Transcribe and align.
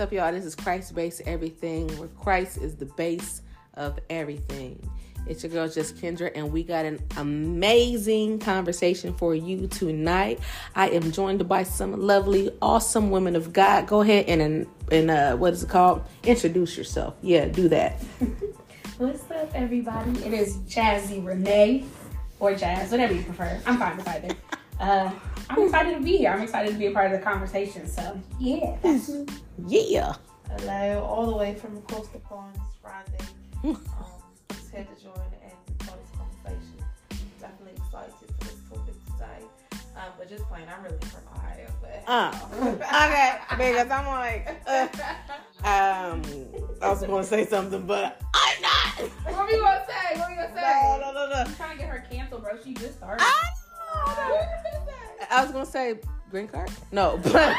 What's 0.00 0.12
up, 0.14 0.14
y'all? 0.14 0.32
This 0.32 0.46
is 0.46 0.54
Christ 0.54 0.94
Base 0.94 1.20
Everything, 1.26 1.86
where 1.98 2.08
Christ 2.08 2.56
is 2.56 2.74
the 2.74 2.86
base 2.86 3.42
of 3.74 3.98
everything. 4.08 4.82
It's 5.26 5.42
your 5.42 5.52
girl, 5.52 5.68
Just 5.68 5.96
Kendra, 5.96 6.32
and 6.34 6.50
we 6.50 6.62
got 6.62 6.86
an 6.86 7.00
amazing 7.18 8.38
conversation 8.38 9.12
for 9.12 9.34
you 9.34 9.66
tonight. 9.66 10.40
I 10.74 10.88
am 10.88 11.12
joined 11.12 11.46
by 11.46 11.64
some 11.64 12.00
lovely, 12.00 12.50
awesome 12.62 13.10
women 13.10 13.36
of 13.36 13.52
God. 13.52 13.88
Go 13.88 14.00
ahead 14.00 14.26
and 14.26 14.66
and 14.90 15.10
uh, 15.10 15.36
what 15.36 15.52
is 15.52 15.64
it 15.64 15.68
called? 15.68 16.02
Introduce 16.22 16.78
yourself. 16.78 17.14
Yeah, 17.20 17.44
do 17.48 17.68
that. 17.68 18.00
What's 18.96 19.30
up, 19.30 19.50
everybody? 19.54 20.12
It 20.24 20.32
is 20.32 20.56
Jazzi 20.60 21.22
Renee, 21.22 21.84
or 22.38 22.54
Jazz, 22.54 22.90
whatever 22.90 23.12
you 23.12 23.22
prefer. 23.22 23.60
I'm 23.66 23.76
fine 23.76 23.98
with 23.98 24.08
either. 24.08 24.34
Uh, 24.80 25.10
I'm 25.50 25.62
excited 25.64 25.94
to 25.98 26.00
be 26.04 26.16
here. 26.18 26.30
I'm 26.30 26.42
excited 26.42 26.72
to 26.72 26.78
be 26.78 26.86
a 26.86 26.90
part 26.92 27.06
of 27.06 27.18
the 27.18 27.24
conversation. 27.24 27.86
So, 27.88 28.20
yeah, 28.38 28.76
that's 28.82 29.08
me. 29.08 29.26
Yeah. 29.66 30.14
Hello, 30.48 31.02
all 31.04 31.26
the 31.26 31.36
way 31.36 31.54
from 31.54 31.76
across 31.78 32.06
the 32.08 32.18
pond, 32.20 32.56
Friday. 32.80 33.24
Um, 33.64 33.76
just 34.56 34.70
here 34.72 34.84
to 34.84 35.02
join 35.02 35.12
and 35.42 35.78
part 35.80 35.98
of 35.98 36.06
this 36.06 36.16
conversation. 36.16 36.84
Definitely 37.40 37.72
excited 37.76 38.12
for 38.18 38.44
this 38.44 38.56
topic 38.70 38.94
today. 39.06 39.44
Um, 39.96 40.12
but 40.18 40.28
just 40.28 40.44
playing, 40.44 40.66
I'm 40.68 40.82
really 40.84 40.96
from 40.98 41.20
Ohio. 41.36 41.66
But 41.82 42.04
Uh, 42.06 42.32
okay, 43.04 43.38
because 43.50 43.90
I'm 43.90 44.06
like, 44.06 44.62
uh, 44.66 44.88
um, 45.64 46.22
I 46.80 46.88
was 46.88 47.00
going 47.02 47.22
to 47.22 47.28
say 47.28 47.44
something, 47.46 47.86
but 47.86 48.20
I'm 48.34 48.62
not. 48.62 49.10
What 49.24 49.44
were 49.46 49.50
you 49.50 49.60
gonna 49.60 49.84
say? 49.86 50.18
What 50.18 50.28
were 50.30 50.34
you 50.36 50.40
gonna 50.40 50.54
say? 50.54 50.80
No, 50.82 50.98
no, 51.00 51.12
no, 51.12 51.28
no. 51.28 51.34
I'm 51.46 51.54
trying 51.56 51.72
to 51.72 51.78
get 51.78 51.88
her 51.90 52.06
canceled, 52.10 52.42
bro. 52.42 52.52
She 52.64 52.72
just 52.74 52.96
started. 52.96 53.22
I, 53.24 53.50
What 54.30 54.79
I 55.30 55.42
was 55.42 55.52
gonna 55.52 55.66
say 55.66 56.00
green 56.30 56.48
card. 56.48 56.70
No, 56.92 57.18
but, 57.22 57.32
but 57.32 57.54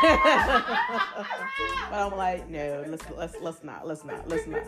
I'm 1.91 2.16
like, 2.16 2.50
no, 2.50 2.86
let's 2.88 3.03
let's 3.17 3.36
let's 3.41 3.64
not, 3.64 3.88
let's 3.88 4.03
not, 4.03 4.27
let's 4.27 4.47
not. 4.47 4.64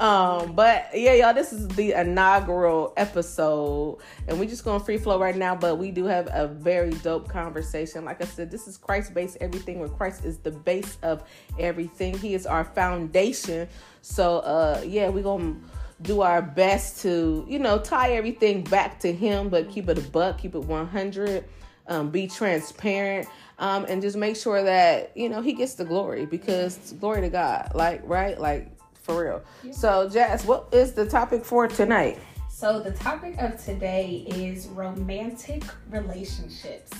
Um, 0.00 0.54
but 0.54 0.88
yeah, 0.94 1.14
y'all, 1.14 1.34
this 1.34 1.52
is 1.52 1.68
the 1.68 1.92
inaugural 1.92 2.92
episode, 2.96 3.98
and 4.28 4.38
we 4.38 4.46
just 4.46 4.64
going 4.64 4.80
free 4.80 4.98
flow 4.98 5.18
right 5.18 5.36
now. 5.36 5.54
But 5.54 5.78
we 5.78 5.90
do 5.90 6.04
have 6.06 6.28
a 6.32 6.46
very 6.46 6.90
dope 6.90 7.28
conversation. 7.28 8.04
Like 8.04 8.22
I 8.22 8.26
said, 8.26 8.50
this 8.50 8.66
is 8.66 8.76
Christ 8.76 9.14
based 9.14 9.36
everything, 9.40 9.78
where 9.78 9.88
Christ 9.88 10.24
is 10.24 10.38
the 10.38 10.52
base 10.52 10.98
of 11.02 11.24
everything. 11.58 12.16
He 12.16 12.34
is 12.34 12.46
our 12.46 12.64
foundation. 12.64 13.68
So, 14.02 14.38
uh, 14.38 14.82
yeah, 14.86 15.10
we 15.10 15.22
gonna 15.22 15.56
do 16.02 16.22
our 16.22 16.40
best 16.40 17.02
to, 17.02 17.44
you 17.48 17.58
know, 17.58 17.78
tie 17.78 18.12
everything 18.12 18.64
back 18.64 18.98
to 19.00 19.12
Him, 19.12 19.50
but 19.50 19.68
keep 19.68 19.88
it 19.88 19.98
a 19.98 20.02
buck, 20.02 20.38
keep 20.38 20.54
it 20.54 20.64
one 20.64 20.86
hundred. 20.86 21.44
Um, 21.90 22.08
be 22.08 22.26
transparent 22.28 23.28
um, 23.58 23.84
and 23.88 24.00
just 24.00 24.16
make 24.16 24.36
sure 24.36 24.62
that 24.62 25.10
you 25.16 25.28
know 25.28 25.42
he 25.42 25.52
gets 25.52 25.74
the 25.74 25.84
glory 25.84 26.24
because 26.24 26.94
glory 27.00 27.20
to 27.20 27.28
God, 27.28 27.72
like 27.74 28.00
right, 28.04 28.40
like 28.40 28.70
for 28.94 29.24
real. 29.24 29.42
So, 29.72 30.08
Jazz, 30.08 30.44
what 30.44 30.68
is 30.72 30.92
the 30.92 31.06
topic 31.06 31.44
for 31.44 31.68
tonight? 31.68 32.18
So 32.48 32.80
the 32.80 32.92
topic 32.92 33.36
of 33.38 33.62
today 33.64 34.24
is 34.28 34.68
romantic 34.68 35.64
relationships. 35.88 36.92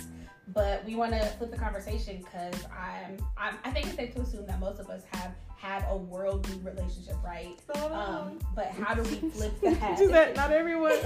But 0.49 0.85
we 0.85 0.95
want 0.97 1.13
to 1.13 1.25
flip 1.39 1.51
the 1.51 1.57
conversation 1.57 2.19
because 2.19 2.55
I'm, 2.65 3.19
I'm, 3.37 3.59
I 3.63 3.71
think 3.71 3.87
it's 3.87 3.97
safe 3.97 4.15
to 4.15 4.23
assume 4.23 4.47
that 4.47 4.59
most 4.59 4.81
of 4.81 4.89
us 4.89 5.03
have 5.13 5.33
had 5.61 5.85
a 5.91 5.97
worldly 5.97 6.59
relationship, 6.63 7.17
right? 7.23 7.55
Um, 7.93 8.39
but 8.55 8.69
how 8.69 8.95
do 8.95 9.03
we 9.03 9.29
flip 9.31 9.61
that? 9.63 9.99
Do 9.99 10.09
that, 10.09 10.35
not 10.35 10.53
everyone. 10.53 10.93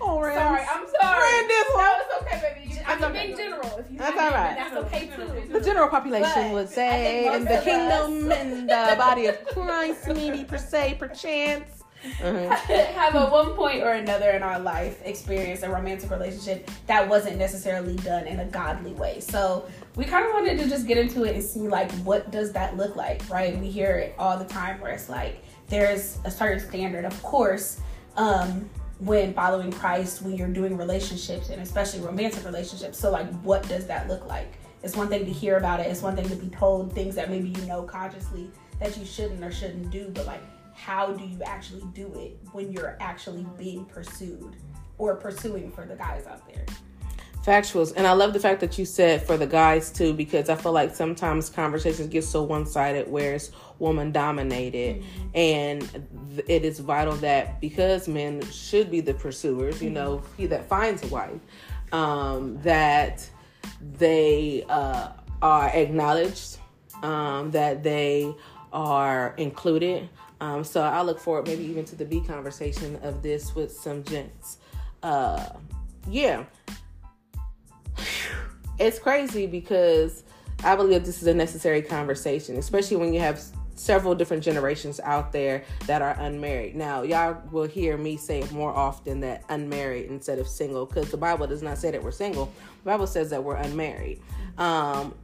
oh, 0.00 0.20
Rand. 0.20 0.38
Sorry, 0.38 0.62
I'm 0.70 0.86
sorry. 1.00 1.32
Rand 1.32 1.50
this 1.50 1.68
one. 1.74 1.84
No, 1.84 1.92
it's 1.98 2.22
okay, 2.22 2.54
baby. 2.54 2.74
You, 2.74 2.80
I 2.80 2.96
That's 2.96 3.00
mean, 3.00 3.10
okay. 3.10 3.26
being 3.26 3.36
general. 3.36 3.78
If 3.78 3.90
you 3.90 3.98
That's 3.98 4.18
have 4.18 4.32
all 4.32 4.38
it, 4.38 4.44
right. 4.44 4.56
That's 4.56 4.76
okay 4.76 5.06
too. 5.46 5.52
The 5.52 5.60
general 5.60 5.88
population 5.88 6.30
But 6.34 6.52
would 6.52 6.68
say, 6.68 7.24
think 7.24 7.34
in 7.36 7.44
the 7.44 7.58
of 7.58 7.64
kingdom 7.64 8.32
and 8.32 8.70
the 8.70 8.94
body 8.98 9.26
of 9.26 9.44
Christ, 9.46 10.06
maybe 10.08 10.44
per 10.44 10.58
se, 10.58 10.96
perchance. 11.00 11.82
Uh-huh. 12.22 12.54
have 12.94 13.16
at 13.16 13.32
one 13.32 13.54
point 13.54 13.82
or 13.82 13.92
another 13.92 14.30
in 14.30 14.42
our 14.42 14.60
life 14.60 15.00
experienced 15.04 15.64
a 15.64 15.68
romantic 15.68 16.08
relationship 16.08 16.70
that 16.86 17.08
wasn't 17.08 17.36
necessarily 17.36 17.96
done 17.96 18.28
in 18.28 18.38
a 18.38 18.44
godly 18.44 18.92
way. 18.92 19.18
So 19.18 19.66
we 19.96 20.04
kind 20.04 20.26
of 20.26 20.32
wanted 20.32 20.58
to 20.58 20.68
just 20.68 20.86
get 20.86 20.98
into 20.98 21.24
it 21.24 21.34
and 21.34 21.42
see 21.42 21.68
like 21.68 21.90
what 22.04 22.30
does 22.30 22.52
that 22.52 22.76
look 22.76 22.96
like, 22.96 23.28
right? 23.30 23.58
We 23.58 23.70
hear 23.70 23.96
it 23.96 24.14
all 24.18 24.38
the 24.38 24.44
time 24.44 24.80
where 24.80 24.92
it's 24.92 25.08
like 25.08 25.42
there's 25.68 26.18
a 26.24 26.30
certain 26.30 26.60
standard, 26.60 27.04
of 27.04 27.20
course. 27.22 27.80
Um, 28.16 28.68
when 28.98 29.34
following 29.34 29.70
Christ, 29.70 30.22
when 30.22 30.36
you're 30.36 30.48
doing 30.48 30.76
relationships 30.76 31.50
and 31.50 31.60
especially 31.60 32.00
romantic 32.00 32.44
relationships. 32.44 32.98
So, 32.98 33.10
like, 33.10 33.28
what 33.42 33.66
does 33.68 33.86
that 33.88 34.08
look 34.08 34.26
like? 34.26 34.54
It's 34.82 34.96
one 34.96 35.08
thing 35.08 35.26
to 35.26 35.32
hear 35.32 35.58
about 35.58 35.80
it, 35.80 35.86
it's 35.86 36.02
one 36.02 36.16
thing 36.16 36.28
to 36.28 36.36
be 36.36 36.48
told 36.48 36.92
things 36.92 37.14
that 37.16 37.30
maybe 37.30 37.48
you 37.48 37.66
know 37.66 37.82
consciously 37.82 38.50
that 38.78 38.96
you 38.96 39.04
shouldn't 39.04 39.42
or 39.42 39.50
shouldn't 39.50 39.90
do, 39.90 40.10
but 40.14 40.26
like, 40.26 40.40
how 40.74 41.12
do 41.12 41.24
you 41.24 41.42
actually 41.42 41.82
do 41.94 42.12
it 42.14 42.38
when 42.52 42.70
you're 42.70 42.96
actually 43.00 43.46
being 43.58 43.84
pursued 43.86 44.56
or 44.98 45.16
pursuing 45.16 45.70
for 45.72 45.84
the 45.86 45.96
guys 45.96 46.26
out 46.26 46.46
there? 46.46 46.64
Factuals. 47.46 47.92
And 47.96 48.08
I 48.08 48.12
love 48.12 48.32
the 48.32 48.40
fact 48.40 48.58
that 48.60 48.76
you 48.76 48.84
said 48.84 49.24
for 49.24 49.36
the 49.36 49.46
guys 49.46 49.92
too, 49.92 50.12
because 50.12 50.48
I 50.48 50.56
feel 50.56 50.72
like 50.72 50.96
sometimes 50.96 51.48
conversations 51.48 52.08
get 52.08 52.24
so 52.24 52.42
one 52.42 52.66
sided 52.66 53.08
where 53.08 53.34
it's 53.34 53.52
woman 53.78 54.10
dominated. 54.10 55.04
And 55.32 55.80
th- 56.34 56.44
it 56.48 56.64
is 56.64 56.80
vital 56.80 57.14
that 57.18 57.60
because 57.60 58.08
men 58.08 58.42
should 58.50 58.90
be 58.90 59.00
the 59.00 59.14
pursuers, 59.14 59.80
you 59.80 59.90
know, 59.90 60.24
he 60.36 60.46
that 60.46 60.68
finds 60.68 61.04
a 61.04 61.06
wife, 61.06 61.38
um, 61.92 62.60
that 62.62 63.24
they 63.96 64.64
uh, 64.68 65.10
are 65.40 65.68
acknowledged, 65.68 66.58
um, 67.04 67.52
that 67.52 67.84
they 67.84 68.34
are 68.72 69.34
included. 69.36 70.08
Um, 70.40 70.64
so 70.64 70.82
I 70.82 71.02
look 71.02 71.20
forward 71.20 71.46
maybe 71.46 71.62
even 71.62 71.84
to 71.84 71.94
the 71.94 72.04
B 72.04 72.20
conversation 72.22 72.96
of 73.04 73.22
this 73.22 73.54
with 73.54 73.70
some 73.70 74.02
gents. 74.02 74.58
Uh, 75.04 75.48
yeah 76.08 76.44
it's 78.78 78.98
crazy 78.98 79.46
because 79.46 80.22
I 80.64 80.76
believe 80.76 81.04
this 81.04 81.22
is 81.22 81.28
a 81.28 81.34
necessary 81.34 81.82
conversation, 81.82 82.56
especially 82.56 82.96
when 82.96 83.12
you 83.12 83.20
have 83.20 83.40
several 83.76 84.14
different 84.14 84.42
generations 84.42 85.00
out 85.00 85.32
there 85.32 85.64
that 85.86 86.02
are 86.02 86.16
unmarried. 86.18 86.74
Now, 86.74 87.02
y'all 87.02 87.42
will 87.50 87.66
hear 87.66 87.96
me 87.96 88.16
say 88.16 88.42
more 88.50 88.72
often 88.72 89.20
that 89.20 89.44
unmarried 89.50 90.10
instead 90.10 90.38
of 90.38 90.48
single 90.48 90.86
because 90.86 91.10
the 91.10 91.16
Bible 91.16 91.46
does 91.46 91.62
not 91.62 91.78
say 91.78 91.90
that 91.90 92.02
we're 92.02 92.10
single. 92.10 92.46
The 92.84 92.90
Bible 92.90 93.06
says 93.06 93.30
that 93.30 93.42
we're 93.44 93.56
unmarried. 93.56 94.20
Um, 94.56 95.14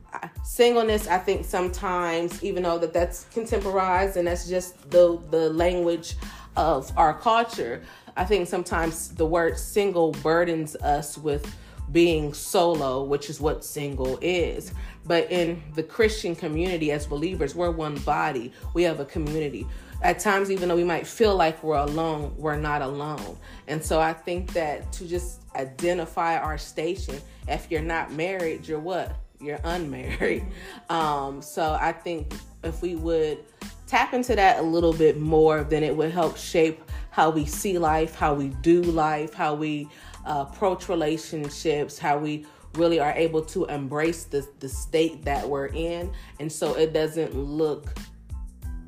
singleness, 0.45 1.07
I 1.09 1.19
think 1.19 1.47
sometimes, 1.47 2.43
even 2.45 2.63
though 2.63 2.79
that 2.79 2.93
that's 2.93 3.25
contemporized 3.33 4.17
and 4.17 4.29
that's 4.29 4.47
just 4.49 4.91
the 4.91 5.19
the 5.31 5.51
language 5.51 6.17
of 6.57 6.93
our 6.99 7.15
culture, 7.19 7.83
I 8.17 8.25
think 8.25 8.47
sometimes 8.49 9.09
the 9.15 9.25
word 9.25 9.59
single 9.59 10.13
burdens 10.13 10.77
us 10.77 11.17
with 11.17 11.55
being 11.93 12.33
solo, 12.33 13.05
which 13.05 13.31
is 13.31 13.41
what 13.41 13.65
single 13.65 14.19
is. 14.21 14.73
But 15.05 15.31
in 15.31 15.63
the 15.75 15.83
Christian 15.83 16.35
community, 16.35 16.91
as 16.93 17.07
believers, 17.07 17.55
we're 17.55 17.71
one 17.71 17.97
body. 17.99 18.53
We 18.75 18.83
have 18.85 19.01
a 19.01 19.05
community. 19.05 19.67
At 20.03 20.19
times, 20.19 20.51
even 20.51 20.69
though 20.69 20.77
we 20.77 20.85
might 20.85 21.07
feel 21.07 21.37
like 21.37 21.63
we're 21.63 21.77
alone, 21.77 22.35
we're 22.37 22.57
not 22.57 22.83
alone. 22.83 23.37
And 23.69 23.85
so 23.85 24.01
I 24.01 24.13
think 24.13 24.53
that 24.55 24.91
to 24.95 25.07
just 25.07 25.43
identify 25.55 26.39
our 26.39 26.59
station, 26.59 27.21
if 27.47 27.71
you're 27.71 27.83
not 27.83 28.13
married, 28.13 28.67
you're 28.67 28.81
what? 28.81 29.17
You're 29.41 29.61
unmarried. 29.63 30.47
Um, 30.89 31.41
so 31.43 31.77
I 31.81 31.93
think 31.93 32.35
if 32.65 32.83
we 32.83 32.97
would 32.97 33.39
tap 33.87 34.15
into 34.15 34.35
that 34.35 34.59
a 34.59 34.63
little 34.63 34.93
bit 34.93 35.21
more, 35.21 35.65
then 35.65 35.83
it 35.83 35.97
would 35.97 36.11
help 36.11 36.37
shape 36.37 36.83
how 37.11 37.29
we 37.29 37.45
see 37.45 37.79
life, 37.79 38.15
how 38.15 38.35
we 38.35 38.49
do 38.63 38.83
life, 38.83 39.35
how 39.35 39.55
we 39.55 39.89
uh, 40.27 40.47
approach 40.49 40.89
relationships, 40.89 41.99
how 41.99 42.19
we 42.19 42.47
really 42.75 43.01
are 43.01 43.13
able 43.13 43.43
to 43.43 43.65
embrace 43.67 44.25
the, 44.25 44.47
the 44.61 44.69
state 44.69 45.25
that 45.25 45.49
we're 45.49 45.67
in. 45.67 46.11
And 46.41 46.51
so 46.51 46.75
it 46.75 46.93
doesn't 46.93 47.35
look, 47.35 47.95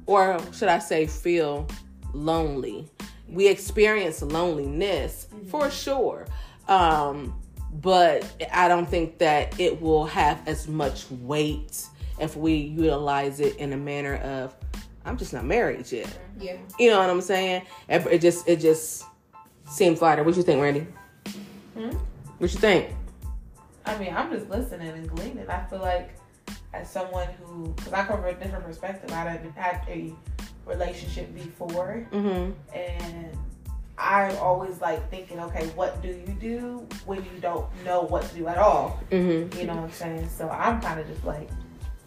or 0.06 0.38
should 0.52 0.68
I 0.68 0.78
say, 0.78 1.06
feel 1.06 1.66
lonely. 2.12 2.88
We 3.28 3.48
experience 3.48 4.22
loneliness 4.22 5.28
for 5.48 5.70
sure. 5.70 6.26
Um, 6.68 7.40
but 7.82 8.24
I 8.52 8.68
don't 8.68 8.88
think 8.88 9.18
that 9.18 9.58
it 9.58 9.80
will 9.80 10.06
have 10.06 10.40
as 10.46 10.68
much 10.68 11.10
weight 11.10 11.86
if 12.20 12.36
we 12.36 12.54
utilize 12.54 13.40
it 13.40 13.56
in 13.56 13.72
a 13.72 13.76
manner 13.76 14.16
of, 14.16 14.54
I'm 15.04 15.18
just 15.18 15.32
not 15.32 15.44
married 15.44 15.90
yet. 15.90 16.18
Yeah. 16.38 16.56
You 16.78 16.90
know 16.90 17.00
what 17.00 17.10
I'm 17.10 17.20
saying? 17.20 17.62
It 17.88 18.06
it 18.06 18.20
just 18.20 18.48
it 18.48 18.60
just 18.60 19.04
seems 19.68 20.00
lighter. 20.00 20.22
What 20.22 20.36
you 20.36 20.42
think, 20.42 20.62
Randi? 20.62 20.86
Hmm? 21.74 21.96
What 22.38 22.52
you 22.52 22.58
think? 22.60 22.94
I 23.86 23.98
mean, 23.98 24.14
I'm 24.14 24.30
just 24.30 24.48
listening 24.48 24.88
and 24.88 25.08
gleaning. 25.08 25.48
I 25.48 25.64
feel 25.64 25.80
like 25.80 26.16
as 26.72 26.90
someone 26.90 27.28
who, 27.40 27.68
because 27.76 27.92
I 27.92 28.04
come 28.04 28.20
from 28.20 28.30
a 28.30 28.34
different 28.34 28.64
perspective, 28.64 29.12
I 29.12 29.24
done 29.24 29.52
had 29.56 29.82
a 29.88 30.12
relationship 30.66 31.34
before, 31.34 32.06
Mm-hmm. 32.10 32.52
and 32.76 33.38
I'm 33.96 34.36
always 34.38 34.80
like 34.80 35.08
thinking, 35.10 35.38
okay, 35.38 35.66
what 35.68 36.02
do 36.02 36.08
you 36.08 36.36
do 36.40 36.86
when 37.06 37.22
you 37.24 37.38
don't 37.40 37.66
know 37.84 38.02
what 38.02 38.22
to 38.28 38.34
do 38.34 38.48
at 38.48 38.58
all? 38.58 39.00
Mm-hmm. 39.10 39.56
You 39.58 39.66
know 39.66 39.74
what 39.76 39.84
I'm 39.84 39.92
saying? 39.92 40.28
So 40.30 40.48
I'm 40.48 40.80
kind 40.80 40.98
of 40.98 41.06
just 41.06 41.24
like 41.24 41.48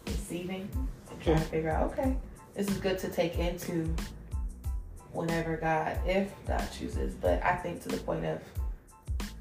receiving 0.06 0.68
and 1.10 1.20
trying 1.22 1.38
to 1.38 1.44
figure 1.44 1.70
out, 1.70 1.92
okay, 1.92 2.16
this 2.54 2.68
is 2.68 2.76
good 2.78 2.98
to 2.98 3.08
take 3.08 3.38
into 3.38 3.94
whenever 5.12 5.56
God, 5.56 5.98
if 6.06 6.30
God 6.46 6.62
chooses. 6.76 7.14
But 7.14 7.42
I 7.42 7.56
think 7.56 7.82
to 7.84 7.88
the 7.88 7.96
point 7.98 8.24
of 8.26 8.40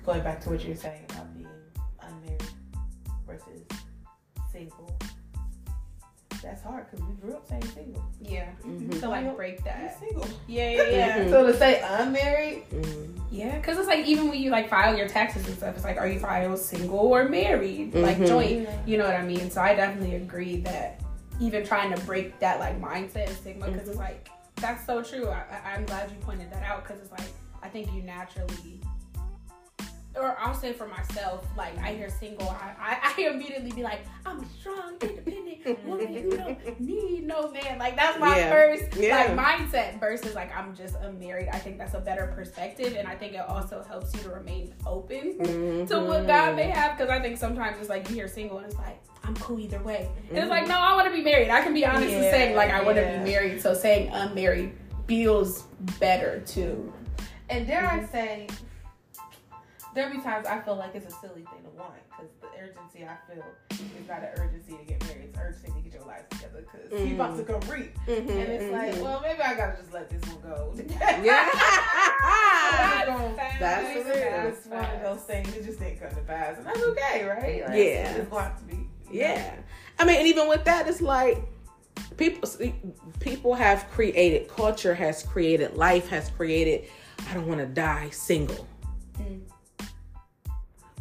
going 0.07 0.23
back 0.23 0.39
to 0.39 0.49
what 0.49 0.63
you're 0.65 0.75
saying 0.75 1.03
about 1.09 1.33
being 1.35 1.49
unmarried 2.01 2.41
versus 3.27 3.61
single, 4.53 4.97
that's 6.41 6.63
hard 6.63 6.89
because 6.89 7.05
we 7.05 7.13
grew 7.15 7.35
up 7.35 7.45
saying 7.45 7.65
single. 7.65 8.01
Yeah. 8.21 8.47
Mhm. 8.63 9.01
To 9.01 9.09
like 9.09 9.35
break 9.35 9.55
You're 9.55 9.73
that. 9.73 9.99
single. 9.99 10.25
Yeah, 10.47 10.69
yeah, 10.69 10.83
yeah. 10.91 11.19
Mhm. 11.25 11.29
So 11.29 11.45
to 11.45 11.53
say 11.57 11.81
unmarried, 11.85 12.63
Mhm. 12.71 13.13
Yeah, 13.29 13.57
because 13.57 13.77
it's 13.77 13.87
like 13.87 14.05
even 14.05 14.29
when 14.29 14.39
you 14.39 14.49
like 14.49 14.69
file 14.69 14.97
your 14.97 15.09
taxes 15.09 15.45
and 15.45 15.57
stuff, 15.57 15.75
it's 15.75 15.83
like, 15.83 15.97
are 15.97 16.07
you 16.07 16.17
filed 16.19 16.57
single 16.57 16.99
or 16.99 17.27
married? 17.27 17.93
Like 17.93 18.17
Mhm. 18.19 18.27
joint. 18.27 18.69
You 18.87 18.97
know 18.97 19.03
what 19.05 19.15
I 19.15 19.23
mean? 19.23 19.51
So 19.51 19.61
I 19.61 19.75
definitely 19.75 20.15
agree 20.15 20.61
that 20.61 21.01
even 21.41 21.65
trying 21.65 21.93
to 21.93 22.01
break 22.05 22.39
that 22.39 22.61
like 22.61 22.79
mindset 22.81 23.27
and 23.27 23.35
stigma, 23.35 23.69
because 23.69 23.89
it's 23.89 23.97
like 23.97 24.29
that's 24.55 24.85
so 24.85 25.03
true. 25.03 25.27
I, 25.27 25.43
I, 25.51 25.73
I'm 25.73 25.85
glad 25.85 26.09
you 26.09 26.17
pointed 26.21 26.49
that 26.53 26.63
out 26.63 26.85
because 26.87 27.01
it's 27.01 27.11
like 27.11 27.29
I 27.61 27.67
think 27.67 27.91
you 27.93 28.01
naturally, 28.03 28.79
or 30.19 30.37
I'll 30.39 30.53
say 30.53 30.73
for 30.73 30.87
myself, 30.87 31.45
like 31.55 31.77
I 31.79 31.93
hear 31.93 32.09
single, 32.09 32.49
I, 32.49 32.73
I, 32.79 33.13
I 33.17 33.29
immediately 33.29 33.71
be 33.71 33.83
like, 33.83 34.01
I'm 34.25 34.47
strong, 34.59 34.97
independent 35.01 35.85
woman. 35.85 36.13
You 36.13 36.31
don't 36.31 36.79
need 36.79 37.27
no 37.27 37.51
man. 37.51 37.79
Like 37.79 37.95
that's 37.95 38.19
my 38.19 38.37
Yeah. 38.37 38.49
first 38.49 38.95
Yeah. 38.95 39.33
like 39.35 39.59
mindset 39.59 39.99
versus 39.99 40.35
like 40.35 40.55
I'm 40.55 40.75
just 40.75 40.95
a 41.01 41.11
married. 41.11 41.49
I 41.51 41.59
think 41.59 41.77
that's 41.77 41.93
a 41.93 41.99
better 41.99 42.31
perspective, 42.35 42.95
and 42.97 43.07
I 43.07 43.15
think 43.15 43.33
it 43.33 43.45
also 43.47 43.83
helps 43.87 44.13
you 44.15 44.21
to 44.21 44.29
remain 44.29 44.73
open 44.85 45.37
to 45.87 45.99
what 45.99 46.19
mm-hmm. 46.19 46.27
God 46.27 46.55
may 46.55 46.69
have. 46.69 46.97
Because 46.97 47.09
I 47.09 47.21
think 47.21 47.37
sometimes 47.37 47.77
it's 47.79 47.89
like 47.89 48.07
you 48.09 48.15
hear 48.15 48.27
single 48.27 48.57
and 48.57 48.67
it's 48.67 48.75
like 48.75 49.01
I'm 49.23 49.35
cool 49.35 49.59
either 49.59 49.81
way, 49.83 50.09
and 50.29 50.37
it's 50.37 50.49
like 50.49 50.63
mm-hmm. 50.63 50.71
no, 50.71 50.79
I 50.79 50.95
want 50.95 51.07
to 51.07 51.13
be 51.13 51.23
married. 51.23 51.49
I 51.49 51.61
can 51.61 51.73
be 51.73 51.85
honest 51.85 52.13
and 52.13 52.23
Yeah, 52.23 52.31
saying 52.31 52.55
like 52.55 52.71
I 52.71 52.81
want 52.83 52.97
to 52.97 53.03
be 53.03 53.31
married. 53.31 53.61
So 53.61 53.73
saying 53.73 54.09
unmarried 54.11 54.73
feels 55.07 55.63
better 55.99 56.41
too. 56.45 56.93
and 57.49 57.65
dare 57.65 57.87
I 57.87 57.99
mm-hmm. 57.99 58.11
say, 58.11 58.47
there 59.97 60.09
be 60.11 60.19
times 60.21 60.45
I 60.45 60.59
feel 60.61 60.75
like 60.75 60.93
it's 60.93 61.07
a 61.11 61.17
silly 61.17 61.41
thing 61.41 61.63
to 61.63 61.69
want 61.75 61.93
because 62.09 62.29
the 62.39 62.47
urgency 62.61 63.03
I 63.03 63.17
feel 63.27 63.43
is 63.71 64.07
not 64.07 64.19
an 64.21 64.29
urgency 64.37 64.77
to 64.77 64.83
get 64.85 65.03
married. 65.07 65.29
It's 65.29 65.37
urgency 65.39 65.71
to 65.71 65.79
get 65.81 65.93
your 65.93 66.05
life 66.05 66.29
together 66.29 66.63
because 66.71 67.01
he 67.01 67.13
about 67.15 67.35
to 67.37 67.43
come 67.43 67.59
reap. 67.69 67.97
Mhm. 68.05 68.19
And 68.19 68.29
it's 68.29 68.71
like, 68.71 68.93
Mhm. 68.93 69.01
well, 69.01 69.21
maybe 69.21 69.41
I 69.41 69.55
gotta 69.55 69.77
just 69.81 69.91
let 69.91 70.07
this 70.09 70.21
one 70.31 70.41
go. 70.41 70.73
yeah. 71.23 71.49
That's 73.07 73.59
That's 73.59 73.95
it's, 73.97 74.05
real. 74.05 74.47
it's 74.47 74.65
one 74.67 74.85
of 74.85 75.01
those 75.01 75.21
things. 75.23 75.55
It 75.55 75.65
just 75.65 75.79
didn't 75.79 75.99
come 75.99 76.09
to 76.11 76.21
pass, 76.21 76.57
and 76.57 76.65
that's 76.67 76.79
okay, 76.83 77.25
right? 77.25 77.61
Like, 77.67 77.75
Yeah. 77.77 78.11
it's 78.13 78.29
going 78.29 78.51
to 78.51 78.57
to 78.59 78.63
be. 78.65 78.73
know? 78.75 78.83
Yeah, 79.09 79.55
I 79.99 80.05
mean, 80.05 80.17
and 80.17 80.27
even 80.27 80.47
with 80.47 80.63
that, 80.65 80.87
it's 80.87 81.01
like 81.01 81.41
people 82.17 82.47
people 83.19 83.55
have 83.55 83.89
created 83.89 84.47
culture, 84.47 84.93
has 84.93 85.23
created 85.23 85.75
life, 85.75 86.07
has 86.09 86.29
created. 86.29 86.87
I 87.29 87.33
don't 87.33 87.47
want 87.47 87.61
to 87.61 87.65
die 87.65 88.09
single. 88.11 88.67
Mm. 89.17 89.41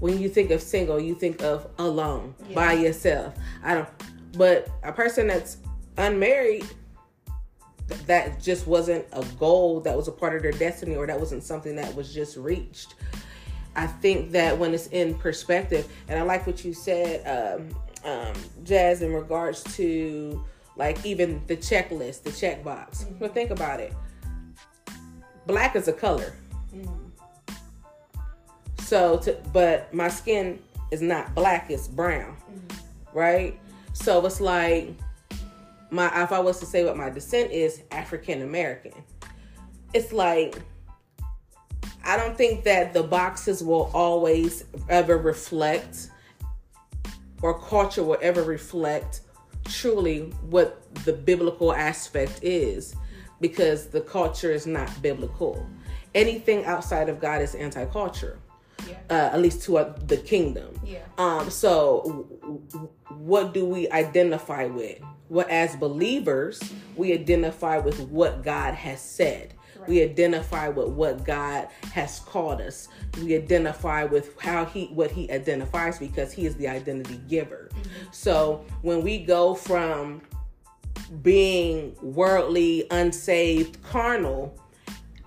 When 0.01 0.19
you 0.21 0.29
think 0.29 0.51
of 0.51 0.61
single, 0.61 1.01
you 1.01 1.15
think 1.15 1.43
of 1.43 1.69
alone 1.79 2.35
Yeah. 2.49 2.55
by 2.55 2.73
yourself. 2.75 3.35
I 3.63 3.75
don't. 3.75 3.89
But 4.37 4.69
a 4.83 4.93
person 4.93 5.27
that's 5.27 5.57
unmarried, 5.97 6.67
that 8.07 8.41
just 8.41 8.67
wasn't 8.67 9.07
a 9.13 9.25
goal. 9.39 9.81
That 9.81 9.97
was 9.97 10.09
a 10.09 10.13
part 10.13 10.37
of 10.37 10.43
their 10.43 10.53
destiny, 10.53 10.97
or 10.97 11.07
that 11.07 11.19
wasn't 11.19 11.43
something 11.45 11.77
that 11.77 11.95
was 11.95 12.13
just 12.13 12.37
reached. 12.37 12.95
I 13.75 13.87
think 13.87 14.33
that 14.33 14.59
when 14.59 14.75
it's 14.75 14.87
in 14.89 15.15
perspective, 15.15 15.87
and 16.09 16.19
I 16.19 16.23
like 16.23 16.47
what 16.47 16.65
you 16.65 16.73
said, 16.75 17.23
um, 17.27 18.11
um, 18.11 18.35
Jazz, 18.65 19.03
in 19.03 19.13
regards 19.13 19.63
to 19.77 20.45
like 20.77 21.05
even 21.07 21.43
the 21.47 21.57
checklist, 21.57 22.23
the 22.23 22.31
checkbox. 22.31 23.07
But 23.19 23.33
think 23.33 23.51
about 23.51 23.81
it. 23.81 23.95
Black 25.47 25.77
is 25.77 25.89
a 25.89 25.93
color. 25.93 26.35
Mm. 26.75 27.06
So, 28.87 29.19
to, 29.19 29.37
but 29.53 29.93
my 29.93 30.07
skin 30.07 30.63
is 30.93 31.03
not 31.03 31.35
black; 31.35 31.73
it's 31.73 31.89
brown, 31.89 32.37
mm-hmm. 32.37 33.19
right? 33.19 33.59
So 33.95 34.25
it's 34.25 34.41
like 34.41 34.95
my 35.91 36.07
if 36.23 36.31
I 36.31 36.39
was 36.39 36.61
to 36.61 36.67
say 36.67 36.85
what 36.85 36.97
my 36.97 37.11
descent 37.11 37.51
is, 37.51 37.83
African 37.91 38.43
American. 38.43 38.93
It's 39.93 40.13
like 40.13 40.63
I 42.05 42.17
don't 42.17 42.39
think 42.39 42.63
that 42.63 42.95
the 42.95 43.03
boxes 43.03 43.61
will 43.61 43.91
always 43.93 44.67
ever 44.89 45.19
reflect, 45.19 46.11
or 47.43 47.59
culture 47.59 48.05
will 48.05 48.19
ever 48.23 48.45
reflect 48.45 49.23
truly 49.65 50.33
what 50.49 50.81
the 51.05 51.13
biblical 51.13 51.73
aspect 51.73 52.39
is, 52.45 52.95
because 53.41 53.89
the 53.89 54.01
culture 54.01 54.53
is 54.53 54.65
not 54.65 54.89
biblical. 55.03 55.69
Anything 56.15 56.65
outside 56.67 57.09
of 57.09 57.21
God 57.21 57.43
is 57.43 57.57
anti-culture 57.57 58.39
Yeah. 58.89 58.97
uh, 59.11 59.35
at 59.35 59.41
least 59.41 59.63
to 59.65 59.79
uh, 59.79 59.95
the 60.07 60.17
kingdom. 60.17 60.79
Yeah. 60.85 61.01
Um, 61.19 61.51
so, 61.51 62.03
w- 62.07 62.61
w- 62.71 62.89
what 63.19 63.55
do 63.55 63.65
we 63.65 63.89
identify 63.91 64.67
with? 64.67 65.01
Well, 65.29 65.47
as 65.51 65.75
believers, 65.77 66.63
we 66.97 67.13
identify 67.13 67.79
with 67.79 68.01
what 68.09 68.45
God 68.45 68.75
has 68.75 69.01
said. 69.01 69.55
We 69.89 70.03
identify 70.03 70.69
with 70.69 70.89
what 70.89 71.25
God 71.25 71.69
has 71.93 72.19
called 72.21 72.61
us. 72.61 72.89
We 73.23 73.37
identify 73.37 74.05
with 74.05 74.37
how 74.41 74.65
He, 74.65 74.87
what 74.87 75.11
He 75.13 75.31
identifies, 75.31 75.99
because 75.99 76.33
He 76.33 76.45
is 76.47 76.57
the 76.57 76.67
identity 76.67 77.21
giver. 77.29 77.71
So, 78.11 78.65
when 78.83 79.03
we 79.03 79.19
go 79.19 79.55
from 79.55 80.23
being 81.23 81.95
worldly, 82.03 82.87
unsaved, 82.91 83.83
carnal, 83.85 84.59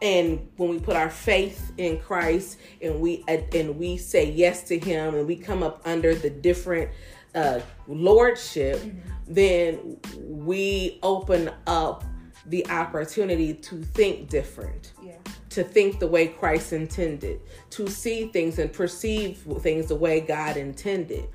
and 0.01 0.47
when 0.57 0.69
we 0.69 0.79
put 0.79 0.95
our 0.95 1.09
faith 1.09 1.71
in 1.77 1.99
Christ 1.99 2.57
and 2.81 2.99
we 2.99 3.23
and 3.27 3.77
we 3.77 3.97
say 3.97 4.29
yes 4.31 4.63
to 4.69 4.79
him 4.79 5.15
and 5.15 5.27
we 5.27 5.35
come 5.35 5.61
up 5.63 5.81
under 5.85 6.15
the 6.15 6.29
different 6.29 6.89
uh 7.35 7.59
lordship 7.87 8.81
then 9.27 9.97
we 10.17 10.99
open 11.03 11.51
up 11.67 12.03
the 12.47 12.65
opportunity 12.69 13.53
to 13.53 13.83
think 13.83 14.29
different 14.29 14.93
Yeah. 15.03 15.11
to 15.51 15.63
think 15.63 15.99
the 15.99 16.07
way 16.07 16.27
Christ 16.27 16.73
intended, 16.73 17.41
to 17.71 17.87
see 17.87 18.29
things 18.29 18.57
and 18.57 18.71
perceive 18.73 19.37
things 19.61 19.87
the 19.87 19.95
way 19.95 20.21
God 20.21 20.57
intended, 20.57 21.27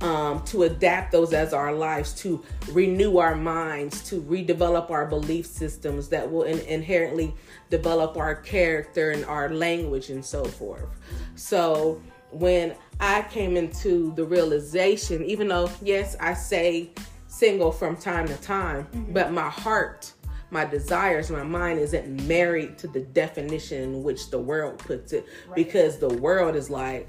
um, 0.00 0.42
to 0.46 0.64
adapt 0.64 1.12
those 1.12 1.32
as 1.32 1.52
our 1.52 1.72
lives, 1.72 2.12
to 2.14 2.42
renew 2.70 3.18
our 3.18 3.34
minds, 3.34 4.02
to 4.08 4.20
redevelop 4.22 4.90
our 4.90 5.06
belief 5.06 5.46
systems 5.46 6.08
that 6.08 6.30
will 6.30 6.42
in- 6.42 6.60
inherently 6.60 7.34
develop 7.70 8.16
our 8.16 8.34
character 8.34 9.10
and 9.10 9.24
our 9.24 9.48
language 9.48 10.10
and 10.10 10.24
so 10.24 10.44
forth. 10.44 10.88
So 11.34 12.00
when 12.30 12.74
I 13.00 13.22
came 13.22 13.56
into 13.56 14.12
the 14.14 14.24
realization, 14.24 15.24
even 15.24 15.48
though, 15.48 15.70
yes, 15.82 16.16
I 16.20 16.34
say 16.34 16.90
single 17.26 17.72
from 17.72 17.96
time 17.96 18.26
to 18.28 18.36
time, 18.36 18.86
but 19.12 19.32
my 19.32 19.48
heart 19.48 20.12
my 20.52 20.66
desires, 20.66 21.30
my 21.30 21.42
mind 21.42 21.80
isn't 21.80 22.28
married 22.28 22.76
to 22.76 22.86
the 22.86 23.00
definition 23.00 23.82
in 23.82 24.02
which 24.02 24.30
the 24.30 24.38
world 24.38 24.78
puts 24.78 25.14
it. 25.14 25.26
Because 25.54 25.98
the 25.98 26.10
world 26.10 26.56
is 26.56 26.68
like 26.68 27.08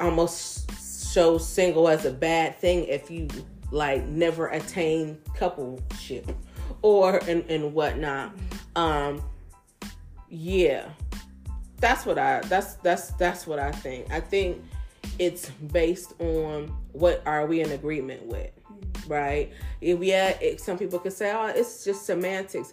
almost 0.00 0.68
shows 1.12 1.46
single 1.46 1.88
as 1.88 2.04
a 2.04 2.10
bad 2.10 2.56
thing 2.58 2.84
if 2.84 3.10
you 3.10 3.28
like 3.70 4.04
never 4.06 4.48
attain 4.48 5.18
coupleship 5.36 6.34
or 6.82 7.18
and, 7.28 7.48
and 7.50 7.72
whatnot. 7.74 8.32
Um 8.76 9.22
yeah. 10.28 10.88
That's 11.78 12.04
what 12.04 12.18
I 12.18 12.40
that's 12.40 12.74
that's 12.74 13.12
that's 13.12 13.46
what 13.46 13.58
I 13.58 13.72
think. 13.72 14.10
I 14.10 14.20
think 14.20 14.62
it's 15.18 15.50
based 15.50 16.14
on 16.20 16.74
what 16.92 17.22
are 17.26 17.46
we 17.46 17.60
in 17.60 17.72
agreement 17.72 18.24
with 18.26 18.50
right? 19.06 19.52
If, 19.80 20.02
yeah, 20.02 20.28
it, 20.40 20.60
some 20.60 20.78
people 20.78 20.98
could 20.98 21.12
say, 21.12 21.32
oh, 21.32 21.46
it's 21.46 21.84
just 21.84 22.06
semantics. 22.06 22.72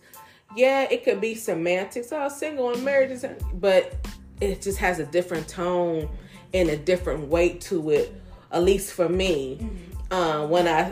Yeah, 0.55 0.87
it 0.89 1.03
could 1.03 1.19
be 1.19 1.35
semantics. 1.35 2.11
Oh, 2.11 2.29
single 2.29 2.71
and 2.71 2.83
married, 2.83 3.11
is, 3.11 3.25
but 3.55 3.95
it 4.39 4.61
just 4.61 4.77
has 4.77 4.99
a 4.99 5.05
different 5.05 5.47
tone 5.47 6.09
and 6.53 6.69
a 6.69 6.77
different 6.77 7.27
weight 7.27 7.59
to 7.61 7.89
it. 7.89 8.21
At 8.51 8.63
least 8.63 8.93
for 8.93 9.09
me, 9.09 9.59
uh, 10.11 10.47
when 10.47 10.67
I 10.67 10.91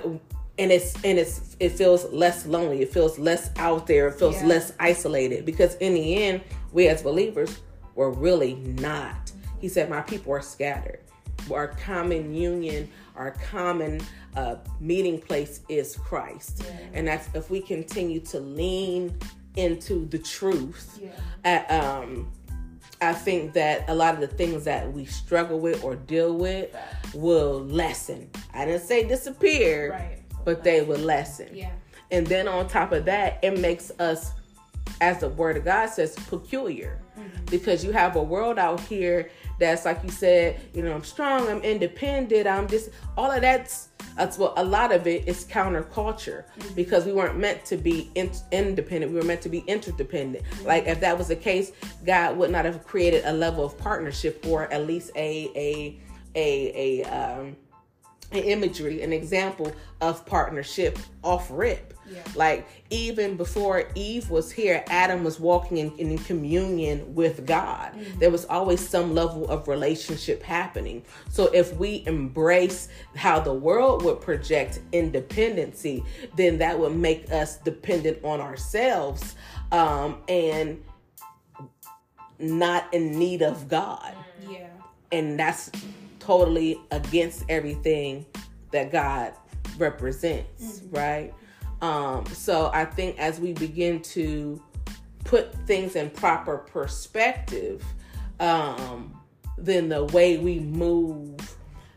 and 0.58 0.72
it's 0.72 0.94
and 1.04 1.18
it's 1.20 1.56
it 1.60 1.70
feels 1.70 2.06
less 2.12 2.46
lonely. 2.46 2.82
It 2.82 2.92
feels 2.94 3.18
less 3.20 3.50
out 3.58 3.88
there. 3.88 4.08
It 4.08 4.20
feels 4.20 4.36
Yeah. 4.42 4.48
less 4.48 4.74
isolated 4.80 5.46
because 5.46 5.76
in 5.76 5.94
the 5.94 6.24
end, 6.24 6.42
we 6.72 6.88
as 6.88 7.02
believers 7.02 7.60
were 7.96 8.12
really 8.12 8.56
not. 8.56 9.32
He 9.60 9.68
said, 9.70 9.90
"My 9.90 10.02
people 10.02 10.32
are 10.34 10.42
scattered." 10.42 11.00
Our 11.52 11.68
common 11.68 12.34
union, 12.34 12.90
our 13.16 13.32
common 13.52 14.02
uh, 14.36 14.56
meeting 14.80 15.20
place 15.20 15.62
is 15.70 15.96
Christ, 15.96 16.64
and 16.94 17.08
that's 17.08 17.28
if 17.34 17.50
we 17.50 17.62
continue 17.62 18.20
to 18.22 18.40
lean 18.40 19.16
into 19.56 20.06
the 20.08 20.18
truth. 20.20 21.00
Yeah. 21.46 21.64
uh, 21.70 21.82
um, 22.02 22.32
I 23.02 23.14
think 23.14 23.54
that 23.54 23.90
a 23.90 23.94
lot 23.96 24.14
of 24.14 24.20
the 24.22 24.28
things 24.28 24.64
that 24.66 24.92
we 24.92 25.06
struggle 25.06 25.60
with 25.60 25.84
or 25.84 25.96
deal 25.96 26.34
with 26.34 26.76
will 27.14 27.64
lessen. 27.66 28.30
I 28.54 28.66
didn't 28.66 28.84
say 28.84 29.08
disappear, 29.08 29.92
Right. 29.92 30.20
but 30.46 30.64
they 30.64 30.82
will 30.82 31.00
lessen. 31.00 31.50
Yeah. 31.54 31.72
And 32.12 32.26
then 32.28 32.48
on 32.48 32.68
top 32.68 32.92
of 32.92 33.06
that, 33.06 33.40
it 33.44 33.60
makes 33.60 33.92
us, 34.00 34.32
as 35.02 35.20
the 35.20 35.30
word 35.30 35.58
of 35.58 35.66
God 35.66 35.88
says, 35.90 36.16
peculiar. 36.16 37.02
Mm-hmm. 37.20 37.46
Because 37.46 37.84
you 37.84 37.92
have 37.92 38.16
a 38.16 38.24
world 38.24 38.58
out 38.60 38.80
here 38.82 39.30
that's 39.60 39.86
like 39.86 40.04
you 40.04 40.10
said, 40.10 40.60
you 40.74 40.82
know, 40.84 40.94
I'm 40.94 41.04
strong, 41.04 41.48
I'm 41.50 41.62
independent, 41.62 42.48
I'm 42.48 42.68
just 42.68 42.90
all 43.18 43.32
of 43.32 43.42
that's 43.42 43.90
that's 44.16 44.38
what 44.38 44.54
a 44.58 44.64
lot 44.64 44.92
of 44.92 45.08
it 45.08 45.28
is 45.28 45.46
counterculture 45.46 46.46
because 46.76 47.06
we 47.06 47.14
weren't 47.14 47.38
meant 47.38 47.66
to 47.66 47.78
be 47.78 48.10
in, 48.16 48.32
independent. 48.52 49.12
We 49.12 49.20
were 49.20 49.26
meant 49.26 49.42
to 49.42 49.50
be 49.50 49.60
interdependent. 49.68 50.46
Like 50.64 50.88
if 50.88 51.00
that 51.02 51.18
was 51.18 51.28
the 51.28 51.36
case, 51.36 51.72
God 52.06 52.38
would 52.38 52.52
not 52.52 52.66
have 52.66 52.86
created 52.86 53.24
a 53.26 53.34
level 53.34 53.66
of 53.66 53.78
partnership 53.78 54.46
or 54.48 54.72
at 54.72 54.88
least 54.88 55.12
a 55.16 55.52
a 55.56 56.00
a 56.36 57.02
a 57.04 57.04
um 57.06 57.56
an 58.36 58.44
imagery, 58.44 59.02
an 59.02 59.14
example 59.14 59.72
of 60.02 60.26
partnership 60.26 61.00
off 61.24 61.48
rip. 61.52 61.94
Yeah. 62.08 62.22
Like 62.36 62.68
even 62.92 63.36
before 63.36 63.86
Eve 63.96 64.30
was 64.30 64.52
here, 64.52 64.84
Adam 64.90 65.24
was 65.24 65.40
walking 65.40 65.78
in, 65.78 65.92
in 65.98 66.18
communion 66.20 67.16
with 67.16 67.48
God. 67.48 67.94
There 68.20 68.30
was 68.30 68.46
always 68.46 68.88
some 68.88 69.16
level 69.16 69.50
of 69.50 69.68
relationship 69.68 70.44
happening. 70.44 71.04
So 71.30 71.46
if 71.48 71.76
we 71.78 72.04
embrace 72.06 72.90
how 73.16 73.40
the 73.40 73.54
world 73.54 74.04
would 74.04 74.22
project 74.22 74.82
independency, 74.92 76.04
then 76.36 76.60
that 76.60 76.78
would 76.78 76.96
make 76.96 77.32
us 77.32 77.58
dependent 77.58 78.24
on 78.24 78.40
ourselves 78.40 79.36
um, 79.72 80.18
and 80.28 80.84
not 82.38 82.94
in 82.94 83.18
need 83.18 83.42
of 83.42 83.68
God 83.68 84.14
Yeah. 84.48 84.68
and 85.12 85.40
that's 85.40 85.72
totally 86.26 86.80
against 86.92 87.44
everything 87.50 88.26
that 88.72 88.92
God 88.92 89.34
represents, 89.78 90.82
right? 90.90 91.34
Um, 91.82 92.26
so 92.26 92.72
I 92.74 92.86
think 92.86 93.20
as 93.20 93.40
we 93.40 93.54
begin 93.54 94.02
to 94.02 94.62
put 95.24 95.54
things 95.68 95.96
in 95.96 96.10
proper 96.10 96.58
perspective, 96.58 97.84
um, 98.40 99.20
then 99.58 99.88
the 99.90 100.06
way 100.06 100.38
we 100.38 100.60
move, 100.60 101.38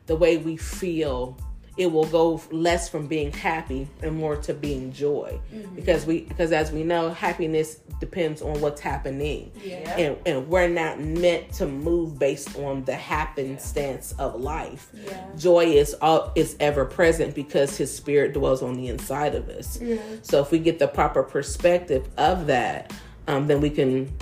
the 0.07 0.17
way 0.17 0.37
we 0.37 0.57
feel, 0.57 1.39
it 1.79 1.91
will 1.91 2.07
go 2.07 2.43
less 2.51 2.89
from 2.89 3.07
being 3.07 3.33
happy 3.33 3.89
and 4.03 4.17
more 4.17 4.37
to 4.37 4.53
being 4.53 4.93
joy, 4.93 5.41
because 5.75 6.05
we 6.05 6.23
because 6.23 6.53
as 6.53 6.73
we 6.73 6.83
know, 6.83 7.11
happiness 7.11 7.81
depends 8.01 8.43
on 8.43 8.61
what's 8.61 8.81
happening 8.81 9.51
Yeah. 9.65 9.97
and, 9.97 10.17
and 10.27 10.49
we're 10.49 10.69
not 10.69 11.01
meant 11.01 11.53
to 11.55 11.67
move 11.67 12.19
based 12.19 12.57
on 12.57 12.85
the 12.85 12.95
happenstance 12.95 14.15
of 14.19 14.41
life. 14.41 14.91
Yeah. 14.93 15.27
Joy 15.37 15.67
is 15.67 15.95
all 15.95 16.33
is 16.35 16.57
ever 16.61 16.85
present 16.85 17.35
because 17.35 17.77
His 17.77 17.95
Spirit 17.95 18.35
dwells 18.35 18.63
on 18.63 18.75
the 18.75 18.89
inside 18.89 19.35
of 19.35 19.49
us. 19.49 19.81
So 20.23 20.41
if 20.43 20.51
we 20.51 20.59
get 20.59 20.79
the 20.79 20.89
proper 20.89 21.23
perspective 21.23 22.09
of 22.19 22.47
that, 22.49 22.93
um, 23.27 23.47
then 23.47 23.61
we 23.61 23.71
can 23.71 24.13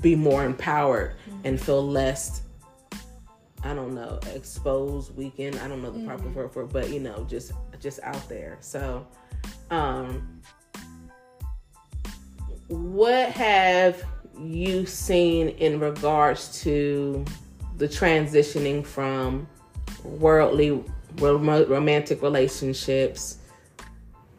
be 0.00 0.14
more 0.14 0.44
empowered 0.44 1.14
and 1.44 1.60
feel 1.60 1.86
less. 1.86 2.42
I 3.64 3.74
don't 3.74 3.94
know, 3.94 4.20
exposed, 4.34 5.16
weekend. 5.16 5.58
I 5.58 5.68
don't 5.68 5.82
know 5.82 5.90
the 5.90 6.04
proper 6.06 6.28
word 6.28 6.52
for 6.52 6.62
it, 6.62 6.72
but 6.72 6.90
you 6.90 7.00
know, 7.00 7.24
just 7.28 7.52
just 7.80 8.00
out 8.02 8.28
there. 8.28 8.56
So, 8.60 9.06
um, 9.70 10.40
what 12.68 13.30
have 13.30 14.04
you 14.40 14.86
seen 14.86 15.48
in 15.48 15.80
regards 15.80 16.62
to 16.62 17.24
the 17.76 17.88
transitioning 17.88 18.84
from 18.84 19.48
worldly 20.04 20.84
rom- 21.16 21.48
romantic 21.48 22.22
relationships 22.22 23.38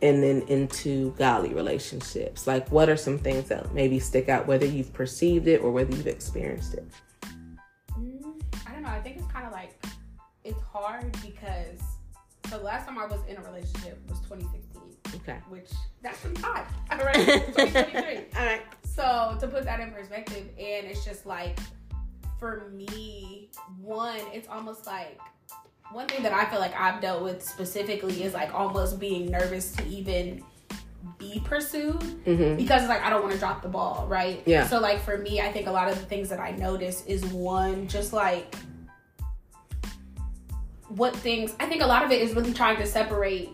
and 0.02 0.24
then 0.24 0.42
into 0.44 1.12
godly 1.18 1.54
relationships 1.54 2.48
like 2.48 2.70
what 2.72 2.88
are 2.88 2.96
some 2.96 3.18
things 3.18 3.50
that 3.50 3.74
maybe 3.74 4.00
stick 4.00 4.30
out 4.30 4.48
whether 4.48 4.66
you've 4.66 4.94
perceived 4.94 5.48
it 5.48 5.62
or 5.62 5.72
whether 5.72 5.94
you've 5.94 6.08
experienced 6.08 6.74
it 6.74 6.86
Mm, 6.86 7.09
don't 8.80 8.90
know. 8.90 8.98
I 8.98 9.02
think 9.02 9.18
it's 9.18 9.28
kind 9.28 9.46
of 9.46 9.52
like 9.52 9.72
it's 10.44 10.62
hard 10.62 11.12
because 11.22 11.82
the 12.50 12.58
last 12.58 12.88
time 12.88 12.98
I 12.98 13.06
was 13.06 13.20
in 13.28 13.38
a 13.38 13.42
relationship 13.42 14.00
was 14.10 14.20
2016, 14.22 14.82
okay 15.16 15.38
which 15.50 15.70
that's 16.02 16.20
some 16.20 16.34
time. 16.36 16.66
All 16.92 16.98
right, 17.00 17.16
2023. 17.16 18.18
all 18.38 18.46
right 18.46 18.62
So 18.84 19.38
to 19.40 19.48
put 19.48 19.66
that 19.66 19.80
in 19.80 19.92
perspective, 19.92 20.48
and 20.58 20.88
it's 20.88 21.04
just 21.04 21.26
like 21.26 21.60
for 22.40 22.70
me, 22.74 23.50
one, 23.82 24.22
it's 24.34 24.48
almost 24.48 24.88
like 24.88 25.20
one 25.92 26.08
thing 26.08 26.24
that 26.24 26.34
I 26.34 26.46
feel 26.46 26.60
like 26.60 26.74
I've 26.80 27.02
dealt 27.02 27.24
with 27.24 27.44
specifically 27.44 28.24
is 28.24 28.34
like 28.34 28.54
almost 28.54 29.00
being 29.00 29.30
nervous 29.30 29.72
to 29.74 29.86
even 29.88 30.44
be 31.18 31.42
pursued 31.44 32.00
mm-hmm. 32.00 32.56
because 32.56 32.82
it's 32.82 32.90
like 32.90 33.02
I 33.02 33.10
don't 33.10 33.22
want 33.22 33.34
to 33.34 33.40
drop 33.40 33.62
the 33.62 33.68
ball, 33.68 34.08
right? 34.10 34.42
Yeah. 34.46 34.68
So 34.68 34.80
like 34.80 35.00
for 35.00 35.18
me, 35.18 35.42
I 35.42 35.52
think 35.52 35.68
a 35.68 35.72
lot 35.72 35.90
of 35.90 36.00
the 36.00 36.06
things 36.06 36.30
that 36.30 36.40
I 36.40 36.52
notice 36.52 37.06
is 37.06 37.24
one, 37.26 37.88
just 37.88 38.14
like 38.14 38.56
what 40.90 41.16
things 41.16 41.54
I 41.60 41.66
think 41.66 41.82
a 41.82 41.86
lot 41.86 42.04
of 42.04 42.12
it 42.12 42.22
is 42.22 42.34
really 42.34 42.54
trying 42.54 42.78
to 42.78 42.86
separate 42.86 43.50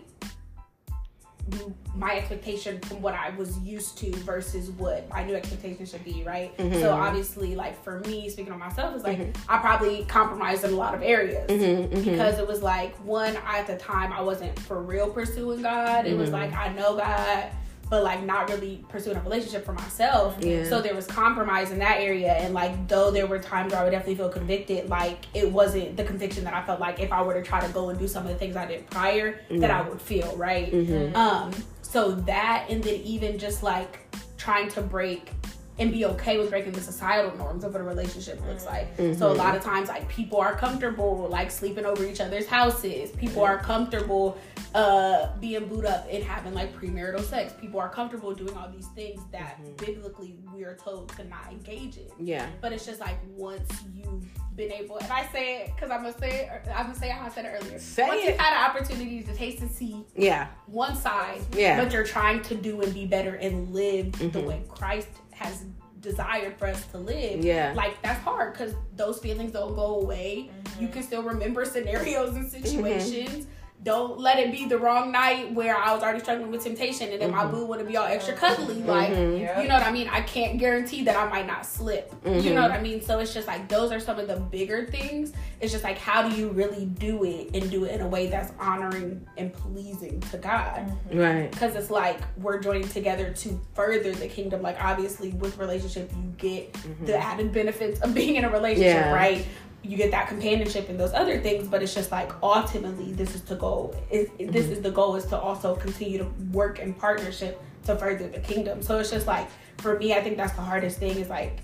my 1.94 2.16
expectation 2.16 2.78
from 2.80 3.00
what 3.00 3.14
I 3.14 3.30
was 3.36 3.56
used 3.60 3.96
to 3.98 4.10
versus 4.16 4.70
what 4.72 5.08
my 5.08 5.24
new 5.24 5.34
expectation 5.34 5.86
should 5.86 6.04
be, 6.04 6.22
right? 6.24 6.54
Mhm. 6.58 6.80
So 6.80 6.92
obviously, 6.92 7.54
like 7.54 7.82
for 7.82 8.00
me, 8.00 8.28
speaking 8.28 8.52
on 8.52 8.58
myself, 8.58 8.94
is 8.96 9.02
like 9.04 9.18
Mhm. 9.18 9.34
I 9.48 9.58
probably 9.58 10.04
compromised 10.06 10.64
in 10.64 10.72
a 10.72 10.76
lot 10.76 10.94
of 10.94 11.02
areas 11.02 11.48
Mm-hmm, 11.48 12.02
because 12.10 12.38
it 12.38 12.46
was 12.46 12.62
like 12.62 12.94
one 12.96 13.36
at 13.46 13.66
the 13.66 13.76
time 13.76 14.12
I 14.12 14.20
wasn't 14.20 14.58
for 14.58 14.82
real 14.82 15.08
pursuing 15.08 15.62
God. 15.62 16.04
It 16.06 16.18
was 16.18 16.30
Mhm. 16.30 16.32
like 16.34 16.52
I 16.54 16.68
know 16.74 16.96
God, 16.96 17.44
but 17.88 18.02
like 18.02 18.22
not 18.24 18.48
really 18.50 18.84
pursuing 18.88 19.16
a 19.16 19.20
relationship 19.20 19.64
for 19.64 19.72
myself. 19.72 20.36
Yeah. 20.40 20.64
So 20.64 20.80
there 20.80 20.94
was 20.94 21.06
compromise 21.06 21.70
in 21.70 21.78
that 21.78 22.00
area, 22.00 22.32
and 22.32 22.52
like 22.54 22.88
though 22.88 23.10
there 23.10 23.26
were 23.26 23.38
times 23.38 23.72
where 23.72 23.80
I 23.80 23.84
would 23.84 23.90
definitely 23.90 24.16
feel 24.16 24.28
convicted, 24.28 24.88
like 24.88 25.26
it 25.34 25.50
wasn't 25.50 25.96
the 25.96 26.04
conviction 26.04 26.44
that 26.44 26.54
I 26.54 26.64
felt 26.64 26.80
like 26.80 27.00
if 27.00 27.12
I 27.12 27.22
were 27.22 27.34
to 27.34 27.42
try 27.42 27.64
to 27.64 27.72
go 27.72 27.90
and 27.90 27.98
do 27.98 28.08
some 28.08 28.24
of 28.24 28.28
the 28.28 28.36
things 28.36 28.56
I 28.56 28.66
did 28.66 28.88
prior 28.90 29.40
that 29.50 29.70
I 29.70 29.88
would 29.88 30.00
feel 30.00 30.36
right. 30.36 30.72
Mm-hmm. 30.72 31.16
Um, 31.16 31.52
so 31.82 32.12
that 32.12 32.66
and 32.68 32.82
then 32.82 33.00
even 33.02 33.38
just 33.38 33.62
like 33.62 34.00
trying 34.36 34.68
to 34.70 34.82
break 34.82 35.30
and 35.78 35.92
be 35.92 36.04
okay 36.06 36.38
with 36.38 36.50
breaking 36.50 36.72
the 36.72 36.80
societal 36.80 37.36
norms 37.36 37.64
of 37.64 37.72
what 37.72 37.80
a 37.80 37.84
relationship 37.84 38.40
looks 38.46 38.64
mm. 38.64 38.72
like. 38.72 38.96
So 38.96 39.02
a 39.02 39.06
mm-hmm. 39.08 39.38
lot 39.38 39.56
of 39.56 39.62
times 39.62 39.88
like 39.88 40.08
people 40.08 40.38
are 40.38 40.54
comfortable 40.54 41.28
like 41.28 41.50
sleeping 41.50 41.84
over 41.84 42.04
each 42.04 42.20
other's 42.20 42.46
houses. 42.46 43.10
People 43.10 43.42
mm-hmm. 43.42 43.52
are 43.52 43.58
comfortable 43.58 44.38
uh 44.74 45.28
being 45.38 45.66
booed 45.68 45.84
up 45.84 46.06
and 46.10 46.22
having 46.24 46.54
like 46.54 46.74
premarital 46.74 47.22
sex. 47.22 47.52
People 47.60 47.78
are 47.80 47.88
comfortable 47.88 48.34
doing 48.34 48.56
all 48.56 48.70
these 48.70 48.88
things 48.88 49.20
that 49.32 49.58
mm-hmm. 49.62 49.84
biblically 49.84 50.38
we 50.54 50.64
are 50.64 50.76
told 50.76 51.10
to 51.10 51.24
not 51.24 51.50
engage 51.50 51.98
in. 51.98 52.08
yeah 52.18 52.46
But 52.60 52.72
it's 52.72 52.86
just 52.86 53.00
like 53.00 53.18
once 53.34 53.70
you've 53.94 54.24
been 54.56 54.72
able, 54.72 54.96
and 54.96 55.12
I 55.12 55.26
say 55.26 55.62
it 55.62 55.74
because 55.74 55.90
I'm 55.90 56.02
gonna 56.02 56.18
say 56.18 56.46
it, 56.46 56.48
er, 56.50 56.62
I'm 56.74 56.86
gonna 56.86 56.98
say 56.98 57.10
how 57.10 57.26
I 57.26 57.28
said 57.28 57.44
it 57.44 57.58
earlier. 57.60 57.78
Say 57.78 58.06
once 58.06 58.22
it. 58.22 58.28
you've 58.28 58.38
had 58.38 58.54
an 58.54 58.70
opportunity 58.70 59.22
to 59.22 59.34
taste 59.34 59.60
and 59.60 59.70
see 59.70 60.04
yeah 60.16 60.48
one 60.66 60.96
side, 60.96 61.42
Yeah. 61.52 61.82
but 61.82 61.92
you're 61.92 62.04
trying 62.04 62.40
to 62.42 62.54
do 62.54 62.80
and 62.80 62.92
be 62.94 63.06
better 63.06 63.34
and 63.34 63.72
live 63.74 64.12
the 64.12 64.26
Mhm. 64.26 64.46
way 64.46 64.62
Christ 64.68 65.08
has 65.36 65.64
desired 66.00 66.58
for 66.58 66.66
us 66.66 66.86
to 66.86 66.98
live. 66.98 67.44
Yeah. 67.44 67.72
Like 67.76 68.00
that's 68.02 68.22
hard 68.22 68.52
because 68.52 68.74
those 68.96 69.18
feelings 69.18 69.52
don't 69.52 69.74
go 69.74 70.00
away. 70.00 70.50
You 70.78 70.86
mm-hmm. 70.86 70.92
can 70.92 71.02
still 71.02 71.22
remember 71.22 71.64
scenarios 71.64 72.36
and 72.36 72.46
mm-hmm. 72.46 72.64
situations. 72.64 73.46
Don't 73.82 74.18
let 74.18 74.40
it 74.40 74.50
be 74.50 74.64
the 74.66 74.78
wrong 74.78 75.12
night 75.12 75.52
where 75.54 75.76
I 75.76 75.94
was 75.94 76.02
already 76.02 76.18
struggling 76.18 76.50
with 76.50 76.64
temptation 76.64 77.12
and 77.12 77.22
then 77.22 77.30
my 77.30 77.46
boo 77.46 77.66
want 77.66 77.80
to 77.80 77.86
be 77.86 77.96
all 77.96 78.06
extra 78.06 78.34
cuddly. 78.34 78.82
Like, 78.82 79.10
Mhm. 79.10 79.40
Yeah. 79.40 79.60
you 79.62 79.68
know 79.68 79.74
what 79.74 79.84
I 79.86 79.92
mean? 79.92 80.08
I 80.08 80.22
can't 80.22 80.58
guarantee 80.58 81.04
that 81.04 81.16
I 81.16 81.28
might 81.28 81.46
not 81.46 81.64
slip. 81.64 82.12
You 82.24 82.32
Mhm. 82.32 82.54
know 82.54 82.62
what 82.62 82.72
I 82.72 82.80
mean? 82.80 83.00
So 83.00 83.20
it's 83.20 83.32
just 83.32 83.46
like 83.46 83.68
those 83.68 83.92
are 83.92 84.00
some 84.00 84.18
of 84.18 84.26
the 84.26 84.36
bigger 84.36 84.86
things. 84.86 85.32
It's 85.60 85.70
just 85.72 85.84
like 85.84 85.98
how 85.98 86.28
do 86.28 86.34
you 86.34 86.48
really 86.48 86.86
do 86.86 87.22
it 87.24 87.50
and 87.54 87.70
do 87.70 87.84
it 87.84 87.92
in 87.92 88.00
a 88.00 88.08
way 88.08 88.26
that's 88.26 88.52
honoring 88.58 89.24
and 89.36 89.52
pleasing 89.52 90.20
to 90.32 90.38
God? 90.38 90.90
right 91.12 91.48
Because 91.52 91.76
it's 91.76 91.90
like 91.90 92.18
we're 92.38 92.58
joining 92.58 92.88
together 92.88 93.30
to 93.30 93.60
further 93.74 94.10
the 94.12 94.26
kingdom. 94.26 94.62
Like 94.62 94.82
obviously 94.82 95.30
with 95.34 95.58
relationship 95.58 96.10
you 96.16 96.32
get 96.38 96.76
the 97.04 97.16
added 97.16 97.52
benefits 97.52 98.00
of 98.00 98.14
being 98.14 98.34
in 98.34 98.44
a 98.44 98.50
relationship, 98.50 98.94
Yeah. 98.96 99.12
right? 99.14 99.46
You 99.86 99.96
get 99.96 100.10
that 100.10 100.28
companionship 100.28 100.88
and 100.88 100.98
those 100.98 101.12
other 101.12 101.38
things, 101.40 101.68
but 101.68 101.82
it's 101.82 101.94
just 101.94 102.10
like 102.10 102.30
ultimately 102.42 103.12
this 103.12 103.34
is 103.34 103.40
to 103.42 103.54
go. 103.54 103.94
It, 104.10 104.30
it- 104.38 104.52
This 104.52 104.64
mm-hmm. 104.64 104.72
is 104.74 104.80
the 104.82 104.90
goal 104.90 105.16
is 105.16 105.26
to 105.26 105.38
also 105.38 105.76
continue 105.76 106.18
to 106.18 106.24
work 106.52 106.78
in 106.78 106.92
partnership 106.94 107.62
to 107.84 107.96
further 107.96 108.28
the 108.28 108.40
kingdom. 108.40 108.82
So 108.82 108.98
it's 108.98 109.10
just 109.10 109.26
like 109.26 109.48
for 109.78 109.98
me, 109.98 110.12
I 110.14 110.20
think 110.22 110.36
that's 110.36 110.54
the 110.54 110.62
hardest 110.62 110.98
thing 110.98 111.16
is 111.18 111.28
like 111.28 111.58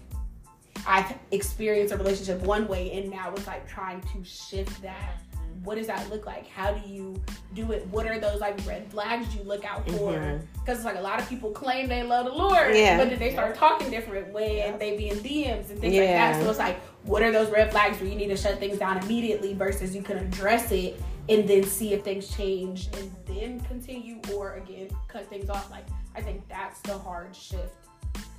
I've 0.87 1.15
experienced 1.31 1.93
a 1.95 1.97
relationship 1.97 2.41
one 2.43 2.67
way 2.69 2.93
and 2.93 3.11
now 3.11 3.33
it's 3.35 3.47
like 3.47 3.69
trying 3.69 4.01
to 4.13 4.25
shift 4.25 4.83
that. 4.83 5.21
What 5.65 5.77
does 5.77 5.87
that 5.87 6.09
look 6.11 6.27
like? 6.27 6.49
How 6.49 6.73
do 6.73 6.89
you 6.89 7.21
do 7.55 7.71
it? 7.73 7.87
What 7.89 8.07
are 8.07 8.19
those 8.19 8.41
like 8.41 8.59
red 8.67 8.91
flags 8.91 9.35
you 9.35 9.43
look 9.43 9.65
out 9.65 9.89
for? 9.89 10.13
Mm-hmm. 10.13 10.45
Because 10.61 10.79
it's 10.79 10.85
like 10.85 10.97
a 10.97 11.01
lot 11.01 11.21
of 11.21 11.29
people 11.29 11.51
claim 11.51 11.89
they 11.89 12.03
love 12.03 12.27
the 12.27 12.33
Lord, 12.33 12.75
Yeah. 12.75 12.97
but 12.99 13.11
then 13.11 13.19
they 13.19 13.33
start 13.33 13.55
talking 13.55 13.91
different 13.91 14.33
when 14.33 14.57
Yeah. 14.57 14.77
they 14.77 14.97
be 14.97 15.09
in 15.11 15.19
DMs 15.19 15.71
and 15.71 15.79
things 15.81 15.97
like 15.97 16.09
that. 16.09 16.43
So 16.43 16.51
it's 16.51 16.59
like, 16.59 16.81
what 17.05 17.23
are 17.23 17.31
those 17.33 17.51
red 17.51 17.71
flags 17.71 18.01
where 18.01 18.09
you 18.09 18.17
need 18.17 18.29
to 18.29 18.37
shut 18.37 18.59
things 18.59 18.79
down 18.79 18.99
immediately 19.05 19.55
versus 19.55 19.95
you 19.95 20.03
can 20.03 20.19
address 20.19 20.71
it 20.73 21.01
and 21.29 21.49
then 21.49 21.63
see 21.63 21.93
if 21.93 22.03
things 22.03 22.29
change 22.35 22.89
and 22.99 23.15
then 23.27 23.61
continue 23.61 24.21
or 24.35 24.55
again 24.55 24.89
cut 25.07 25.25
things 25.29 25.49
off 25.49 25.71
like 25.71 25.87
i 26.17 26.21
think 26.21 26.43
that's 26.49 26.81
the 26.81 26.99
hard 26.99 27.35
shift 27.35 27.77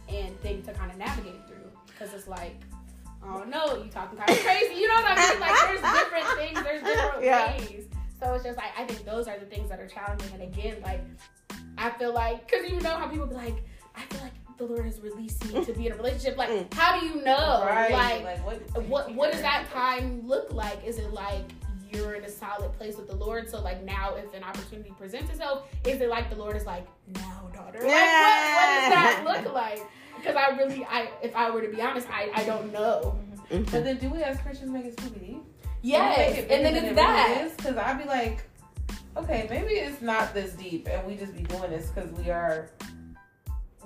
and 0.09 0.37
thing 0.41 0.61
to 0.63 0.73
kind 0.73 0.91
of 0.91 0.97
navigate 0.97 1.47
through 1.47 1.69
because 1.87 2.13
it's 2.13 2.27
like 2.27 2.59
oh 3.25 3.43
no 3.47 3.81
you 3.83 3.89
talking 3.89 4.17
kind 4.17 4.29
of 4.29 4.39
crazy 4.39 4.75
you 4.75 4.87
know 4.87 4.95
what 4.95 5.17
i 5.17 5.31
mean 5.31 5.39
like 5.39 5.61
there's 5.61 5.81
different 5.81 6.27
things 6.37 6.63
there's 6.63 6.83
different 6.95 7.23
Yeah. 7.23 7.57
ways 7.57 7.85
so 8.19 8.33
it's 8.33 8.43
just 8.43 8.57
like 8.57 8.71
i 8.77 8.83
think 8.85 9.05
those 9.05 9.27
are 9.27 9.37
the 9.39 9.45
things 9.45 9.69
that 9.69 9.79
are 9.79 9.87
challenging 9.87 10.29
and 10.33 10.43
again 10.43 10.77
like 10.83 11.01
i 11.77 11.89
feel 11.91 12.13
like 12.13 12.47
because 12.49 12.69
you 12.69 12.79
know 12.81 12.91
how 12.97 13.07
people 13.07 13.25
be 13.27 13.35
like 13.35 13.63
i 13.95 14.01
feel 14.03 14.21
like 14.21 14.33
the 14.57 14.65
lord 14.65 14.85
is 14.85 14.99
releasing 14.99 15.53
me 15.53 15.65
to 15.65 15.73
be 15.73 15.87
in 15.87 15.93
a 15.93 15.95
relationship 15.95 16.37
like 16.37 16.49
Mm. 16.49 16.73
how 16.73 16.99
do 16.99 17.05
you 17.05 17.15
know 17.23 17.63
right. 17.65 17.91
like 17.91 18.23
Like, 18.23 18.45
what? 18.45 18.83
what 18.87 19.15
what 19.15 19.31
does 19.31 19.41
that 19.41 19.65
time 19.73 20.27
look 20.27 20.51
like? 20.53 20.83
Is 20.85 20.97
it 20.99 21.11
like 21.13 21.43
you're 21.91 22.13
in 22.13 22.23
a 22.23 22.29
solid 22.29 22.71
place 22.73 22.95
with 22.97 23.07
the 23.07 23.15
Lord? 23.15 23.47
So 23.49 23.61
like 23.61 23.83
now, 23.83 24.15
if 24.15 24.33
an 24.33 24.43
opportunity 24.43 24.91
presents 24.97 25.29
itself, 25.31 25.67
is 25.85 26.01
it 26.01 26.09
like 26.09 26.29
the 26.29 26.35
Lord 26.35 26.55
is 26.55 26.65
like, 26.65 26.87
now, 27.15 27.49
daughter? 27.53 27.79
Like, 27.79 27.83
what, 27.83 28.53
what 28.57 28.67
does 28.73 28.89
that 28.93 29.23
look 29.25 29.53
like? 29.53 29.81
Because 30.23 30.37
I 30.37 30.55
really, 30.55 30.85
I 30.85 31.09
if 31.21 31.35
I 31.35 31.49
were 31.51 31.61
to 31.61 31.67
be 31.67 31.81
honest, 31.81 32.07
I 32.09 32.31
I 32.33 32.45
don't 32.45 32.71
know. 32.71 33.19
Mm-hmm. 33.51 33.63
But 33.71 33.83
then, 33.83 33.97
do 33.97 34.09
we 34.09 34.23
as 34.23 34.39
Christians 34.39 34.71
make 34.71 34.85
it 34.85 34.95
Scooby 34.95 35.19
Doo? 35.19 35.45
Yes, 35.81 36.37
and 36.49 36.65
then 36.65 36.75
it's 36.77 36.95
that. 36.95 37.51
Because 37.57 37.75
I'd 37.75 37.97
be 37.97 38.05
like, 38.05 38.43
okay, 39.17 39.47
maybe 39.49 39.73
it's 39.73 40.01
not 40.01 40.33
this 40.33 40.53
deep, 40.53 40.87
and 40.89 41.05
we 41.05 41.15
just 41.15 41.35
be 41.35 41.43
doing 41.43 41.69
this 41.71 41.89
because 41.89 42.09
we 42.13 42.29
are, 42.31 42.69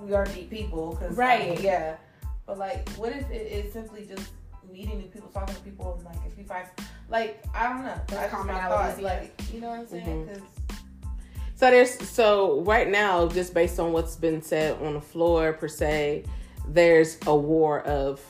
we 0.00 0.14
are 0.14 0.24
deep 0.26 0.48
people. 0.48 0.96
Cause, 0.96 1.16
Right. 1.16 1.58
yeah. 1.60 1.96
But 2.46 2.58
like, 2.58 2.88
what 2.90 3.12
if 3.12 3.28
it 3.30 3.52
is 3.52 3.72
simply 3.72 4.04
just 4.06 4.30
meeting 4.72 4.98
new 4.98 5.06
people, 5.08 5.28
talking 5.30 5.56
to 5.56 5.60
people, 5.62 5.94
and 5.94 6.04
like, 6.04 6.24
if 6.30 6.38
you 6.38 6.44
find, 6.44 6.68
like, 7.10 7.44
I 7.52 7.64
don't 7.68 7.82
know, 7.82 8.00
Those 8.06 8.18
that's 8.20 8.32
my 8.32 8.38
commonalities, 8.38 8.68
thought. 8.68 9.02
Like, 9.02 9.40
you 9.52 9.60
know 9.60 9.70
what 9.70 9.80
I'm 9.80 9.86
saying? 9.88 10.26
Because 10.26 10.42
So 11.58 11.72
there's 11.72 11.98
so 12.08 12.60
right 12.60 12.88
now, 12.88 13.26
just 13.26 13.52
based 13.52 13.80
on 13.80 13.92
what's 13.92 14.14
been 14.14 14.40
said 14.40 14.80
on 14.80 14.94
the 14.94 15.00
floor 15.00 15.52
per 15.54 15.66
se, 15.66 16.22
there's 16.68 17.18
a 17.26 17.34
war 17.34 17.80
of 17.80 18.20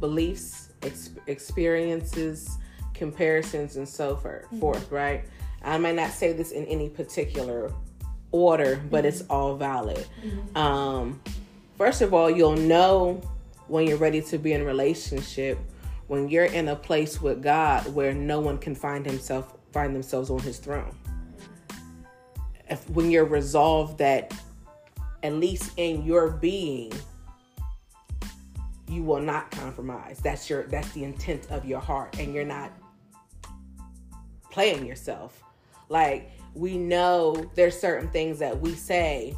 beliefs, 0.00 0.70
ex- 0.82 1.10
experiences, 1.28 2.58
comparisons, 2.94 3.76
and 3.76 3.88
so 3.88 4.16
forth. 4.16 4.46
Mm-hmm. 4.46 4.58
Forth, 4.58 4.90
right? 4.90 5.24
I 5.62 5.78
may 5.78 5.92
not 5.92 6.10
say 6.10 6.32
this 6.32 6.50
in 6.50 6.64
any 6.66 6.88
particular 6.88 7.72
order, 8.32 8.82
but 8.90 9.04
it's 9.04 9.22
mm-hmm. 9.22 9.32
all 9.32 9.54
valid. 9.54 10.04
Mm-hmm. 10.24 10.56
Um, 10.56 11.20
first 11.76 12.02
of 12.02 12.12
all, 12.12 12.28
you'll 12.28 12.56
know 12.56 13.22
when 13.68 13.86
you're 13.86 13.98
ready 13.98 14.20
to 14.22 14.36
be 14.36 14.52
in 14.52 14.62
a 14.62 14.64
relationship 14.64 15.60
when 16.08 16.28
you're 16.28 16.46
in 16.46 16.68
a 16.68 16.74
place 16.74 17.20
with 17.20 17.40
God 17.40 17.86
where 17.94 18.12
no 18.12 18.40
one 18.40 18.58
can 18.58 18.74
find 18.74 19.06
himself 19.06 19.54
find 19.72 19.94
themselves 19.94 20.30
on 20.30 20.40
his 20.40 20.58
throne 20.58 20.92
if 22.70 22.88
when 22.90 23.10
you're 23.10 23.24
resolved 23.24 23.98
that 23.98 24.32
at 25.22 25.32
least 25.34 25.72
in 25.76 26.04
your 26.04 26.30
being 26.30 26.92
you 28.88 29.02
will 29.02 29.20
not 29.20 29.50
compromise. 29.50 30.18
That's 30.22 30.48
your 30.48 30.62
that's 30.64 30.90
the 30.92 31.04
intent 31.04 31.50
of 31.50 31.64
your 31.64 31.80
heart 31.80 32.18
and 32.18 32.34
you're 32.34 32.44
not 32.44 32.72
playing 34.50 34.86
yourself. 34.86 35.42
Like 35.88 36.30
we 36.54 36.78
know 36.78 37.50
there's 37.54 37.78
certain 37.78 38.08
things 38.10 38.38
that 38.38 38.58
we 38.58 38.74
say 38.74 39.34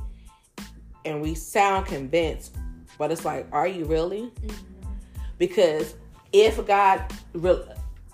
and 1.05 1.21
we 1.21 1.35
sound 1.35 1.87
convinced 1.87 2.57
but 2.99 3.11
it's 3.11 3.25
like 3.25 3.47
are 3.53 3.67
you 3.67 3.85
really? 3.87 4.23
Mm-hmm. 4.23 4.89
Because 5.39 5.95
if 6.33 6.65
god 6.67 7.13
re- 7.33 7.65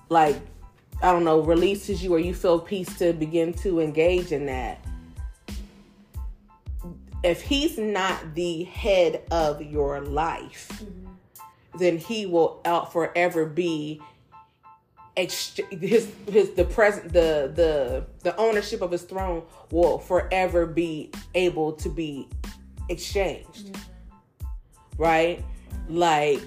like 0.08 0.36
i 1.02 1.12
don't 1.12 1.24
know 1.24 1.40
releases 1.40 2.02
you 2.02 2.14
or 2.14 2.18
you 2.18 2.34
feel 2.34 2.58
peace 2.58 2.96
to 2.98 3.12
begin 3.12 3.52
to 3.52 3.80
engage 3.80 4.32
in 4.32 4.46
that 4.46 4.84
if 7.26 7.42
he's 7.42 7.76
not 7.78 8.34
the 8.34 8.64
head 8.64 9.22
of 9.30 9.62
your 9.62 10.00
life 10.00 10.68
mm-hmm. 10.74 11.78
then 11.78 11.98
he 11.98 12.26
will 12.26 12.60
out 12.64 12.92
forever 12.92 13.44
be 13.46 14.00
ex- 15.16 15.60
his 15.70 16.10
his 16.30 16.50
the 16.50 16.64
present 16.64 17.12
the 17.12 17.50
the 17.54 18.06
the 18.22 18.36
ownership 18.36 18.82
of 18.82 18.90
his 18.90 19.02
throne 19.02 19.42
will 19.70 19.98
forever 19.98 20.66
be 20.66 21.10
able 21.34 21.72
to 21.72 21.88
be 21.88 22.28
exchanged. 22.88 23.72
Mm-hmm. 23.72 25.02
Right? 25.02 25.44
Like 25.88 26.40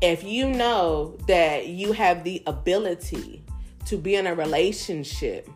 if 0.00 0.24
you 0.24 0.48
know 0.48 1.16
that 1.26 1.68
you 1.68 1.92
have 1.92 2.24
the 2.24 2.42
ability 2.46 3.44
to 3.86 3.96
be 3.96 4.16
in 4.16 4.26
a 4.26 4.34
relationship 4.34 5.48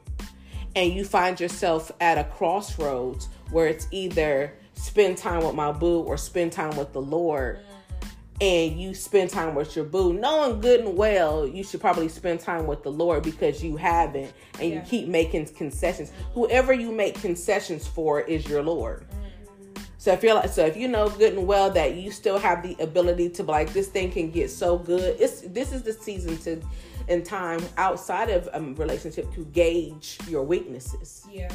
and 0.76 0.92
you 0.92 1.04
find 1.04 1.40
yourself 1.40 1.90
at 2.00 2.18
a 2.18 2.24
crossroads 2.24 3.28
where 3.50 3.66
it's 3.66 3.86
either 3.90 4.52
spend 4.74 5.18
time 5.18 5.44
with 5.44 5.54
my 5.54 5.72
boo 5.72 6.00
or 6.00 6.16
spend 6.16 6.52
time 6.52 6.76
with 6.76 6.92
the 6.92 7.00
Lord, 7.00 7.58
mm-hmm. 7.58 8.08
and 8.40 8.80
you 8.80 8.94
spend 8.94 9.30
time 9.30 9.54
with 9.54 9.74
your 9.74 9.84
boo, 9.84 10.12
knowing 10.12 10.60
good 10.60 10.80
and 10.80 10.96
well 10.96 11.46
you 11.46 11.64
should 11.64 11.80
probably 11.80 12.08
spend 12.08 12.40
time 12.40 12.66
with 12.66 12.82
the 12.82 12.90
Lord 12.90 13.22
because 13.22 13.62
you 13.62 13.76
haven't, 13.76 14.32
and 14.60 14.72
you 14.72 14.80
keep 14.80 15.08
making 15.08 15.46
concessions. 15.46 16.12
Whoever 16.34 16.72
you 16.72 16.92
make 16.92 17.20
concessions 17.20 17.86
for 17.86 18.20
is 18.20 18.48
your 18.48 18.62
Lord. 18.62 19.04
Mm-hmm. 19.10 19.82
So 19.98 20.12
if 20.12 20.22
you're 20.22 20.34
like, 20.34 20.48
so 20.48 20.64
if 20.64 20.76
you 20.76 20.86
know 20.86 21.08
good 21.08 21.34
and 21.34 21.46
well 21.46 21.70
that 21.70 21.96
you 21.96 22.12
still 22.12 22.38
have 22.38 22.62
the 22.62 22.76
ability 22.80 23.30
to 23.30 23.42
be 23.42 23.50
like 23.50 23.72
this 23.72 23.88
thing 23.88 24.12
can 24.12 24.30
get 24.30 24.48
so 24.48 24.78
good, 24.78 25.16
it's 25.18 25.40
this 25.40 25.72
is 25.72 25.82
the 25.82 25.92
season 25.92 26.38
to, 26.38 26.62
in 27.08 27.24
time 27.24 27.60
outside 27.76 28.30
of 28.30 28.48
a 28.52 28.62
relationship 28.74 29.32
to 29.34 29.44
gauge 29.46 30.18
your 30.28 30.44
weaknesses. 30.44 31.26
Yeah. 31.30 31.52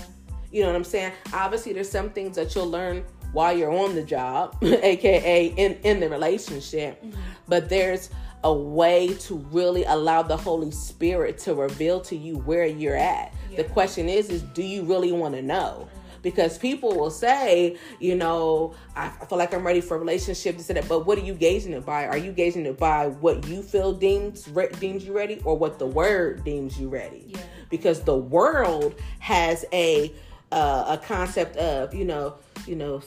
You 0.54 0.62
know 0.62 0.68
what 0.68 0.76
I'm 0.76 0.84
saying? 0.84 1.12
Obviously, 1.34 1.74
there's 1.74 1.89
some 1.89 2.12
things 2.12 2.36
that 2.36 2.54
you'll 2.54 2.70
learn 2.70 3.04
while 3.34 3.58
you're 3.58 3.72
on 3.72 3.96
the 3.96 4.04
job, 4.04 4.56
aka 4.63 5.48
in 5.48 5.74
in 5.84 6.00
the 6.00 6.08
relationship. 6.08 7.04
Mm-hmm. 7.04 7.20
But 7.48 7.70
there's 7.70 8.10
a 8.44 8.54
way 8.54 9.16
to 9.16 9.38
really 9.52 9.84
allow 9.86 10.22
the 10.22 10.38
Holy 10.38 10.70
Spirit 10.70 11.39
to 11.39 11.56
reveal 11.56 12.02
to 12.02 12.16
you 12.16 12.38
where 12.39 12.66
you're 12.66 12.98
at. 12.98 13.34
The 13.56 13.63
question 13.63 14.10
is, 14.10 14.30
is 14.30 14.42
do 14.42 14.62
you 14.62 14.84
really 14.84 15.12
want 15.12 15.34
to 15.36 15.42
know? 15.42 15.88
Mm-hmm. 15.88 16.00
Because 16.22 16.58
people 16.58 16.98
will 16.98 17.10
say, 17.12 17.78
you 18.00 18.16
know, 18.16 18.76
I, 18.96 19.12
I 19.22 19.26
feel 19.26 19.38
like 19.38 19.54
I'm 19.54 19.66
ready 19.66 19.82
for 19.82 19.98
a 19.98 20.00
relationship. 20.00 20.56
This 20.58 20.70
and 20.70 20.78
that. 20.78 20.88
But 20.88 21.06
what 21.06 21.18
are 21.18 21.22
you 21.22 21.34
gauging 21.34 21.74
it 21.74 21.86
by? 21.86 22.08
Are 22.08 22.18
you 22.18 22.32
gauging 22.32 22.66
it 22.66 22.78
by 22.78 23.08
what 23.08 23.46
you 23.48 23.62
feel 23.62 23.92
deems 23.92 24.48
re- 24.50 24.70
deems 24.80 25.04
you 25.04 25.13
ready, 25.16 25.42
or 25.44 25.58
what 25.58 25.80
the 25.80 25.88
Word 25.88 26.44
deems 26.44 26.80
you 26.80 26.89
ready? 26.89 27.26
Yeah. 27.28 27.39
because 27.70 28.02
the 28.04 28.16
world 28.16 28.94
has 29.20 29.66
a 29.74 30.13
uh, 30.54 30.96
a 30.96 30.98
concept 30.98 31.58
of 31.58 31.94
you 31.94 32.06
know 32.06 32.36
you 32.68 32.76
know 32.76 33.02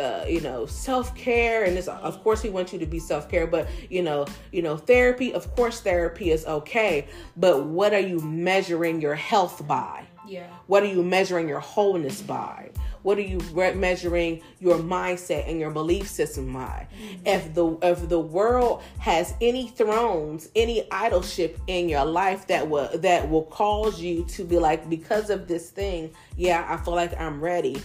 uh, 0.00 0.24
you 0.26 0.40
know 0.40 0.64
self 0.66 1.14
care 1.14 1.64
and 1.64 1.76
this 1.76 1.86
of 1.88 2.22
course 2.24 2.42
we 2.42 2.48
want 2.50 2.72
you 2.72 2.78
to 2.78 2.86
be 2.86 2.98
self 2.98 3.28
care 3.28 3.46
but 3.46 3.68
you 3.90 4.02
know 4.02 4.24
you 4.50 4.62
know 4.62 4.76
therapy 4.76 5.34
of 5.34 5.54
course 5.54 5.80
therapy 5.80 6.30
is 6.30 6.46
okay 6.46 7.06
but 7.36 7.66
what 7.66 7.92
are 7.92 8.00
you 8.00 8.18
measuring 8.20 9.00
your 9.02 9.14
health 9.14 9.66
by 9.66 10.06
Yeah. 10.26 10.46
what 10.66 10.82
are 10.82 10.92
you 10.96 11.02
measuring 11.02 11.46
your 11.48 11.60
wholeness 11.60 12.22
by? 12.22 12.70
What 13.02 13.18
are 13.18 13.22
you 13.22 13.38
re- 13.52 13.74
measuring 13.74 14.42
your 14.60 14.78
mindset 14.78 15.48
and 15.48 15.58
your 15.58 15.70
belief 15.70 16.08
system 16.08 16.52
by? 16.52 16.86
Mm-hmm. 16.92 17.26
If 17.26 17.54
the 17.54 17.78
if 17.82 18.08
the 18.08 18.20
world 18.20 18.82
has 18.98 19.34
any 19.40 19.68
thrones, 19.68 20.48
any 20.54 20.82
idolship 20.90 21.58
in 21.66 21.88
your 21.88 22.04
life 22.04 22.46
that 22.46 22.68
will 22.68 22.88
that 22.98 23.28
will 23.28 23.44
cause 23.44 24.00
you 24.00 24.24
to 24.26 24.44
be 24.44 24.58
like 24.58 24.88
because 24.88 25.30
of 25.30 25.48
this 25.48 25.70
thing, 25.70 26.10
yeah, 26.36 26.66
I 26.68 26.82
feel 26.82 26.94
like 26.94 27.18
I'm 27.20 27.40
ready. 27.40 27.82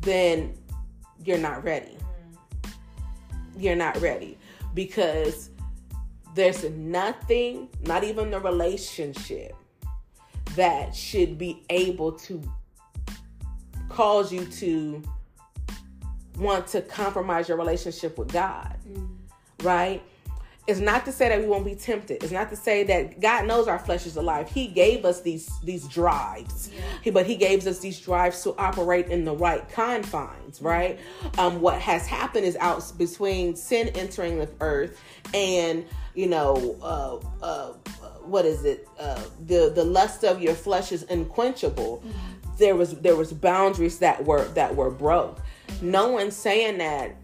Then 0.00 0.54
you're 1.22 1.38
not 1.38 1.62
ready. 1.62 1.96
Mm-hmm. 2.62 3.60
You're 3.60 3.76
not 3.76 4.00
ready 4.00 4.38
because 4.74 5.50
there's 6.34 6.64
nothing, 6.70 7.68
not 7.82 8.04
even 8.04 8.30
the 8.30 8.40
relationship 8.40 9.54
that 10.56 10.94
should 10.94 11.38
be 11.38 11.62
able 11.70 12.12
to 12.12 12.42
cause 13.90 14.32
you 14.32 14.46
to 14.46 15.02
want 16.38 16.66
to 16.68 16.80
compromise 16.80 17.48
your 17.48 17.58
relationship 17.58 18.16
with 18.18 18.32
God, 18.32 18.76
right? 19.62 20.02
It's 20.66 20.78
not 20.78 21.04
to 21.06 21.12
say 21.12 21.28
that 21.28 21.40
we 21.40 21.46
won't 21.46 21.64
be 21.64 21.74
tempted. 21.74 22.22
It's 22.22 22.32
not 22.32 22.48
to 22.50 22.56
say 22.56 22.84
that 22.84 23.20
God 23.20 23.46
knows 23.46 23.66
our 23.66 23.78
flesh 23.78 24.06
is 24.06 24.16
alive. 24.16 24.48
He 24.48 24.68
gave 24.68 25.04
us 25.04 25.20
these 25.20 25.50
these 25.64 25.88
drives, 25.88 26.70
he, 27.02 27.10
but 27.10 27.26
He 27.26 27.34
gave 27.34 27.66
us 27.66 27.80
these 27.80 27.98
drives 27.98 28.42
to 28.44 28.54
operate 28.56 29.08
in 29.08 29.24
the 29.24 29.34
right 29.34 29.68
confines, 29.70 30.62
right? 30.62 31.00
Um, 31.38 31.60
what 31.60 31.80
has 31.80 32.06
happened 32.06 32.44
is 32.44 32.56
out 32.56 32.84
between 32.96 33.56
sin 33.56 33.88
entering 33.88 34.38
the 34.38 34.48
earth 34.60 35.00
and 35.34 35.84
you 36.14 36.28
know 36.28 36.76
uh, 36.82 37.44
uh, 37.44 37.72
what 38.22 38.44
is 38.44 38.64
it? 38.64 38.86
Uh, 38.98 39.22
the 39.46 39.72
the 39.74 39.84
lust 39.84 40.24
of 40.24 40.40
your 40.40 40.54
flesh 40.54 40.92
is 40.92 41.04
unquenchable. 41.10 42.02
There 42.60 42.76
was 42.76 42.92
there 43.00 43.16
was 43.16 43.32
boundaries 43.32 43.98
that 43.98 44.24
were 44.24 44.44
that 44.54 44.76
were 44.76 44.90
broke. 44.90 45.40
No 45.82 46.08
one's 46.08 46.36
saying 46.36 46.78
that 46.78 47.16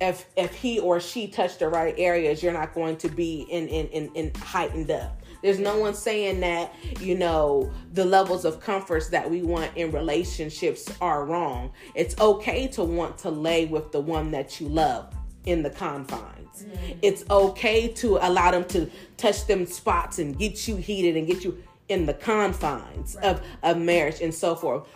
if 0.00 0.26
if 0.36 0.54
he 0.54 0.80
or 0.80 1.00
she 1.00 1.28
touched 1.28 1.60
the 1.60 1.68
right 1.68 1.94
areas, 1.96 2.42
you're 2.42 2.52
not 2.52 2.74
going 2.74 2.96
to 2.98 3.08
be 3.08 3.46
in 3.50 3.68
in 3.68 3.86
in, 3.88 4.14
in 4.14 4.34
heightened 4.34 4.90
up. 4.90 5.22
There's 5.42 5.58
no 5.58 5.76
one 5.76 5.92
saying 5.92 6.40
that, 6.40 6.74
you 7.00 7.18
know, 7.18 7.70
the 7.92 8.06
levels 8.06 8.46
of 8.46 8.60
comforts 8.60 9.10
that 9.10 9.30
we 9.30 9.42
want 9.42 9.76
in 9.76 9.92
relationships 9.92 10.90
are 11.02 11.26
wrong. 11.26 11.70
It's 11.94 12.18
okay 12.18 12.66
to 12.68 12.82
want 12.82 13.18
to 13.18 13.30
lay 13.30 13.66
with 13.66 13.92
the 13.92 14.00
one 14.00 14.30
that 14.30 14.58
you 14.58 14.68
love 14.70 15.14
in 15.44 15.62
the 15.62 15.68
confines. 15.68 16.64
Mm-hmm. 16.64 16.98
It's 17.02 17.24
okay 17.30 17.88
to 17.88 18.16
allow 18.22 18.52
them 18.52 18.64
to 18.68 18.90
touch 19.18 19.46
them 19.46 19.66
spots 19.66 20.18
and 20.18 20.38
get 20.38 20.66
you 20.66 20.76
heated 20.76 21.14
and 21.14 21.26
get 21.26 21.44
you 21.44 21.62
in 21.88 22.06
the 22.06 22.14
confines 22.14 23.16
right. 23.16 23.24
of, 23.26 23.42
of 23.62 23.78
marriage 23.78 24.20
and 24.20 24.34
so 24.34 24.54
forth. 24.54 24.88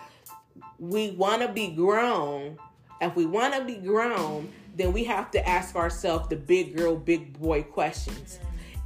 We 0.78 1.10
want 1.12 1.42
to 1.42 1.48
be 1.48 1.68
grown. 1.68 2.58
If 3.00 3.14
we 3.16 3.26
want 3.26 3.54
to 3.54 3.64
be 3.64 3.76
grown, 3.76 4.50
then 4.74 4.92
we 4.92 5.04
have 5.04 5.30
to 5.32 5.48
ask 5.48 5.76
ourselves 5.76 6.28
the 6.28 6.36
big 6.36 6.76
girl, 6.76 6.96
big 6.96 7.38
boy 7.38 7.62
questions. 7.62 8.38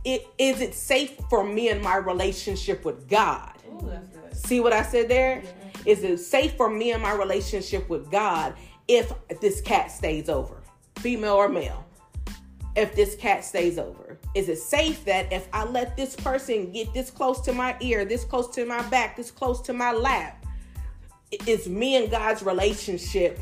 It, 0.05 0.27
is 0.39 0.61
it 0.61 0.75
safe 0.75 1.17
for 1.31 1.45
me 1.45 1.69
and 1.69 1.81
my 1.81 1.97
relationship 1.97 2.85
with 2.85 3.09
God? 3.09 3.53
Ooh, 3.69 3.93
See 4.33 4.61
what 4.61 4.73
I 4.73 4.83
said 4.83 5.09
there? 5.09 5.43
Yeah. 5.45 5.93
Is 5.93 6.03
it 6.03 6.19
safe 6.19 6.55
for 6.57 6.69
me 6.69 6.93
and 6.93 7.03
my 7.03 7.13
relationship 7.13 7.89
with 7.89 8.11
God 8.11 8.55
if 8.89 9.13
this 9.41 9.61
cat 9.61 9.91
stays 9.91 10.29
over, 10.29 10.63
female 10.97 11.35
or 11.35 11.49
male? 11.49 11.85
If 12.75 12.95
this 12.95 13.15
cat 13.17 13.45
stays 13.45 13.79
over, 13.79 14.19
is 14.35 14.49
it 14.49 14.59
safe 14.59 15.05
that 15.05 15.33
if 15.33 15.49
I 15.53 15.65
let 15.65 15.97
this 15.97 16.17
person 16.17 16.73
get 16.73 16.93
this 16.95 17.11
close 17.11 17.41
to 17.43 17.53
my 17.53 17.77
ear, 17.81 18.05
this 18.05 18.25
close 18.25 18.49
to 18.55 18.65
my 18.65 18.83
back, 18.89 19.17
this 19.17 19.31
close 19.31 19.61
to 19.63 19.73
my 19.73 19.93
lap, 19.93 20.45
is 21.47 21.69
me 21.69 21.97
and 21.97 22.11
God's 22.11 22.43
relationship 22.43 23.41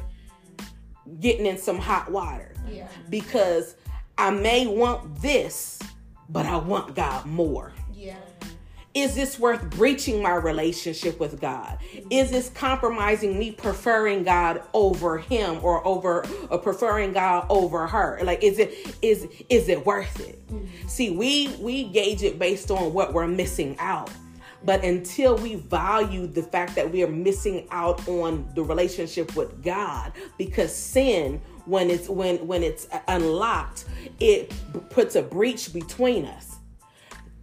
getting 1.20 1.46
in 1.46 1.58
some 1.58 1.78
hot 1.78 2.10
water. 2.10 2.54
Yeah. 2.68 2.88
Because 3.08 3.76
I 4.18 4.30
may 4.30 4.66
want 4.66 5.20
this, 5.20 5.78
but 6.28 6.46
I 6.46 6.56
want 6.56 6.94
God 6.94 7.26
more. 7.26 7.72
Is 8.92 9.14
this 9.14 9.38
worth 9.38 9.70
breaching 9.70 10.20
my 10.20 10.34
relationship 10.34 11.20
with 11.20 11.40
God? 11.40 11.78
Is 12.10 12.32
this 12.32 12.50
compromising 12.50 13.38
me 13.38 13.52
preferring 13.52 14.24
God 14.24 14.62
over 14.74 15.18
him 15.18 15.60
or 15.62 15.86
over 15.86 16.26
or 16.50 16.58
preferring 16.58 17.12
God 17.12 17.46
over 17.48 17.86
her? 17.86 18.18
Like 18.24 18.42
is 18.42 18.58
it 18.58 18.96
is 19.00 19.28
is 19.48 19.68
it 19.68 19.86
worth 19.86 20.18
it? 20.20 20.44
Mm-hmm. 20.48 20.88
See, 20.88 21.10
we 21.10 21.54
we 21.60 21.84
gauge 21.84 22.24
it 22.24 22.38
based 22.38 22.72
on 22.72 22.92
what 22.92 23.12
we're 23.12 23.28
missing 23.28 23.76
out. 23.78 24.10
But 24.64 24.84
until 24.84 25.36
we 25.36 25.54
value 25.54 26.26
the 26.26 26.42
fact 26.42 26.74
that 26.74 26.90
we 26.90 27.02
are 27.02 27.08
missing 27.08 27.68
out 27.70 28.06
on 28.08 28.46
the 28.54 28.62
relationship 28.62 29.34
with 29.36 29.62
God, 29.62 30.12
because 30.36 30.74
sin, 30.74 31.40
when 31.64 31.90
it's 31.90 32.08
when 32.08 32.44
when 32.44 32.64
it's 32.64 32.88
unlocked, 33.06 33.84
it 34.18 34.52
puts 34.90 35.14
a 35.14 35.22
breach 35.22 35.72
between 35.72 36.26
us. 36.26 36.49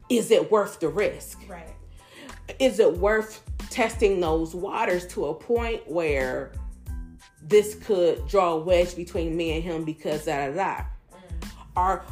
Is 0.10 0.32
it 0.32 0.52
worth 0.52 0.80
the 0.80 0.90
risk? 0.90 1.40
Right. 1.48 1.76
Is 2.60 2.80
it 2.80 2.98
worth 2.98 3.44
testing 3.70 4.20
those 4.20 4.56
waters 4.56 5.06
to 5.08 5.26
a 5.28 5.34
point 5.34 5.90
where 5.90 6.54
this 7.42 7.76
could 7.76 8.28
draw 8.28 8.54
a 8.54 8.60
wedge 8.60 8.96
between 8.96 9.36
me 9.36 9.56
and 9.56 9.64
him 9.64 9.84
because 9.84 10.26
da 10.26 10.48
da 10.48 10.54
da? 10.54 10.76
Mm. 10.78 11.50
Are 11.76 12.06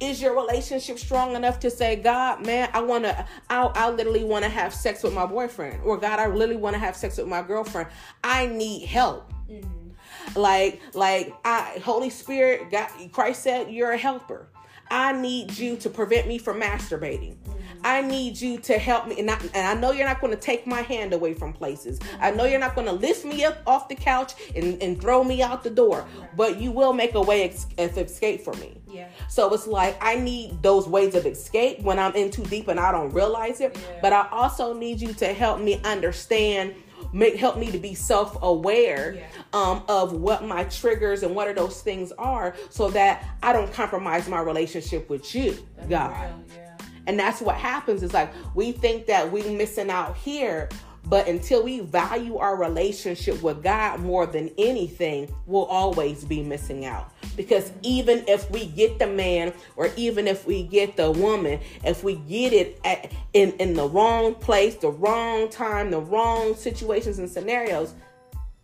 is 0.00 0.22
your 0.22 0.34
relationship 0.34 0.98
strong 0.98 1.36
enough 1.36 1.60
to 1.60 1.70
say 1.70 1.96
god 1.96 2.44
man 2.44 2.68
i 2.72 2.80
want 2.80 3.04
to 3.04 3.26
I, 3.50 3.62
I 3.74 3.90
literally 3.90 4.24
want 4.24 4.44
to 4.44 4.48
have 4.48 4.72
sex 4.72 5.02
with 5.02 5.12
my 5.12 5.26
boyfriend 5.26 5.82
or 5.84 5.98
god 5.98 6.18
i 6.18 6.26
literally 6.26 6.60
want 6.60 6.74
to 6.74 6.80
have 6.80 6.96
sex 6.96 7.18
with 7.18 7.26
my 7.26 7.42
girlfriend 7.42 7.90
i 8.24 8.46
need 8.46 8.86
help 8.86 9.30
mm-hmm. 9.50 10.40
like 10.40 10.80
like 10.94 11.34
i 11.44 11.80
holy 11.84 12.08
spirit 12.08 12.70
god 12.70 12.88
christ 13.12 13.42
said 13.42 13.70
you're 13.70 13.92
a 13.92 13.98
helper 13.98 14.48
i 14.90 15.12
need 15.12 15.56
you 15.56 15.76
to 15.76 15.90
prevent 15.90 16.26
me 16.26 16.38
from 16.38 16.60
masturbating. 16.60 17.36
I 17.84 18.02
need 18.02 18.40
you 18.40 18.58
to 18.58 18.78
help 18.78 19.06
me. 19.06 19.18
And 19.18 19.30
I, 19.30 19.38
and 19.54 19.66
I 19.66 19.74
know 19.74 19.92
you're 19.92 20.06
not 20.06 20.20
going 20.20 20.32
to 20.32 20.40
take 20.40 20.66
my 20.66 20.82
hand 20.82 21.12
away 21.12 21.34
from 21.34 21.52
places. 21.52 21.98
I 22.20 22.30
know 22.30 22.44
you're 22.44 22.60
not 22.60 22.74
going 22.74 22.86
to 22.86 22.92
lift 22.92 23.24
me 23.24 23.44
up 23.44 23.58
off 23.66 23.88
the 23.88 23.94
couch 23.94 24.34
and, 24.54 24.80
and 24.82 25.00
throw 25.00 25.22
me 25.22 25.42
out 25.42 25.62
the 25.62 25.70
door, 25.70 26.06
but 26.36 26.60
you 26.60 26.70
will 26.70 26.92
make 26.92 27.14
a 27.14 27.20
way 27.20 27.44
ex- 27.44 27.66
of 27.78 27.96
escape 27.96 28.42
for 28.42 28.54
me. 28.54 28.80
Yeah. 28.88 29.08
So 29.28 29.52
it's 29.52 29.66
like 29.66 29.96
I 30.00 30.16
need 30.16 30.62
those 30.62 30.88
ways 30.88 31.14
of 31.14 31.26
escape 31.26 31.80
when 31.82 31.98
I'm 31.98 32.14
in 32.14 32.30
too 32.30 32.44
deep 32.44 32.68
and 32.68 32.80
I 32.80 32.90
don't 32.92 33.12
realize 33.12 33.60
it. 33.60 33.76
Yeah. 33.76 33.98
But 34.02 34.12
I 34.12 34.28
also 34.30 34.72
need 34.72 35.00
you 35.00 35.12
to 35.14 35.32
help 35.32 35.60
me 35.60 35.80
understand 35.84 36.74
make 37.12 37.36
help 37.36 37.56
me 37.56 37.70
to 37.70 37.78
be 37.78 37.94
self-aware 37.94 39.14
yeah. 39.14 39.26
um, 39.52 39.82
of 39.88 40.12
what 40.12 40.44
my 40.44 40.64
triggers 40.64 41.22
and 41.22 41.34
what 41.34 41.48
are 41.48 41.54
those 41.54 41.80
things 41.80 42.12
are 42.18 42.54
so 42.70 42.90
that 42.90 43.26
i 43.42 43.52
don't 43.52 43.72
compromise 43.72 44.28
my 44.28 44.40
relationship 44.40 45.08
with 45.08 45.34
you 45.34 45.56
That's 45.76 45.88
god 45.88 46.34
yeah. 46.54 46.68
And 47.08 47.18
that's 47.18 47.40
what 47.40 47.56
happens 47.56 48.02
is 48.02 48.12
like 48.12 48.30
we 48.54 48.70
think 48.70 49.06
that 49.06 49.32
we're 49.32 49.50
missing 49.50 49.88
out 49.88 50.14
here, 50.18 50.68
but 51.08 51.26
until 51.26 51.62
we 51.62 51.80
value 51.80 52.36
our 52.36 52.56
relationship 52.56 53.42
with 53.42 53.62
God 53.62 54.00
more 54.00 54.26
than 54.26 54.50
anything, 54.58 55.32
we'll 55.46 55.64
always 55.64 56.24
be 56.24 56.42
missing 56.42 56.84
out. 56.84 57.12
Because 57.36 57.72
even 57.82 58.24
if 58.28 58.50
we 58.50 58.66
get 58.66 58.98
the 58.98 59.06
man 59.06 59.52
or 59.76 59.90
even 59.96 60.26
if 60.26 60.46
we 60.46 60.62
get 60.62 60.96
the 60.96 61.10
woman, 61.10 61.60
if 61.84 62.04
we 62.04 62.16
get 62.16 62.52
it 62.52 62.80
at, 62.84 63.12
in, 63.32 63.52
in 63.52 63.74
the 63.74 63.88
wrong 63.88 64.34
place, 64.34 64.74
the 64.76 64.90
wrong 64.90 65.48
time, 65.48 65.90
the 65.90 66.00
wrong 66.00 66.54
situations 66.54 67.18
and 67.18 67.30
scenarios, 67.30 67.94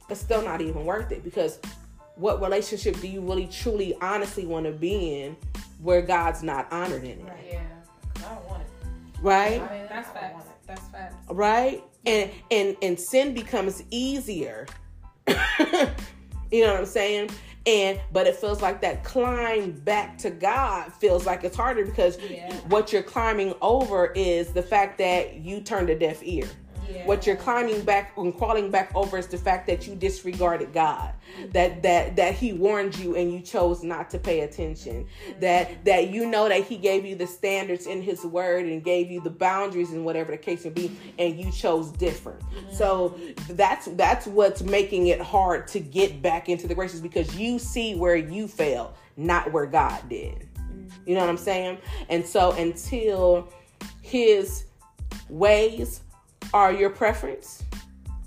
it's 0.09 0.21
still 0.21 0.43
not 0.43 0.61
even 0.61 0.85
worth 0.85 1.13
it. 1.13 1.25
Because 1.25 1.61
what 2.17 2.41
relationship 2.43 3.01
do 3.01 3.09
you 3.09 3.21
really 3.21 3.47
truly 3.47 3.95
honestly 4.01 4.47
want 4.47 4.67
to 4.67 4.73
be 4.73 5.21
in 5.21 5.37
where 5.81 6.03
God's 6.03 6.43
not 6.43 6.71
honored 6.73 7.05
in 7.05 7.21
it? 7.21 7.25
Right. 7.25 7.49
Yeah 7.53 7.61
right? 9.25 9.63
I 9.63 9.79
mean, 9.79 9.87
that's 9.89 10.11
facts. 10.11 10.45
That's 10.67 10.89
facts. 10.89 11.17
Right? 11.31 11.83
And 12.07 12.31
and 12.51 12.77
and 12.83 12.99
sin 12.99 13.35
becomes 13.35 13.83
easier. 13.91 14.67
you 15.27 15.35
know 16.65 16.73
what 16.73 16.81
I'm 16.81 16.87
saying? 16.87 17.31
And 17.67 17.99
but 18.13 18.27
it 18.27 18.37
feels 18.37 18.61
like 18.61 18.83
that 18.83 19.05
climb 19.05 19.73
back 19.73 20.19
to 20.19 20.31
God 20.31 20.93
feels 20.93 21.25
like 21.25 21.45
it's 21.45 21.57
harder 21.57 21.85
because 21.85 22.19
yeah. 22.21 22.55
what 22.69 22.93
you're 22.93 23.03
climbing 23.03 23.55
over 23.63 24.09
is 24.09 24.53
the 24.53 24.63
fact 24.63 24.99
that 24.99 25.37
you 25.37 25.61
turned 25.61 25.89
a 25.89 25.99
deaf 25.99 26.21
ear. 26.23 26.47
Yeah. 26.91 27.07
What 27.07 27.27
you're 27.27 27.37
climbing 27.37 27.83
back 27.83 28.13
and 28.17 28.37
crawling 28.37 28.71
back 28.71 28.95
over 28.95 29.19
is 29.19 29.27
the 29.27 29.39
fact 29.39 29.67
that 29.67 29.87
you 29.87 29.95
disregarded 29.95 30.73
God. 30.73 31.15
That 31.53 31.83
that 31.83 32.17
that 32.17 32.35
He 32.35 32.53
warned 32.53 32.97
you 32.99 33.17
and 33.17 33.33
you 33.33 33.41
chose 33.41 33.83
not 33.83 34.11
to 34.11 34.19
pay 34.19 34.41
attention. 34.41 35.07
That 35.41 35.85
that 35.85 36.11
you 36.11 36.27
know 36.27 36.49
that 36.49 36.65
He 36.65 36.77
gave 36.77 37.05
you 37.05 37.17
the 37.17 37.27
standards 37.27 37.87
in 37.87 38.03
His 38.03 38.25
Word 38.25 38.67
and 38.67 38.85
gave 38.85 39.11
you 39.11 39.21
the 39.21 39.31
boundaries 39.31 39.93
and 39.93 40.05
whatever 40.05 40.33
the 40.33 40.39
case 40.39 40.65
may 40.65 40.71
be, 40.71 40.97
and 41.19 41.39
you 41.39 41.51
chose 41.51 41.91
different. 41.93 42.41
Mm-hmm. 42.41 42.75
So 42.75 43.19
that's 43.51 43.87
that's 43.93 44.27
what's 44.27 44.63
making 44.63 45.09
it 45.09 45.21
hard 45.21 45.67
to 45.69 45.81
get 45.81 46.23
back 46.23 46.49
into 46.49 46.67
the 46.67 46.75
graces 46.75 47.01
because 47.01 47.37
you 47.37 47.59
see 47.59 47.95
where 47.95 48.17
you 48.17 48.47
failed, 48.47 48.95
not 49.17 49.53
where 49.53 49.67
God 49.67 50.09
did. 50.09 50.49
Mm-hmm. 50.57 50.89
You 51.07 51.15
know 51.15 51.21
what 51.21 51.31
I'm 51.31 51.37
saying? 51.37 51.79
And 52.09 52.27
so 52.27 52.53
until 52.53 53.53
His 54.03 54.67
ways 55.29 56.01
are 56.55 56.73
your 56.73 56.89
preference 56.89 57.65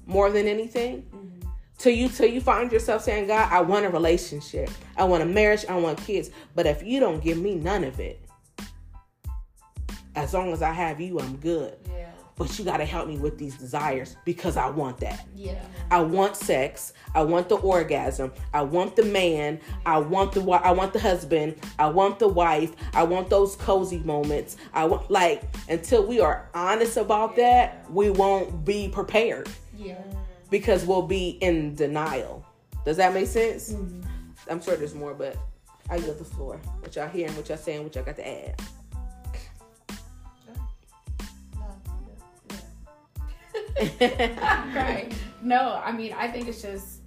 more 0.05 0.29
than 0.29 0.47
anything. 0.47 1.01
Mm-hmm. 1.01 1.49
Till 1.79 1.93
you 1.93 2.09
till 2.09 2.29
you 2.29 2.41
find 2.41 2.71
yourself 2.71 3.03
saying, 3.03 3.27
God, 3.27 3.51
I 3.51 3.61
want 3.61 3.85
a 3.85 3.89
relationship. 3.89 4.69
I 4.97 5.03
want 5.05 5.23
a 5.23 5.25
marriage, 5.25 5.65
I 5.67 5.77
want 5.77 5.97
kids. 5.99 6.29
But 6.53 6.67
if 6.67 6.83
you 6.83 6.99
don't 6.99 7.23
give 7.23 7.37
me 7.39 7.55
none 7.55 7.83
of 7.83 7.99
it, 7.99 8.21
as 10.15 10.33
long 10.33 10.51
as 10.51 10.61
I 10.61 10.71
have 10.71 10.99
you, 10.99 11.19
I'm 11.19 11.37
good. 11.37 11.77
Yeah 11.89 12.16
but 12.38 12.58
you 12.58 12.63
got 12.63 12.78
to 12.78 12.86
help 12.86 13.08
me 13.08 13.17
with 13.17 13.38
these 13.38 13.58
desires 13.58 14.15
because 14.23 14.58
I 14.58 14.69
want 14.69 15.00
that. 15.00 15.26
Yeah. 15.36 15.60
I 15.89 16.02
want 16.02 16.36
sex. 16.36 16.93
I 17.15 17.23
want 17.23 17.50
the 17.50 17.58
orgasm. 17.58 18.32
I 18.54 18.62
want 18.62 18.95
the 18.95 19.04
man. 19.04 19.60
I 19.86 19.97
want 19.97 20.34
the 20.34 20.41
I 20.52 20.71
want 20.71 20.93
the 20.93 21.00
husband. 21.00 21.56
I 21.80 21.88
want 21.88 22.19
the 22.19 22.28
wife. 22.28 22.73
I 22.93 23.04
want 23.04 23.30
those 23.30 23.56
cozy 23.56 24.00
moments. 24.00 24.58
I 24.73 24.86
want 24.86 25.10
like 25.10 25.43
until 25.67 26.06
we 26.06 26.19
are 26.19 26.47
honest 26.54 26.97
about 26.97 27.36
yeah. 27.38 27.43
that, 27.43 27.91
we 27.91 28.12
won't 28.12 28.63
be 28.63 28.88
prepared. 28.88 29.50
Yeah. 29.76 30.02
Because 30.50 30.86
we'll 30.86 31.02
be 31.02 31.30
in 31.41 31.76
denial. 31.76 32.45
Does 32.86 32.97
that 32.97 33.13
make 33.13 33.28
sense? 33.28 33.73
Mm-hmm. 33.73 34.02
I'm 34.50 34.62
sure 34.62 34.78
there's 34.78 34.95
more, 34.95 35.13
but 35.13 35.36
I 35.89 35.97
give 35.97 36.17
the 36.17 36.23
floor. 36.23 36.60
What 36.80 36.95
y'all 36.95 37.10
hearing, 37.10 37.36
what 37.36 37.50
y'all 37.50 37.58
saying, 37.58 37.84
what 37.84 37.95
y'all 37.95 38.06
got 38.06 38.15
to 38.17 38.28
add. 38.28 38.62
right. 44.01 45.13
No, 45.41 45.81
I 45.83 45.91
mean, 45.91 46.13
I 46.13 46.27
think 46.27 46.47
it's 46.47 46.61
just 46.61 47.01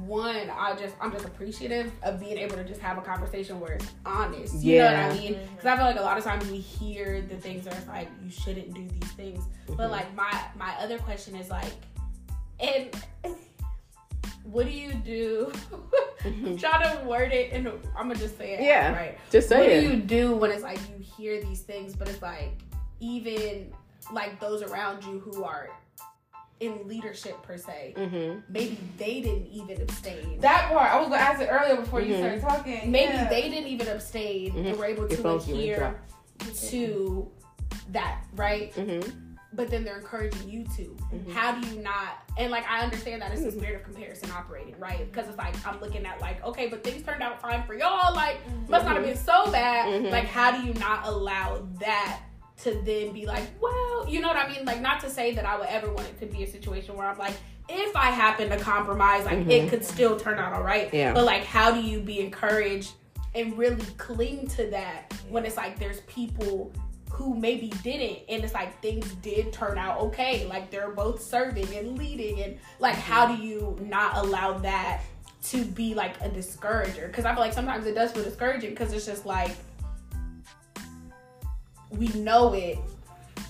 one, 0.00 0.50
I 0.50 0.74
just 0.74 0.96
I'm 1.00 1.12
just 1.12 1.24
appreciative 1.24 1.92
of 2.02 2.18
being 2.18 2.38
able 2.38 2.56
to 2.56 2.64
just 2.64 2.80
have 2.80 2.98
a 2.98 3.00
conversation 3.00 3.60
where 3.60 3.72
it's 3.72 3.86
honest. 4.04 4.62
You 4.62 4.76
yeah. 4.76 4.90
know 4.90 5.08
what 5.08 5.16
I 5.16 5.20
mean? 5.20 5.38
Because 5.50 5.66
I 5.66 5.76
feel 5.76 5.84
like 5.84 5.98
a 5.98 6.02
lot 6.02 6.18
of 6.18 6.24
times 6.24 6.50
we 6.50 6.58
hear 6.58 7.22
the 7.22 7.36
things 7.36 7.64
that 7.64 7.74
are 7.74 7.92
like 7.92 8.08
you 8.22 8.30
shouldn't 8.30 8.74
do 8.74 8.88
these 8.88 9.10
things, 9.12 9.44
mm-hmm. 9.44 9.76
but 9.76 9.90
like 9.90 10.14
my 10.14 10.32
my 10.56 10.74
other 10.80 10.98
question 10.98 11.36
is 11.36 11.48
like, 11.50 11.72
and 12.60 12.90
what 14.44 14.66
do 14.66 14.72
you 14.72 14.92
do 14.94 15.52
I'm 16.24 16.56
trying 16.56 16.96
to 16.98 17.04
word 17.04 17.32
it, 17.32 17.52
and 17.52 17.68
I'm 17.68 18.08
gonna 18.08 18.14
just 18.14 18.38
say 18.38 18.54
it. 18.54 18.62
Yeah. 18.62 18.94
right. 18.94 19.18
Just 19.30 19.48
say 19.48 19.58
what 19.58 19.68
it. 19.68 19.84
What 19.84 19.90
do 19.90 19.96
you 19.96 20.02
do 20.02 20.36
when 20.36 20.50
it's 20.50 20.62
like 20.62 20.78
you 20.88 21.04
hear 21.04 21.42
these 21.42 21.60
things, 21.60 21.94
but 21.94 22.08
it's 22.08 22.22
like 22.22 22.62
even 23.00 23.72
like 24.12 24.40
those 24.40 24.62
around 24.62 25.04
you 25.04 25.18
who 25.20 25.44
are 25.44 25.70
in 26.60 26.86
leadership 26.86 27.42
per 27.42 27.56
se, 27.58 27.94
mm-hmm. 27.96 28.40
maybe 28.48 28.78
they 28.96 29.20
didn't 29.20 29.46
even 29.48 29.80
abstain. 29.82 30.38
That 30.40 30.68
part, 30.70 30.90
I 30.92 30.98
was 31.00 31.08
gonna 31.08 31.20
ask 31.20 31.40
it 31.40 31.48
earlier 31.50 31.76
before 31.76 32.00
you 32.00 32.14
Mhm. 32.14 32.18
started 32.18 32.40
talking. 32.42 32.90
maybe 32.90 33.12
Yeah. 33.12 33.28
they 33.28 33.48
didn't 33.48 33.66
even 33.68 33.88
abstain 33.88 34.52
Mhm. 34.52 34.66
and 34.68 34.78
were 34.78 34.84
able 34.86 35.08
to 35.08 35.34
adhere 35.34 36.00
to 36.70 37.30
that, 37.90 38.22
right? 38.34 38.72
Mm-hmm. 38.74 39.20
But 39.52 39.70
then 39.70 39.84
they're 39.84 39.98
encouraging 39.98 40.48
you 40.48 40.64
to. 40.76 40.96
Mhm. 41.12 41.32
How 41.32 41.52
do 41.60 41.68
you 41.68 41.80
not? 41.80 42.18
And 42.36 42.50
like 42.50 42.64
I 42.68 42.80
understand 42.80 43.22
that 43.22 43.30
it's 43.32 43.42
the 43.44 43.52
spirit 43.52 43.76
of 43.76 43.82
comparison 43.84 44.30
operating, 44.32 44.74
right? 44.80 44.98
Because 45.12 45.28
it's 45.28 45.38
like 45.38 45.54
I'm 45.66 45.80
looking 45.80 46.04
at 46.06 46.20
like, 46.20 46.44
okay, 46.44 46.66
but 46.68 46.82
things 46.82 47.04
turned 47.04 47.22
out 47.22 47.40
fine 47.40 47.62
for 47.64 47.74
y'all. 47.74 48.12
Like 48.14 48.38
must 48.68 48.84
not 48.84 48.96
have 48.96 49.04
been 49.04 49.16
so 49.16 49.50
bad. 49.52 50.04
Like 50.10 50.24
how 50.26 50.50
do 50.50 50.66
you 50.66 50.74
not 50.74 51.06
allow 51.06 51.66
that 51.80 52.20
to 52.62 52.70
then 52.84 53.12
be 53.12 53.26
like, 53.26 53.44
well, 53.60 54.06
you 54.08 54.20
know 54.20 54.28
what 54.28 54.36
I 54.36 54.48
mean? 54.48 54.64
Like 54.64 54.80
not 54.80 55.00
to 55.00 55.10
say 55.10 55.34
that 55.34 55.44
I 55.44 55.58
would 55.58 55.68
ever 55.68 55.92
want 55.92 56.08
it 56.08 56.20
to 56.20 56.26
be 56.26 56.44
a 56.44 56.46
situation 56.46 56.96
where 56.96 57.06
I'm 57.08 57.18
like, 57.18 57.34
if 57.68 57.96
I 57.96 58.10
happen 58.10 58.50
to 58.50 58.58
compromise, 58.58 59.24
like 59.24 59.38
it 59.48 59.66
Mhm. 59.66 59.68
could 59.70 59.84
still 59.84 60.18
turn 60.18 60.38
out 60.38 60.52
all 60.52 60.62
right. 60.62 60.92
Yeah. 60.92 61.12
But 61.14 61.24
like, 61.24 61.44
how 61.44 61.70
do 61.72 61.80
you 61.80 62.00
be 62.00 62.20
encouraged 62.20 62.92
and 63.34 63.56
really 63.58 63.84
cling 63.98 64.46
to 64.48 64.66
that 64.70 65.12
when 65.28 65.44
it's 65.44 65.56
like 65.56 65.78
there's 65.78 66.00
people 66.02 66.70
who 67.10 67.34
maybe 67.34 67.68
didn't 67.82 68.18
and 68.28 68.42
it's 68.44 68.54
like 68.54 68.80
things 68.82 69.12
did 69.22 69.52
turn 69.52 69.78
out 69.78 70.00
okay 70.00 70.46
like 70.46 70.68
they're 70.70 70.90
both 70.90 71.22
serving 71.22 71.72
and 71.76 71.96
leading 71.96 72.40
and 72.42 72.58
like 72.80 72.96
how 72.96 73.24
do 73.26 73.40
you 73.40 73.76
not 73.80 74.16
allow 74.16 74.58
that 74.58 75.00
to 75.42 75.64
be 75.64 75.94
like 75.94 76.20
a 76.22 76.28
discourager 76.28 77.06
because 77.06 77.24
i 77.24 77.32
feel 77.32 77.40
like 77.40 77.52
sometimes 77.52 77.86
it 77.86 77.94
does 77.94 78.10
feel 78.10 78.24
discouraging 78.24 78.70
because 78.70 78.92
it's 78.92 79.06
just 79.06 79.24
like 79.26 79.52
we 81.98 82.08
know 82.08 82.52
it 82.54 82.78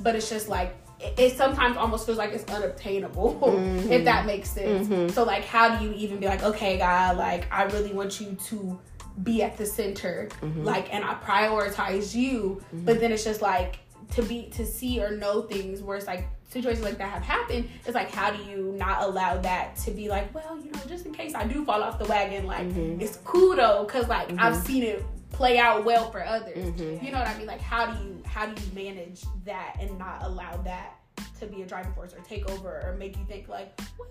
but 0.00 0.14
it's 0.16 0.28
just 0.30 0.48
like 0.48 0.74
it, 1.00 1.14
it 1.18 1.36
sometimes 1.36 1.76
almost 1.76 2.06
feels 2.06 2.18
like 2.18 2.32
it's 2.32 2.44
unobtainable 2.52 3.34
Mhm. 3.42 3.90
if 3.96 4.04
that 4.04 4.26
makes 4.26 4.50
sense 4.50 4.88
Mhm. 4.88 5.10
so 5.12 5.24
like 5.24 5.44
how 5.44 5.76
do 5.76 5.84
you 5.84 5.92
even 5.94 6.18
be 6.18 6.26
like 6.26 6.42
okay 6.42 6.78
god 6.78 7.16
like 7.16 7.46
i 7.52 7.64
really 7.64 7.92
want 7.92 8.20
you 8.20 8.36
to 8.48 8.78
be 9.22 9.42
at 9.42 9.56
the 9.56 9.66
center 9.66 10.28
Mhm. 10.42 10.64
like 10.64 10.92
and 10.92 11.04
i 11.04 11.14
prioritize 11.14 12.14
you 12.14 12.62
but 12.72 13.00
then 13.00 13.12
it's 13.12 13.24
just 13.24 13.42
like 13.42 13.78
to 14.12 14.22
be 14.22 14.48
to 14.50 14.64
see 14.66 15.00
or 15.02 15.16
know 15.16 15.42
things 15.42 15.80
where 15.82 15.96
it's 15.96 16.06
like 16.06 16.26
situations 16.48 16.84
like 16.84 16.98
that 16.98 17.08
have 17.08 17.22
happened 17.22 17.68
it's 17.84 17.94
like 17.94 18.10
how 18.10 18.30
do 18.30 18.40
you 18.44 18.72
not 18.78 19.02
allow 19.02 19.36
that 19.38 19.74
to 19.76 19.90
be 19.90 20.08
like 20.08 20.32
well 20.34 20.56
you 20.64 20.70
know 20.70 20.80
just 20.88 21.04
in 21.06 21.12
case 21.12 21.34
i 21.34 21.44
do 21.44 21.64
fall 21.64 21.82
off 21.82 21.98
the 21.98 22.04
wagon 22.06 22.46
like 22.46 22.66
Mhm. 22.68 23.00
it's 23.00 23.16
cool 23.24 23.56
though 23.56 23.84
because 23.84 24.06
like 24.08 24.30
i've 24.38 24.54
Mhm. 24.54 24.66
seen 24.66 24.82
it 24.84 25.04
play 25.34 25.58
out 25.58 25.84
well 25.84 26.10
for 26.10 26.24
others 26.24 26.56
Mhm. 26.56 27.02
you 27.02 27.10
know 27.12 27.18
what 27.18 27.26
i 27.28 27.36
mean 27.36 27.46
like 27.46 27.60
how 27.60 27.86
do 27.86 28.02
you 28.04 28.22
how 28.26 28.46
do 28.46 28.62
you 28.62 28.72
manage 28.74 29.22
that 29.44 29.76
and 29.80 29.98
not 29.98 30.22
allow 30.22 30.56
that 30.58 30.94
to 31.40 31.46
be 31.46 31.62
a 31.62 31.66
driving 31.66 31.92
force 31.92 32.14
or 32.14 32.20
take 32.20 32.48
over 32.50 32.80
or 32.86 32.94
make 32.98 33.16
you 33.16 33.24
think 33.26 33.48
like 33.48 33.78
well, 33.98 34.08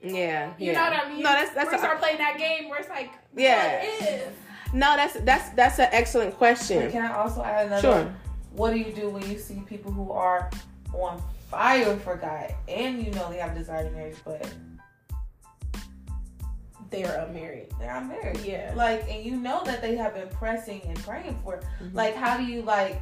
Yeah. 0.00 0.50
you 0.58 0.66
yeah. 0.66 0.72
know 0.72 0.90
what 0.90 1.06
i 1.06 1.08
mean 1.08 1.22
No, 1.22 1.30
that's 1.32 1.54
that's 1.54 1.70
we 1.70 1.76
a- 1.76 1.78
start 1.78 1.98
playing 2.00 2.18
that 2.18 2.36
game 2.38 2.68
where 2.68 2.78
it's 2.80 2.88
like 2.88 3.10
Yeah. 3.34 3.78
what 3.82 4.02
if? 4.12 4.32
no, 4.72 4.96
that's 4.96 5.14
that's 5.20 5.50
that's 5.50 5.78
an 5.78 5.88
excellent 5.92 6.30
But 6.32 6.38
question. 6.38 6.90
can 6.90 7.04
I 7.04 7.14
also 7.16 7.42
add 7.44 7.66
another? 7.66 7.80
Sure. 7.80 8.14
What 8.52 8.72
do 8.72 8.78
you 8.78 8.92
do 8.92 9.08
when 9.10 9.28
you 9.30 9.38
see 9.38 9.60
people 9.66 9.92
who 9.92 10.10
are 10.12 10.50
on 10.92 11.22
fire 11.50 11.96
for 11.98 12.16
God 12.16 12.52
and 12.68 13.00
you 13.04 13.12
know 13.12 13.30
they 13.30 13.38
have 13.38 13.52
a 13.52 13.58
desire 13.58 13.84
to 13.84 13.90
marry, 13.90 14.14
but 14.24 14.46
they're 16.90 17.24
unmarried 17.26 17.68
they're 17.78 17.94
unmarried? 17.96 18.38
yeah 18.44 18.72
Like, 18.76 19.04
and 19.10 19.24
you 19.24 19.36
know 19.36 19.62
that 19.64 19.80
they 19.82 19.96
have 19.96 20.14
been 20.14 20.28
pressing 20.28 20.82
and 20.86 20.96
praying 21.02 21.38
for. 21.42 21.60
Mhm. 21.82 21.94
Like, 21.94 22.14
how 22.14 22.36
do 22.36 22.44
you 22.44 22.62
like 22.62 23.00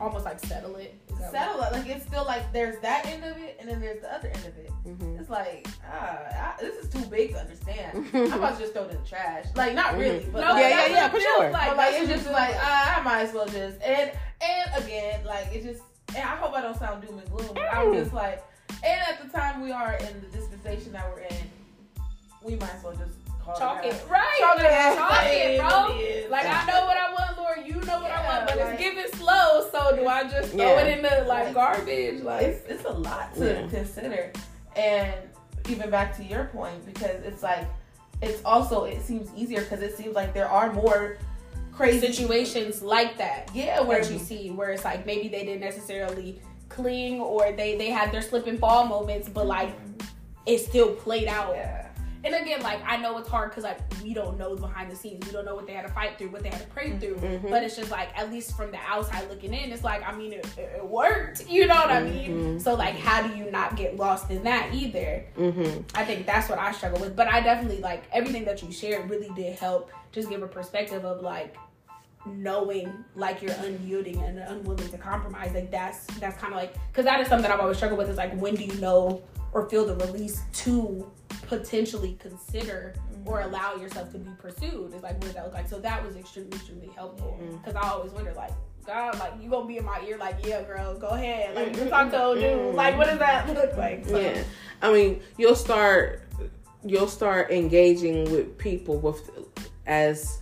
almost 0.00 0.24
like 0.24 0.40
settle 0.40 0.76
it. 0.76 0.94
settle 1.30 1.60
it? 1.62 1.72
Like, 1.72 1.86
it's 1.86 2.06
still 2.06 2.24
like 2.24 2.50
there's 2.52 2.80
that 2.80 3.04
end 3.06 3.22
of 3.24 3.36
it, 3.36 3.56
and 3.60 3.68
then 3.68 3.80
there's 3.80 4.00
the 4.00 4.12
other 4.14 4.28
end 4.28 4.46
of 4.46 4.56
it. 4.56 4.70
Mhm. 4.86 5.20
It's 5.20 5.28
like, 5.28 5.66
ah, 5.86 6.54
I, 6.58 6.60
this 6.60 6.76
is 6.76 6.88
too 6.90 7.04
big 7.10 7.32
to 7.32 7.40
understand. 7.40 8.06
I'm 8.14 8.32
about 8.32 8.54
to 8.54 8.60
just 8.60 8.72
throw 8.72 8.84
it 8.84 8.92
in 8.92 9.02
the 9.02 9.06
trash. 9.08 9.44
Like, 9.54 9.74
not 9.74 9.98
really, 9.98 10.20
but 10.32 10.40
No, 10.40 10.52
like, 10.52 10.62
Yeah, 10.64 10.86
yeah, 10.86 10.92
yeah, 10.92 11.08
for 11.10 11.20
sure. 11.20 11.50
Like, 11.50 11.68
But 11.68 11.76
like 11.76 11.94
it's 11.96 12.08
just 12.08 12.30
like 12.30 12.54
uh, 12.56 12.94
I 12.98 13.02
might 13.02 13.22
as 13.22 13.34
well 13.34 13.46
just 13.46 13.80
and 13.82 14.10
and 14.40 14.84
again 14.84 15.22
like 15.26 15.48
it 15.52 15.62
just 15.62 15.82
and 16.08 16.18
I 16.24 16.36
hope 16.36 16.54
I 16.54 16.62
don't 16.62 16.78
sound 16.78 17.06
doom 17.06 17.18
and 17.18 17.30
gloom. 17.30 17.50
But 17.54 17.68
I'm 17.72 17.92
just 17.92 18.14
like 18.14 18.42
and 18.82 19.00
at 19.08 19.20
the 19.22 19.28
time 19.36 19.60
we 19.60 19.70
are 19.72 19.94
in 19.94 20.20
the 20.22 20.26
dispensation 20.28 20.92
that 20.92 21.04
we're 21.12 21.20
in, 21.22 21.36
we 22.42 22.56
might 22.56 22.74
as 22.74 22.82
well 22.82 22.92
just 22.94 23.12
call 23.44 23.56
Chalk 23.56 23.84
it. 23.84 23.94
it, 23.94 24.04
right? 24.08 24.36
Chalk 24.38 24.58
it 24.58 24.64
as 24.66 24.96
Chalk 24.96 25.24
it 25.24 25.26
it, 25.26 25.50
is, 25.54 25.60
bro. 25.60 25.88
it 25.88 26.00
is. 26.00 26.30
Like 26.30 26.46
I 26.46 26.66
know 26.66 26.84
what 26.86 26.96
I 26.96 27.12
want, 27.12 27.38
Lord. 27.38 27.58
You 27.66 27.74
know 27.74 28.00
what 28.00 28.10
I 28.10 28.26
want, 28.26 28.46
but 28.48 28.58
like- 28.58 28.70
it's 28.74 28.82
giving 28.82 29.12
slow. 29.20 29.68
So 29.70 29.96
do 29.96 30.06
I 30.06 30.24
just 30.24 30.52
throw 30.52 30.64
Yeah. 30.64 30.80
it 30.82 30.96
in 30.98 31.02
the 31.02 31.24
like 31.26 31.46
Like, 31.46 31.54
garbage? 31.54 32.22
Like 32.22 32.42
It's 32.46 32.66
it's 32.68 32.84
a 32.84 32.92
lot 32.92 33.34
to 33.36 33.46
Yeah. 33.62 33.68
consider, 33.68 34.32
and 34.76 35.14
even 35.68 35.90
back 35.90 36.16
to 36.16 36.24
your 36.24 36.44
point 36.44 36.84
because 36.86 37.22
it's 37.24 37.42
like 37.42 37.66
it's 38.22 38.40
also 38.44 38.84
it 38.84 39.02
seems 39.02 39.30
easier 39.36 39.60
because 39.60 39.82
it 39.82 39.96
seems 39.96 40.14
like 40.14 40.32
there 40.34 40.48
are 40.48 40.72
more 40.72 41.16
crazy 41.72 42.06
situations 42.06 42.82
like 42.82 43.16
that. 43.18 43.50
Yeah, 43.54 43.80
where 43.80 44.02
That 44.02 44.10
you 44.12 44.18
see 44.18 44.50
where 44.50 44.70
it's 44.70 44.84
like 44.84 45.06
maybe 45.06 45.28
they 45.28 45.44
didn't 45.44 45.60
necessarily 45.60 46.40
cling 46.68 47.20
or 47.20 47.52
they 47.52 47.76
they 47.76 47.90
had 47.90 48.12
their 48.12 48.22
slip 48.22 48.46
and 48.46 48.58
fall 48.58 48.84
moments, 48.86 49.28
but 49.28 49.46
like 49.46 49.70
it 50.46 50.58
still 50.58 50.94
played 50.94 51.28
out. 51.28 51.54
yeah. 51.54 51.79
And 52.22 52.34
again, 52.34 52.60
like 52.62 52.80
I 52.86 52.96
know 52.98 53.16
it's 53.18 53.28
hard 53.28 53.50
because 53.50 53.64
like 53.64 53.78
we 54.02 54.12
don't 54.12 54.38
know 54.38 54.54
behind 54.56 54.90
the 54.90 54.96
scenes. 54.96 55.24
We 55.26 55.32
don't 55.32 55.44
know 55.46 55.54
what 55.54 55.66
they 55.66 55.72
had 55.72 55.86
to 55.86 55.92
fight 55.92 56.18
through, 56.18 56.28
what 56.28 56.42
they 56.42 56.50
had 56.50 56.60
to 56.60 56.66
pray 56.68 56.96
through. 56.98 57.16
Mhm. 57.16 57.48
But 57.50 57.62
it's 57.62 57.76
just 57.76 57.90
like 57.90 58.10
at 58.18 58.30
least 58.30 58.56
from 58.56 58.70
the 58.70 58.78
outside 58.86 59.28
looking 59.30 59.54
in, 59.54 59.72
it's 59.72 59.82
like 59.84 60.06
I 60.06 60.12
mean 60.14 60.32
it, 60.34 60.46
it 60.58 60.84
worked. 60.86 61.44
You 61.50 61.66
know 61.66 61.74
what 61.74 61.90
I 61.90 62.02
mean? 62.02 62.30
Mhm. 62.58 62.62
So 62.62 62.74
like, 62.74 62.96
how 62.96 63.26
do 63.26 63.34
you 63.36 63.50
not 63.50 63.76
get 63.76 63.96
lost 63.96 64.30
in 64.30 64.44
that 64.44 64.70
either? 64.74 65.24
Mhm. 65.38 65.84
I 65.94 66.04
think 66.04 66.26
that's 66.26 66.48
what 66.48 66.58
I 66.58 66.72
struggle 66.72 67.00
with. 67.00 67.16
But 67.16 67.28
I 67.28 67.40
definitely 67.40 67.80
like 67.80 68.04
everything 68.12 68.44
that 68.44 68.62
you 68.62 68.70
shared 68.72 69.08
really 69.10 69.30
did 69.34 69.58
help 69.58 69.90
just 70.12 70.28
give 70.28 70.42
a 70.42 70.46
perspective 70.48 71.04
of 71.04 71.22
like 71.22 71.56
knowing 72.26 72.92
like 73.14 73.40
you're 73.42 73.54
unyielding 73.64 74.20
and 74.22 74.38
unwilling 74.38 74.88
to 74.90 74.98
compromise. 74.98 75.52
Like 75.54 75.70
that's 75.70 76.04
that's 76.18 76.36
kind 76.38 76.52
of 76.52 76.58
like 76.58 76.74
because 76.88 77.04
that 77.06 77.20
is 77.20 77.28
something 77.28 77.50
I've 77.50 77.60
always 77.60 77.76
struggled 77.76 77.98
with. 77.98 78.10
Is 78.10 78.16
like 78.18 78.34
when 78.38 78.54
do 78.54 78.64
you 78.64 78.74
know 78.80 79.22
or 79.52 79.68
feel 79.68 79.86
the 79.86 79.96
release 80.06 80.42
to 80.52 81.10
potentially 81.50 82.16
consider 82.20 82.94
or 83.26 83.40
allow 83.40 83.74
yourself 83.74 84.12
to 84.12 84.18
be 84.18 84.30
pursued? 84.38 84.94
It's 84.94 85.02
like 85.02 85.14
what 85.14 85.22
does 85.22 85.34
that 85.34 85.44
look 85.44 85.54
like? 85.54 85.68
So 85.68 85.80
that 85.80 86.02
was 86.06 86.16
extremely 86.16 86.56
extremely 86.56 86.88
helpful 86.94 87.38
because 87.58 87.74
I 87.74 87.90
always 87.90 88.12
wonder 88.12 88.32
like. 88.34 88.52
God, 88.86 89.18
like 89.18 89.34
you 89.40 89.50
gonna 89.50 89.68
be 89.68 89.76
in 89.76 89.84
my 89.84 90.00
ear, 90.08 90.16
like 90.16 90.36
yeah, 90.44 90.62
girl, 90.62 90.98
go 90.98 91.08
ahead, 91.08 91.54
like 91.54 91.76
you 91.76 91.84
talk 91.90 92.10
to 92.10 92.24
old 92.24 92.38
dude, 92.40 92.74
like 92.74 92.96
what 92.96 93.06
does 93.08 93.18
that 93.18 93.46
look 93.54 93.76
like? 93.76 94.06
So, 94.06 94.18
Yeah. 94.18 94.42
I 94.80 94.90
mean, 94.90 95.20
you'll 95.36 95.54
start 95.54 96.22
you'll 96.82 97.06
start 97.06 97.50
engaging 97.50 98.32
with 98.32 98.56
people 98.56 98.98
with 98.98 99.30
as 99.86 100.40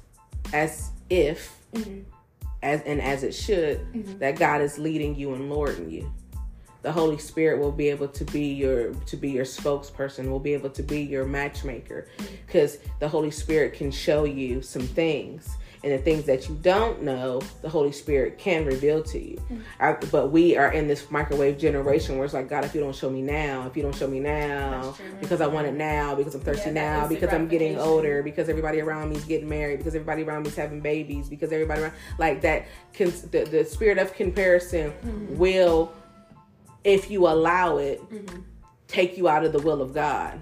as 0.54 0.92
if 1.10 1.58
Mhm. 1.74 2.04
as 2.62 2.80
and 2.82 3.02
as 3.02 3.24
it 3.24 3.34
should 3.34 3.80
Mhm. 3.92 4.20
that 4.20 4.38
God 4.38 4.60
is 4.62 4.78
leading 4.78 5.16
you 5.16 5.34
and 5.34 5.50
lording 5.50 5.90
you. 5.90 6.10
The 6.82 6.92
Holy 6.92 7.18
Spirit 7.18 7.58
will 7.60 7.72
be 7.72 7.88
able 7.88 8.08
to 8.08 8.24
be 8.24 8.52
your 8.54 8.92
to 8.94 9.16
be 9.16 9.30
your 9.30 9.44
spokesperson, 9.44 10.30
will 10.30 10.38
be 10.38 10.54
able 10.54 10.70
to 10.70 10.82
be 10.82 11.02
your 11.02 11.24
matchmaker 11.24 12.06
because 12.46 12.78
the 13.00 13.08
Holy 13.08 13.30
Spirit 13.30 13.74
can 13.74 13.90
show 13.90 14.24
you 14.24 14.62
some 14.62 14.82
things. 14.82 15.56
And 15.84 15.92
the 15.92 15.98
things 15.98 16.24
that 16.24 16.48
you 16.48 16.56
don't 16.60 17.02
know, 17.04 17.40
the 17.62 17.68
Holy 17.68 17.92
Spirit 17.92 18.36
can 18.36 18.66
reveal 18.66 19.00
to 19.04 19.18
you. 19.20 19.40
I, 19.78 19.92
but 20.10 20.32
we 20.32 20.56
are 20.56 20.72
in 20.72 20.88
this 20.88 21.08
microwave 21.08 21.56
generation 21.56 22.16
where 22.16 22.24
it's 22.24 22.34
like, 22.34 22.48
God, 22.48 22.64
if 22.64 22.74
you 22.74 22.80
don't 22.80 22.94
show 22.96 23.08
me 23.08 23.22
now, 23.22 23.64
if 23.68 23.76
you 23.76 23.84
don't 23.84 23.94
show 23.94 24.08
me 24.08 24.18
now, 24.18 24.96
because 25.20 25.40
I 25.40 25.46
want 25.46 25.68
it 25.68 25.74
now, 25.74 26.16
because 26.16 26.34
I'm 26.34 26.40
thirsty 26.40 26.70
Yeah, 26.70 26.72
now, 26.72 27.06
because 27.06 27.32
I'm 27.32 27.46
getting 27.46 27.78
older, 27.78 28.24
because 28.24 28.48
everybody 28.48 28.80
around 28.80 29.10
me 29.10 29.16
is 29.18 29.24
getting 29.24 29.48
married, 29.48 29.78
because 29.78 29.94
everybody 29.94 30.24
around 30.24 30.42
me 30.42 30.48
is 30.48 30.56
having 30.56 30.80
babies, 30.80 31.28
because 31.28 31.52
everybody 31.52 31.82
around 31.82 31.92
like 32.18 32.40
that. 32.42 32.66
Can, 32.92 33.10
the, 33.30 33.44
the 33.48 33.64
spirit 33.64 33.98
of 33.98 34.12
comparison 34.14 34.90
Mm-hmm. 35.04 35.36
will, 35.38 35.92
if 36.84 37.10
you 37.10 37.26
allow 37.26 37.78
it, 37.78 38.00
Mhm. 38.10 38.42
take 38.86 39.16
you 39.18 39.28
out 39.28 39.44
of 39.44 39.52
the 39.52 39.58
will 39.58 39.82
of 39.82 39.92
God, 39.92 40.40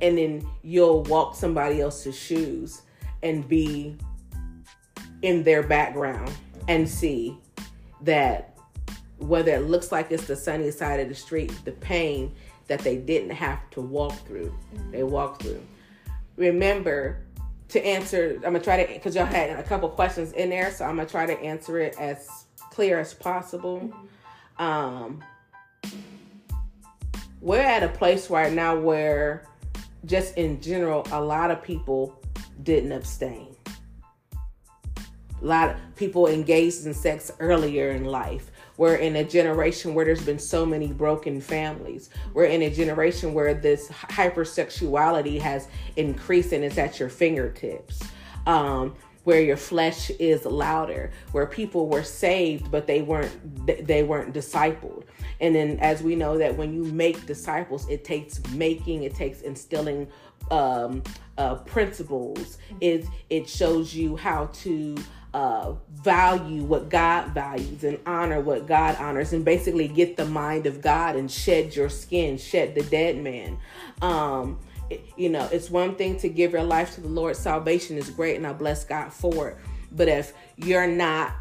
and 0.00 0.18
then 0.18 0.46
you'll 0.62 1.02
walk 1.04 1.34
somebody 1.34 1.80
else's 1.80 2.16
shoes 2.16 2.82
and 3.22 3.46
be 3.48 3.96
in 5.22 5.42
their 5.42 5.62
background 5.62 6.30
and 6.68 6.88
see 6.88 7.38
that 8.02 8.56
whether 9.18 9.52
it 9.52 9.60
looks 9.60 9.90
like 9.90 10.10
it's 10.10 10.26
the 10.26 10.36
sunny 10.36 10.70
side 10.70 11.00
of 11.00 11.08
the 11.08 11.14
street, 11.14 11.52
the 11.64 11.72
pain 11.72 12.34
that 12.66 12.80
they 12.80 12.96
didn't 12.96 13.30
have 13.30 13.58
to 13.70 13.80
walk 13.80 14.12
through, 14.26 14.52
they 14.90 15.02
walked 15.02 15.42
through. 15.42 15.60
Remember 16.36 17.18
to 17.68 17.84
answer, 17.84 18.34
I'm 18.36 18.52
gonna 18.52 18.60
try 18.60 18.84
to, 18.84 18.92
because 18.92 19.14
y'all 19.14 19.24
had 19.24 19.50
a 19.50 19.62
couple 19.62 19.88
questions 19.88 20.32
in 20.32 20.50
there, 20.50 20.70
so 20.70 20.84
I'm 20.84 20.96
gonna 20.96 21.08
try 21.08 21.26
to 21.26 21.38
answer 21.40 21.78
it 21.78 21.98
as 21.98 22.28
clear 22.70 22.98
as 23.00 23.14
possible. 23.14 23.90
Um, 24.58 25.22
we're 27.40 27.60
at 27.60 27.82
a 27.82 27.88
place 27.88 28.30
right 28.30 28.52
now 28.52 28.78
where 28.78 29.46
just 30.06 30.36
in 30.36 30.60
general, 30.60 31.06
a 31.12 31.20
lot 31.20 31.50
of 31.50 31.62
people 31.62 32.20
didn't 32.62 32.92
abstain. 32.92 33.54
A 34.36 35.44
lot 35.44 35.70
of 35.70 35.76
people 35.96 36.26
engaged 36.26 36.86
in 36.86 36.94
sex 36.94 37.30
earlier 37.40 37.90
in 37.90 38.04
life. 38.04 38.50
We're 38.76 38.96
in 38.96 39.16
a 39.16 39.24
generation 39.24 39.94
where 39.94 40.04
there's 40.04 40.24
been 40.24 40.38
so 40.38 40.66
many 40.66 40.88
broken 40.88 41.40
families. 41.40 42.10
We're 42.32 42.46
in 42.46 42.62
a 42.62 42.70
generation 42.70 43.34
where 43.34 43.54
this 43.54 43.88
hypersexuality 43.88 45.40
has 45.40 45.68
increased 45.96 46.52
and 46.52 46.64
it's 46.64 46.78
at 46.78 46.98
your 46.98 47.08
fingertips. 47.08 48.02
Um, 48.46 48.96
where 49.24 49.40
your 49.40 49.56
flesh 49.56 50.10
is 50.10 50.44
louder, 50.44 51.10
where 51.32 51.46
people 51.46 51.88
were 51.88 52.02
saved 52.02 52.70
but 52.70 52.86
they 52.86 53.00
weren't 53.02 53.32
they 53.86 54.02
weren't 54.02 54.34
discipled. 54.34 55.04
And 55.44 55.54
then 55.54 55.78
as 55.80 56.02
we 56.02 56.16
know 56.16 56.38
that 56.38 56.56
when 56.56 56.72
you 56.72 56.84
make 56.84 57.26
disciples, 57.26 57.86
it 57.90 58.02
takes 58.02 58.42
making, 58.52 59.02
it 59.02 59.14
takes 59.14 59.42
instilling 59.42 60.08
um, 60.50 61.02
uh, 61.36 61.56
principles. 61.56 62.56
It 62.80 63.04
it 63.28 63.46
shows 63.46 63.94
you 63.94 64.16
how 64.16 64.46
to 64.46 64.96
uh, 65.34 65.74
value 65.92 66.64
what 66.64 66.88
God 66.88 67.32
values 67.32 67.84
and 67.84 67.98
honor 68.06 68.40
what 68.40 68.66
God 68.66 68.96
honors, 68.96 69.34
and 69.34 69.44
basically 69.44 69.86
get 69.86 70.16
the 70.16 70.24
mind 70.24 70.64
of 70.64 70.80
God 70.80 71.14
and 71.14 71.30
shed 71.30 71.76
your 71.76 71.90
skin, 71.90 72.38
shed 72.38 72.74
the 72.74 72.82
dead 72.84 73.18
man. 73.18 73.58
Um, 74.00 74.58
it, 74.88 75.04
you 75.18 75.28
know, 75.28 75.46
it's 75.52 75.68
one 75.68 75.94
thing 75.94 76.16
to 76.20 76.30
give 76.30 76.52
your 76.52 76.64
life 76.64 76.94
to 76.94 77.02
the 77.02 77.08
Lord. 77.08 77.36
Salvation 77.36 77.98
is 77.98 78.08
great, 78.08 78.36
and 78.36 78.46
I 78.46 78.54
bless 78.54 78.82
God 78.82 79.12
for 79.12 79.50
it. 79.50 79.58
But 79.92 80.08
if 80.08 80.32
you're 80.56 80.86
not 80.86 81.34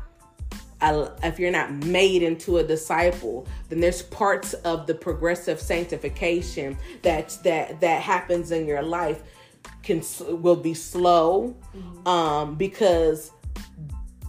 if 1.24 1.39
you're 1.39 1.52
not 1.52 1.72
made 1.72 2.24
into 2.24 2.58
a 2.58 2.63
disciple, 2.63 3.48
then 3.69 3.80
there's 3.80 4.02
parts 4.02 4.54
of 4.54 4.88
the 4.88 4.93
progressive 4.93 5.60
sanctification 5.60 6.78
that 7.02 7.38
that 7.43 7.80
that 7.82 8.02
happens 8.02 8.52
in 8.52 8.65
your 8.67 8.82
life 8.82 9.24
can 9.82 10.02
will 10.41 10.56
be 10.56 10.74
slow 10.74 11.56
mm-hmm. 11.76 12.08
um, 12.08 12.56
because 12.56 13.32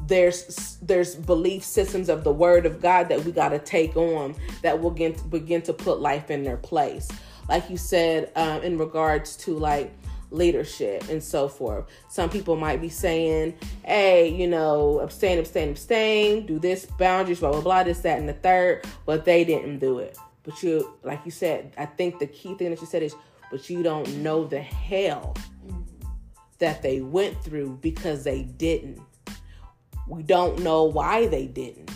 there's 0.07 0.79
there's 0.83 1.15
belief 1.15 1.65
systems 1.65 2.09
of 2.09 2.25
the 2.25 2.33
word 2.33 2.67
of 2.67 2.81
God 2.81 3.09
that 3.09 3.25
we 3.25 3.33
got 3.33 3.51
to 3.51 3.59
take 3.59 3.97
on 3.97 4.35
that 4.63 4.81
will 4.81 4.91
begin 4.91 5.15
to, 5.15 5.25
begin 5.25 5.63
to 5.63 5.73
put 5.73 6.01
life 6.01 6.31
in 6.31 6.45
their 6.45 6.57
place. 6.57 7.09
Like 7.49 7.69
you 7.69 7.77
said, 7.77 8.31
um, 8.37 8.63
in 8.63 8.79
regards 8.79 9.37
to 9.39 9.57
like 9.57 9.93
leadership 10.35 11.09
and 11.09 11.23
so 11.23 11.49
forth. 11.49 11.87
Some 12.09 12.29
people 12.29 12.57
might 12.57 12.81
be 12.81 12.89
saying, 12.89 13.55
hey, 13.85 14.29
you 14.29 14.47
know, 14.47 15.01
abstain, 15.01 15.39
abstain, 15.39 15.71
abstain, 15.71 16.47
do 16.47 16.59
this, 16.59 16.87
boundaries, 16.87 17.41
blah, 17.41 17.53
blah, 17.53 17.61
blah, 17.61 17.83
this, 17.85 18.01
that, 18.01 18.19
and 18.19 18.29
the 18.29 18.35
third, 18.35 18.85
but 19.07 19.25
they 19.25 19.45
didn't 19.45 19.79
do 19.79 19.99
it. 19.99 20.19
But 20.43 20.63
you, 20.63 20.95
like 21.03 21.21
you 21.25 21.31
said, 21.31 21.73
I 21.79 21.87
think 21.87 22.19
the 22.19 22.27
key 22.27 22.55
thing 22.55 22.71
that 22.71 22.81
you 22.81 22.87
said 22.87 23.03
is, 23.03 23.15
but 23.51 23.71
you 23.71 23.83
don't 23.83 24.09
know 24.17 24.45
the 24.45 24.61
hell 24.61 25.37
that 26.59 26.83
they 26.83 27.01
went 27.01 27.43
through 27.43 27.79
because 27.81 28.25
they 28.25 28.43
didn't. 28.43 29.01
We 30.09 30.23
don't 30.23 30.61
know 30.61 30.85
why 30.85 31.29
they 31.29 31.47
didn't. 31.47 31.91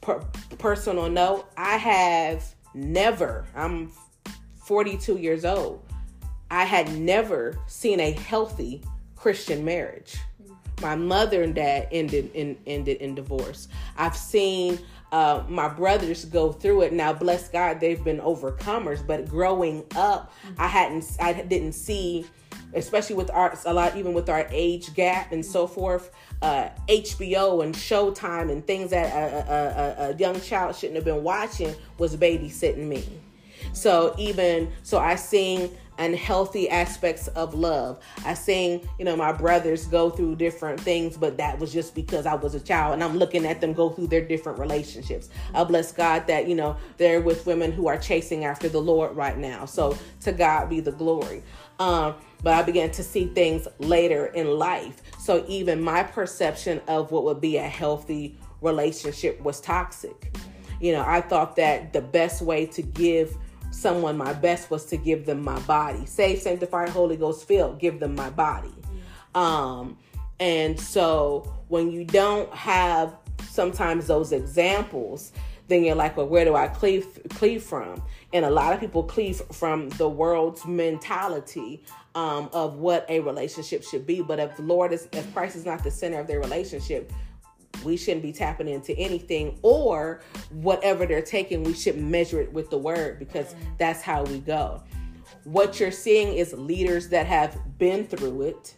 Per- 0.00 0.24
personal 0.58 1.10
note, 1.10 1.50
I 1.56 1.76
have 1.76 2.54
never, 2.74 3.46
I'm 3.54 3.92
42 4.64 5.18
years 5.18 5.44
old, 5.44 5.84
I 6.50 6.64
had 6.64 6.92
never 6.92 7.58
seen 7.66 8.00
a 8.00 8.12
healthy 8.12 8.82
Christian 9.16 9.64
marriage. 9.64 10.16
My 10.82 10.96
mother 10.96 11.42
and 11.42 11.54
dad 11.54 11.88
ended 11.92 12.30
in 12.34 12.56
ended 12.66 12.98
in 12.98 13.14
divorce. 13.14 13.68
I've 13.96 14.16
seen 14.16 14.78
uh, 15.12 15.42
my 15.48 15.68
brothers 15.68 16.24
go 16.24 16.52
through 16.52 16.82
it. 16.82 16.92
Now, 16.92 17.12
bless 17.12 17.48
God, 17.48 17.80
they've 17.80 18.02
been 18.02 18.18
overcomers. 18.18 19.04
But 19.06 19.28
growing 19.28 19.84
up, 19.96 20.32
I 20.56 20.68
hadn't, 20.68 21.04
I 21.20 21.32
didn't 21.32 21.72
see, 21.72 22.24
especially 22.74 23.16
with 23.16 23.30
our 23.30 23.58
a 23.66 23.74
lot, 23.74 23.96
even 23.96 24.14
with 24.14 24.30
our 24.30 24.46
age 24.50 24.94
gap 24.94 25.32
and 25.32 25.44
so 25.44 25.66
forth 25.66 26.10
uh, 26.42 26.70
HBO 26.88 27.62
and 27.62 27.74
Showtime 27.74 28.50
and 28.50 28.66
things 28.66 28.90
that 28.90 29.12
a, 29.14 29.52
a, 29.52 30.10
a, 30.10 30.16
young 30.16 30.40
child 30.40 30.74
shouldn't 30.74 30.96
have 30.96 31.04
been 31.04 31.22
watching 31.22 31.74
was 31.98 32.16
babysitting 32.16 32.86
me. 32.86 33.04
So 33.72 34.14
even 34.18 34.72
so, 34.82 34.98
I 34.98 35.16
sing 36.00 36.10
unhealthy 36.10 36.68
aspects 36.68 37.28
of 37.28 37.54
love. 37.54 37.98
I 38.24 38.34
sing, 38.34 38.88
you 38.98 39.04
know, 39.04 39.16
my 39.16 39.32
brothers 39.32 39.86
go 39.86 40.10
through 40.10 40.36
different 40.36 40.80
things, 40.80 41.16
but 41.16 41.36
that 41.38 41.58
was 41.58 41.72
just 41.72 41.94
because 41.94 42.26
I 42.26 42.34
was 42.34 42.54
a 42.54 42.60
child 42.60 42.94
and 42.94 43.04
I'm 43.04 43.16
looking 43.16 43.46
at 43.46 43.60
them 43.60 43.72
go 43.72 43.90
through 43.90 44.08
their 44.08 44.26
different 44.26 44.58
relationships. 44.58 45.28
I 45.54 45.64
bless 45.64 45.92
God 45.92 46.26
that, 46.26 46.48
you 46.48 46.54
know, 46.54 46.76
they're 46.96 47.20
with 47.20 47.46
women 47.46 47.72
who 47.72 47.88
are 47.88 47.98
chasing 47.98 48.44
after 48.44 48.68
the 48.68 48.80
Lord 48.80 49.16
right 49.16 49.38
now. 49.38 49.64
So 49.66 49.96
to 50.20 50.32
God 50.32 50.68
be 50.68 50.80
the 50.80 50.92
glory. 50.92 51.42
Um, 51.78 52.14
but 52.42 52.54
I 52.54 52.62
began 52.62 52.90
to 52.92 53.02
see 53.02 53.26
things 53.26 53.66
later 53.78 54.26
in 54.26 54.58
life. 54.58 55.02
So 55.18 55.44
even 55.48 55.82
my 55.82 56.02
perception 56.02 56.80
of 56.88 57.10
what 57.10 57.24
would 57.24 57.40
be 57.40 57.56
a 57.56 57.68
healthy 57.68 58.36
relationship 58.60 59.40
was 59.42 59.60
toxic. 59.60 60.36
You 60.80 60.92
know, 60.92 61.04
I 61.06 61.20
thought 61.20 61.56
that 61.56 61.92
the 61.92 62.00
best 62.00 62.40
way 62.40 62.64
to 62.66 62.82
give 62.82 63.36
someone 63.70 64.16
my 64.16 64.32
best 64.32 64.70
was 64.70 64.86
to 64.86 64.96
give 64.96 65.26
them 65.26 65.42
my 65.42 65.58
body. 65.60 66.06
Save, 66.06 66.40
sanctified, 66.40 66.88
Holy 66.88 67.16
Ghost 67.16 67.46
filled, 67.46 67.78
give 67.78 68.00
them 68.00 68.14
my 68.14 68.30
body. 68.30 68.74
Um, 69.34 69.96
and 70.38 70.78
so 70.78 71.52
when 71.68 71.90
you 71.90 72.04
don't 72.04 72.52
have 72.54 73.14
sometimes 73.48 74.06
those 74.06 74.32
examples, 74.32 75.32
then 75.68 75.84
you're 75.84 75.94
like, 75.94 76.16
well, 76.16 76.26
where 76.26 76.44
do 76.44 76.56
I 76.56 76.66
cleave 76.68 77.06
cleave 77.30 77.62
from? 77.62 78.02
And 78.32 78.44
a 78.44 78.50
lot 78.50 78.72
of 78.72 78.80
people 78.80 79.02
cleave 79.02 79.40
from 79.52 79.88
the 79.90 80.08
world's 80.08 80.66
mentality 80.66 81.82
um, 82.14 82.50
of 82.52 82.76
what 82.76 83.06
a 83.08 83.20
relationship 83.20 83.84
should 83.84 84.06
be. 84.06 84.20
But 84.20 84.40
if 84.40 84.56
the 84.56 84.62
Lord 84.62 84.92
is, 84.92 85.08
if 85.12 85.32
Christ 85.32 85.56
is 85.56 85.64
not 85.64 85.84
the 85.84 85.90
center 85.90 86.18
of 86.18 86.26
their 86.26 86.40
relationship, 86.40 87.12
we 87.84 87.96
shouldn't 87.96 88.22
be 88.22 88.32
tapping 88.32 88.68
into 88.68 88.96
anything 88.96 89.58
or 89.62 90.20
whatever 90.50 91.06
they're 91.06 91.22
taking. 91.22 91.62
We 91.64 91.74
should 91.74 92.00
measure 92.00 92.40
it 92.40 92.52
with 92.52 92.70
the 92.70 92.78
word 92.78 93.18
because 93.18 93.54
mm-hmm. 93.54 93.70
that's 93.78 94.02
how 94.02 94.24
we 94.24 94.40
go. 94.40 94.82
What 95.44 95.80
you're 95.80 95.90
seeing 95.90 96.34
is 96.34 96.52
leaders 96.52 97.08
that 97.08 97.26
have 97.26 97.78
been 97.78 98.06
through 98.06 98.42
it, 98.42 98.74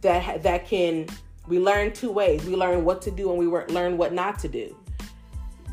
that 0.00 0.42
that 0.42 0.66
can. 0.66 1.06
We 1.48 1.58
learn 1.58 1.92
two 1.92 2.12
ways. 2.12 2.44
We 2.44 2.54
learn 2.54 2.84
what 2.84 3.02
to 3.02 3.10
do 3.10 3.30
and 3.30 3.38
we 3.38 3.46
learn 3.46 3.96
what 3.96 4.12
not 4.12 4.38
to 4.40 4.48
do 4.48 4.76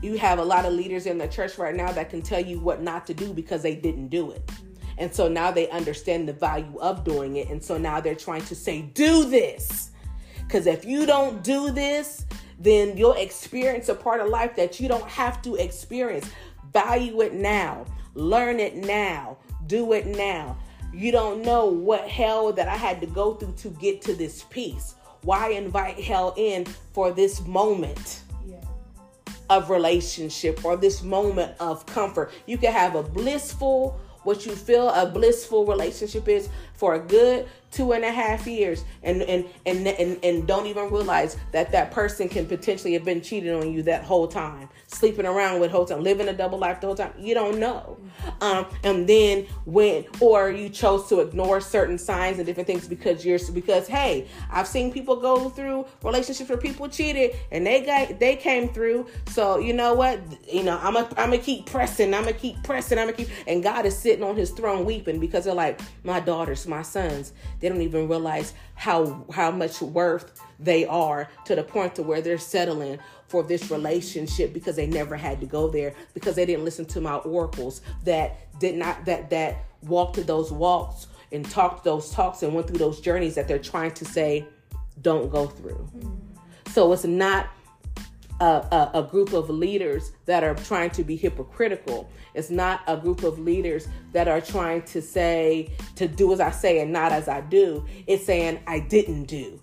you 0.01 0.17
have 0.17 0.39
a 0.39 0.43
lot 0.43 0.65
of 0.65 0.73
leaders 0.73 1.05
in 1.05 1.17
the 1.17 1.27
church 1.27 1.57
right 1.57 1.75
now 1.75 1.91
that 1.91 2.09
can 2.09 2.21
tell 2.21 2.39
you 2.39 2.59
what 2.59 2.81
not 2.81 3.07
to 3.07 3.13
do 3.13 3.33
because 3.33 3.61
they 3.63 3.75
didn't 3.75 4.09
do 4.09 4.31
it. 4.31 4.45
Mm-hmm. 4.45 4.65
And 4.99 5.13
so 5.13 5.27
now 5.27 5.51
they 5.51 5.69
understand 5.69 6.27
the 6.27 6.33
value 6.33 6.77
of 6.79 7.03
doing 7.03 7.37
it. 7.37 7.49
And 7.49 7.63
so 7.63 7.77
now 7.77 7.99
they're 7.99 8.15
trying 8.15 8.43
to 8.45 8.55
say, 8.55 8.81
do 8.81 9.25
this. 9.29 9.91
Because 10.47 10.65
if 10.65 10.85
you 10.85 11.05
don't 11.05 11.43
do 11.43 11.71
this, 11.71 12.25
then 12.57 12.97
you'll 12.97 13.13
experience 13.13 13.89
a 13.89 13.95
part 13.95 14.21
of 14.21 14.29
life 14.29 14.55
that 14.55 14.79
you 14.79 14.87
don't 14.87 15.07
have 15.09 15.41
to 15.41 15.55
experience. 15.55 16.29
Value 16.71 17.21
it 17.21 17.33
now, 17.33 17.85
learn 18.13 18.59
it 18.59 18.75
now, 18.75 19.37
do 19.67 19.91
it 19.91 20.05
now. 20.07 20.57
You 20.93 21.11
don't 21.11 21.43
know 21.43 21.65
what 21.65 22.07
hell 22.07 22.53
that 22.53 22.69
I 22.69 22.77
had 22.77 23.01
to 23.01 23.07
go 23.07 23.33
through 23.35 23.53
to 23.57 23.69
get 23.71 24.01
to 24.03 24.13
this 24.13 24.45
peace. 24.49 24.95
Why 25.23 25.49
invite 25.49 25.99
hell 25.99 26.33
in 26.37 26.65
for 26.93 27.11
this 27.11 27.45
moment? 27.45 28.21
of 29.49 29.69
relationship 29.69 30.63
or 30.65 30.75
this 30.75 31.01
moment 31.01 31.55
of 31.59 31.85
comfort. 31.85 32.31
You 32.45 32.57
can 32.57 32.73
have 32.73 32.95
a 32.95 33.03
blissful, 33.03 33.99
what 34.23 34.45
you 34.45 34.53
feel 34.53 34.89
a 34.89 35.05
blissful 35.05 35.65
relationship 35.65 36.27
is 36.27 36.49
for 36.73 36.95
a 36.95 36.99
good 36.99 37.47
two 37.71 37.93
and 37.93 38.03
a 38.03 38.11
half 38.11 38.47
years 38.47 38.83
and 39.03 39.21
and 39.23 39.45
and 39.65 39.87
and, 39.87 40.17
and 40.23 40.47
don't 40.47 40.65
even 40.65 40.89
realize 40.89 41.37
that 41.51 41.71
that 41.71 41.91
person 41.91 42.29
can 42.29 42.45
potentially 42.45 42.93
have 42.93 43.03
been 43.03 43.21
cheating 43.21 43.53
on 43.53 43.71
you 43.71 43.83
that 43.83 44.03
whole 44.03 44.27
time 44.27 44.69
sleeping 44.87 45.25
around 45.25 45.59
with 45.59 45.69
whole 45.69 45.85
time 45.85 46.01
living 46.01 46.27
a 46.29 46.33
double 46.33 46.57
life 46.57 46.79
the 46.79 46.87
whole 46.87 46.95
time. 46.95 47.11
You 47.19 47.33
don't 47.33 47.59
know. 47.59 47.97
Um, 48.41 48.65
and 48.83 49.07
then 49.07 49.45
when 49.65 50.05
or 50.21 50.49
you 50.49 50.69
chose 50.69 51.07
to 51.09 51.19
ignore 51.19 51.59
certain 51.61 51.97
signs 51.97 52.37
and 52.37 52.45
different 52.45 52.67
things 52.67 52.87
because 52.87 53.25
you're 53.25 53.39
because 53.53 53.87
hey 53.87 54.27
i've 54.49 54.67
seen 54.67 54.91
people 54.91 55.15
go 55.15 55.49
through 55.49 55.85
relationships 56.03 56.49
where 56.49 56.57
people 56.57 56.89
cheated 56.89 57.35
and 57.51 57.65
they 57.65 57.81
got 57.81 58.19
they 58.19 58.35
came 58.35 58.69
through. 58.69 59.07
So 59.27 59.59
you 59.59 59.73
know 59.73 59.93
what? 59.93 60.19
You 60.51 60.63
know 60.63 60.79
i'm 60.81 60.93
gonna 60.93 61.09
I'm 61.17 61.37
keep 61.39 61.65
pressing 61.65 62.13
i'm 62.13 62.23
gonna 62.23 62.33
keep 62.33 62.61
pressing 62.63 62.97
i'm 62.97 63.05
gonna 63.05 63.17
keep 63.17 63.29
and 63.45 63.61
god 63.61 63.85
is 63.85 63.97
sitting 63.97 64.23
on 64.23 64.35
his 64.35 64.51
throne 64.51 64.85
weeping 64.85 65.19
because 65.19 65.45
they're 65.45 65.53
like 65.53 65.79
my 66.03 66.19
daughters 66.19 66.65
my 66.67 66.81
sons 66.81 67.33
they 67.59 67.66
don't 67.69 67.81
even 67.81 68.07
realize 68.07 68.53
how 68.75 69.25
how 69.33 69.51
much 69.51 69.81
worth 69.81 70.39
they 70.59 70.85
are 70.85 71.29
to 71.45 71.55
the 71.55 71.63
point 71.63 71.95
to 71.95 72.03
where 72.03 72.21
they're 72.21 72.37
settling 72.37 72.99
for 73.27 73.43
this 73.43 73.69
relationship 73.69 74.53
because 74.53 74.75
they 74.75 74.87
never 74.87 75.15
had 75.15 75.39
to 75.39 75.45
go 75.45 75.69
there 75.69 75.93
because 76.13 76.35
they 76.35 76.45
didn't 76.45 76.65
listen 76.65 76.85
to 76.85 77.01
my 77.01 77.15
oracles 77.15 77.81
that 78.03 78.59
did 78.59 78.75
not 78.75 79.05
that 79.05 79.29
that 79.29 79.65
walked 79.83 80.25
those 80.25 80.51
walks 80.51 81.07
and 81.31 81.49
talked 81.49 81.83
those 81.83 82.11
talks 82.11 82.41
and 82.43 82.53
went 82.53 82.67
through 82.67 82.77
those 82.77 83.01
journeys 83.01 83.35
that 83.35 83.47
they're 83.47 83.59
trying 83.59 83.91
to 83.91 84.05
say 84.05 84.45
don't 85.01 85.29
go 85.29 85.47
through. 85.47 85.89
Mm-hmm. 85.95 86.71
So 86.71 86.91
it's 86.93 87.05
not 87.05 87.47
a, 88.39 88.45
a, 88.45 88.91
a, 88.95 89.03
group 89.03 89.33
of 89.33 89.49
leaders 89.49 90.11
that 90.25 90.43
are 90.43 90.53
trying 90.53 90.91
to 90.91 91.03
be 91.03 91.15
hypocritical. 91.15 92.09
It's 92.33 92.49
not 92.49 92.81
a 92.87 92.95
group 92.95 93.23
of 93.23 93.39
leaders 93.39 93.87
that 94.13 94.27
are 94.27 94.41
trying 94.41 94.83
to 94.83 95.01
say, 95.01 95.71
to 95.95 96.07
do 96.07 96.31
as 96.33 96.39
I 96.39 96.51
say 96.51 96.79
and 96.79 96.93
not 96.93 97.11
as 97.11 97.27
I 97.27 97.41
do. 97.41 97.85
It's 98.05 98.25
saying, 98.25 98.59
I 98.67 98.79
didn't 98.79 99.23
do 99.23 99.59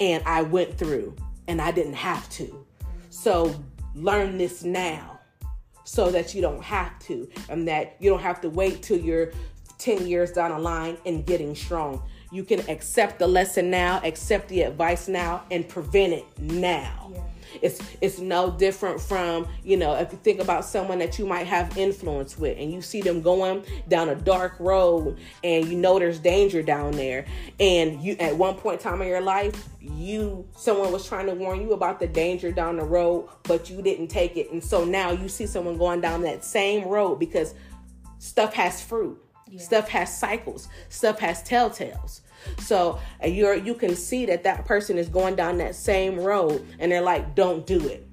and 0.00 0.22
I 0.26 0.42
went 0.42 0.76
through 0.76 1.14
and 1.48 1.60
I 1.60 1.70
didn't 1.70 1.94
have 1.94 2.28
to. 2.30 2.66
So 3.10 3.54
learn 3.94 4.38
this 4.38 4.64
now 4.64 5.18
so 5.84 6.10
that 6.10 6.34
you 6.34 6.40
don't 6.40 6.62
have 6.62 6.98
to 7.00 7.28
and 7.48 7.66
that 7.68 7.96
you 8.00 8.10
don't 8.10 8.22
have 8.22 8.40
to 8.42 8.50
wait 8.50 8.82
till 8.82 8.98
you're 8.98 9.32
10 9.78 10.06
years 10.06 10.32
down 10.32 10.50
the 10.50 10.58
line 10.58 10.98
and 11.06 11.24
getting 11.24 11.54
strong. 11.54 12.02
You 12.30 12.44
can 12.44 12.60
accept 12.68 13.18
the 13.18 13.26
lesson 13.26 13.70
now, 13.70 14.00
accept 14.04 14.48
the 14.48 14.62
advice 14.62 15.08
now, 15.08 15.42
and 15.50 15.68
prevent 15.68 16.12
it 16.12 16.26
now. 16.38 17.10
Yeah. 17.12 17.22
It's 17.62 17.80
it's 18.00 18.18
no 18.18 18.50
different 18.50 19.00
from 19.00 19.46
you 19.64 19.76
know 19.76 19.94
if 19.94 20.12
you 20.12 20.18
think 20.18 20.40
about 20.40 20.64
someone 20.64 20.98
that 20.98 21.18
you 21.18 21.26
might 21.26 21.46
have 21.46 21.76
influence 21.76 22.38
with 22.38 22.58
and 22.58 22.72
you 22.72 22.82
see 22.82 23.00
them 23.00 23.22
going 23.22 23.64
down 23.88 24.08
a 24.08 24.14
dark 24.14 24.58
road 24.58 25.18
and 25.42 25.68
you 25.68 25.76
know 25.76 25.98
there's 25.98 26.18
danger 26.18 26.62
down 26.62 26.92
there 26.92 27.26
and 27.58 28.00
you 28.02 28.16
at 28.20 28.36
one 28.36 28.54
point 28.54 28.80
in 28.80 28.82
time 28.82 29.02
in 29.02 29.08
your 29.08 29.20
life 29.20 29.68
you 29.80 30.46
someone 30.56 30.92
was 30.92 31.06
trying 31.06 31.26
to 31.26 31.34
warn 31.34 31.60
you 31.60 31.72
about 31.72 32.00
the 32.00 32.06
danger 32.06 32.52
down 32.52 32.76
the 32.76 32.84
road 32.84 33.28
but 33.44 33.70
you 33.70 33.82
didn't 33.82 34.08
take 34.08 34.36
it 34.36 34.50
and 34.52 34.62
so 34.62 34.84
now 34.84 35.10
you 35.10 35.28
see 35.28 35.46
someone 35.46 35.76
going 35.76 36.00
down 36.00 36.22
that 36.22 36.44
same 36.44 36.86
road 36.86 37.16
because 37.16 37.54
stuff 38.18 38.52
has 38.54 38.82
fruit 38.82 39.20
yeah. 39.50 39.60
Stuff 39.60 39.88
has 39.88 40.16
cycles. 40.16 40.68
Stuff 40.88 41.18
has 41.18 41.42
telltales. 41.42 42.20
So 42.58 43.00
you're 43.24 43.54
you 43.54 43.74
can 43.74 43.96
see 43.96 44.26
that 44.26 44.42
that 44.44 44.64
person 44.64 44.98
is 44.98 45.08
going 45.08 45.36
down 45.36 45.58
that 45.58 45.74
same 45.74 46.18
road, 46.18 46.66
and 46.78 46.92
they're 46.92 47.00
like, 47.00 47.34
"Don't 47.34 47.66
do 47.66 47.86
it. 47.88 48.06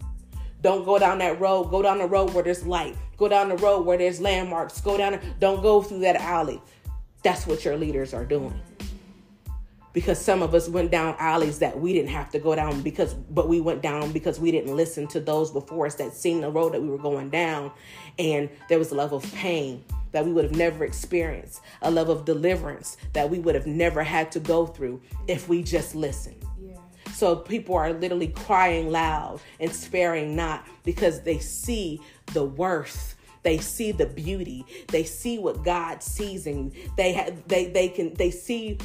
Don't 0.61 0.86
go 0.86 0.97
down 0.97 1.19
that 1.19 1.39
road. 1.39 1.65
Go 1.65 1.82
down 1.82 1.99
the 1.99 2.07
road 2.07 2.34
where 2.34 2.43
there's 2.43 2.65
light. 2.65 2.95
Go 3.17 3.28
down 3.28 3.49
the 3.49 3.57
road 3.57 3.86
where 3.86 3.97
there's 3.97 4.19
landmarks. 4.19 4.82
Go 4.82 4.97
down. 4.97 5.19
Don't 5.39 5.61
go 5.61 5.82
through 5.82 5.99
that 5.99 6.15
alley." 6.15 6.61
That's 7.23 7.47
what 7.47 7.65
your 7.65 7.78
leaders 7.78 8.13
are 8.13 8.25
doing. 8.25 8.59
Because 9.91 10.19
some 10.19 10.43
of 10.43 10.53
us 10.53 10.69
went 10.69 10.91
down 10.91 11.15
alleys 11.17 11.59
that 11.59 11.80
we 11.80 11.91
didn't 11.91 12.11
have 12.11 12.30
to 12.30 12.39
go 12.39 12.53
down 12.53 12.82
because, 12.82 13.15
but 13.15 13.49
we 13.49 13.59
went 13.59 13.82
down 13.82 14.11
because 14.11 14.39
we 14.39 14.51
didn't 14.51 14.75
listen 14.75 15.07
to 15.07 15.19
those 15.19 15.49
before 15.49 15.88
us 15.88 15.95
that 15.95 16.13
seen 16.13 16.41
the 16.41 16.51
road 16.51 16.73
that 16.73 16.82
we 16.82 16.88
were 16.88 16.99
going 16.99 17.30
down, 17.30 17.71
and 18.20 18.49
there 18.70 18.80
was 18.80 18.91
a 18.91 18.95
level 18.95 19.18
of 19.18 19.34
pain 19.34 19.84
that 20.11 20.26
we 20.26 20.32
would 20.32 20.45
have 20.45 20.55
never 20.55 20.84
experienced, 20.84 21.61
a 21.82 21.91
love 21.91 22.09
of 22.09 22.26
deliverance 22.26 22.97
that 23.13 23.30
we 23.30 23.39
would 23.39 23.55
have 23.55 23.68
never 23.68 24.03
had 24.03 24.32
to 24.32 24.39
go 24.39 24.65
through 24.65 25.01
if 25.28 25.47
we 25.47 25.61
just 25.61 25.95
listened. 25.95 26.43
Yeah. 26.59 26.78
So 27.13 27.36
people 27.36 27.76
are 27.76 27.93
literally 27.93 28.30
crying 28.30 28.89
loud 28.89 29.41
and 29.59 29.72
sparing 29.72 30.36
not 30.36 30.65
because 30.84 31.22
they 31.22 31.39
see 31.39 32.01
the 32.34 32.43
worth. 32.43 33.15
They 33.43 33.59
see 33.59 33.91
the 33.91 34.07
beauty. 34.07 34.65
They 34.88 35.03
see 35.03 35.38
what 35.39 35.63
god 35.63 36.03
sees 36.03 36.47
in 36.47 36.72
you. 36.72 36.91
They 36.97 37.13
have 37.13 37.47
they 37.47 37.68
they 37.68 37.88
can 37.88 38.13
they 38.15 38.32
see 38.32 38.78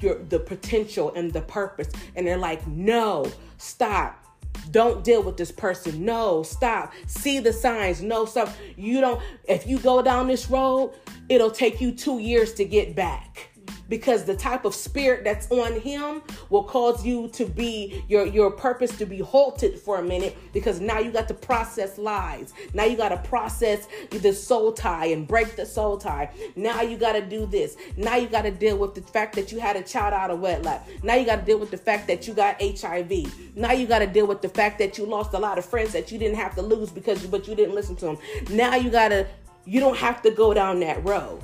your 0.00 0.22
the 0.22 0.38
potential 0.38 1.12
and 1.14 1.32
the 1.32 1.42
purpose. 1.42 1.88
And 2.16 2.26
they're 2.26 2.38
like 2.38 2.66
no 2.66 3.30
stop 3.58 4.24
don't 4.70 5.04
deal 5.04 5.22
with 5.22 5.36
this 5.36 5.50
person. 5.50 6.04
No, 6.04 6.42
stop. 6.42 6.92
See 7.06 7.40
the 7.40 7.52
signs. 7.52 8.02
No, 8.02 8.24
stop. 8.24 8.50
You 8.76 9.00
don't, 9.00 9.22
if 9.48 9.66
you 9.66 9.78
go 9.78 10.02
down 10.02 10.28
this 10.28 10.48
road, 10.50 10.94
it'll 11.28 11.50
take 11.50 11.80
you 11.80 11.92
two 11.92 12.18
years 12.18 12.54
to 12.54 12.64
get 12.64 12.94
back 12.94 13.49
because 13.90 14.24
the 14.24 14.34
type 14.34 14.64
of 14.64 14.74
spirit 14.74 15.24
that's 15.24 15.50
on 15.50 15.78
him 15.80 16.22
will 16.48 16.64
cause 16.64 17.04
you 17.04 17.28
to 17.28 17.44
be 17.44 18.02
your 18.08 18.24
your 18.24 18.50
purpose 18.50 18.96
to 18.96 19.04
be 19.04 19.18
halted 19.18 19.78
for 19.78 19.98
a 19.98 20.02
minute 20.02 20.34
because 20.54 20.80
now 20.80 20.98
you 20.98 21.10
got 21.10 21.28
to 21.28 21.34
process 21.34 21.98
lies. 21.98 22.54
Now 22.72 22.84
you 22.84 22.96
got 22.96 23.10
to 23.10 23.18
process 23.18 23.86
the 24.10 24.32
soul 24.32 24.72
tie 24.72 25.06
and 25.06 25.28
break 25.28 25.56
the 25.56 25.66
soul 25.66 25.98
tie. 25.98 26.30
Now 26.56 26.80
you 26.80 26.96
got 26.96 27.12
to 27.12 27.20
do 27.20 27.44
this. 27.44 27.76
Now 27.98 28.16
you 28.16 28.28
got 28.28 28.42
to 28.42 28.50
deal 28.50 28.78
with 28.78 28.94
the 28.94 29.02
fact 29.02 29.34
that 29.34 29.52
you 29.52 29.60
had 29.60 29.76
a 29.76 29.82
child 29.82 30.14
out 30.14 30.30
of 30.30 30.40
wedlock. 30.40 30.86
Now 31.02 31.16
you 31.16 31.26
got 31.26 31.40
to 31.40 31.42
deal 31.44 31.58
with 31.58 31.70
the 31.70 31.76
fact 31.76 32.06
that 32.06 32.26
you 32.26 32.32
got 32.32 32.62
hiv 32.62 33.10
now 33.56 33.72
you 33.72 33.86
got 33.86 33.98
to 33.98 34.06
deal 34.06 34.26
with 34.26 34.42
the 34.42 34.48
fact 34.48 34.78
that 34.78 34.96
you 34.96 35.04
lost 35.04 35.34
a 35.34 35.38
lot 35.38 35.58
of 35.58 35.64
friends 35.64 35.92
that 35.92 36.12
you 36.12 36.18
didn't 36.18 36.36
have 36.36 36.54
to 36.54 36.62
lose 36.62 36.90
because 36.90 37.26
but 37.26 37.48
you 37.48 37.54
didn't 37.54 37.74
listen 37.74 37.96
to 37.96 38.06
them 38.06 38.18
now 38.50 38.74
you 38.74 38.90
got 38.90 39.08
to 39.08 39.26
you 39.64 39.80
don't 39.80 39.96
have 39.96 40.22
to 40.22 40.30
go 40.30 40.54
down 40.54 40.80
that 40.80 41.04
road 41.04 41.40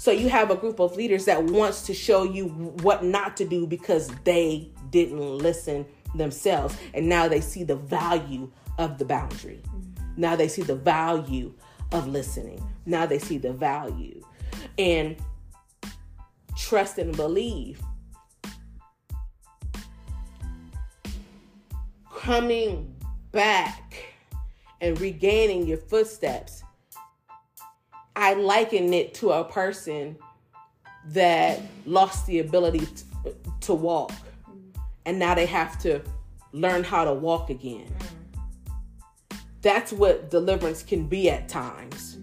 so 0.00 0.10
you 0.10 0.30
have 0.30 0.50
a 0.50 0.56
group 0.56 0.80
of 0.80 0.96
leaders 0.96 1.26
that 1.26 1.44
wants 1.44 1.82
to 1.82 1.92
show 1.92 2.22
you 2.22 2.46
what 2.80 3.04
not 3.04 3.36
to 3.36 3.44
do 3.44 3.66
because 3.66 4.08
they 4.24 4.70
didn't 4.88 5.20
listen 5.20 5.84
themselves. 6.14 6.74
And 6.94 7.06
now 7.06 7.28
they 7.28 7.42
see 7.42 7.64
the 7.64 7.76
value 7.76 8.50
of 8.78 8.96
the 8.96 9.04
boundary. 9.04 9.60
Now 10.16 10.36
they 10.36 10.48
see 10.48 10.62
the 10.62 10.74
value 10.74 11.52
of 11.92 12.08
listening. 12.08 12.66
Now 12.86 13.04
they 13.04 13.18
see 13.18 13.36
the 13.36 13.52
value. 13.52 14.24
And 14.78 15.16
trust 16.56 16.96
and 16.96 17.14
believe. 17.14 17.82
Coming 22.10 22.94
back 23.32 24.14
and 24.80 24.98
regaining 24.98 25.66
your 25.66 25.76
footsteps 25.76 26.62
I 28.20 28.34
liken 28.34 28.92
it 28.92 29.14
to 29.14 29.30
a 29.30 29.44
person 29.44 30.16
that 31.06 31.58
lost 31.86 32.26
the 32.26 32.40
ability 32.40 32.80
to, 33.24 33.34
to 33.60 33.74
walk 33.74 34.12
and 35.06 35.18
now 35.18 35.34
they 35.34 35.46
have 35.46 35.78
to 35.78 36.02
learn 36.52 36.84
how 36.84 37.04
to 37.04 37.14
walk 37.14 37.48
again. 37.48 37.90
That's 39.62 39.90
what 39.90 40.30
deliverance 40.30 40.82
can 40.82 41.06
be 41.06 41.30
at 41.30 41.48
times. 41.48 42.18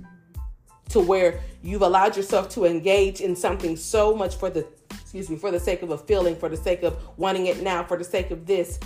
To 0.90 1.00
where 1.00 1.40
you've 1.64 1.82
allowed 1.82 2.16
yourself 2.16 2.48
to 2.50 2.66
engage 2.66 3.20
in 3.20 3.36
something 3.36 3.76
so 3.76 4.16
much 4.16 4.36
for 4.36 4.52
the 4.52 4.68
excuse 4.92 5.32
me, 5.32 5.36
for 5.36 5.50
the 5.50 5.60
sake 5.60 5.82
of 5.82 5.90
a 5.90 5.98
feeling, 5.98 6.36
for 6.36 6.48
the 6.48 6.58
sake 6.58 6.84
of 6.84 6.96
wanting 7.18 7.48
it 7.48 7.64
now, 7.64 7.84
for 7.84 7.98
the 7.98 8.04
sake 8.04 8.30
of 8.30 8.46
this, 8.46 8.80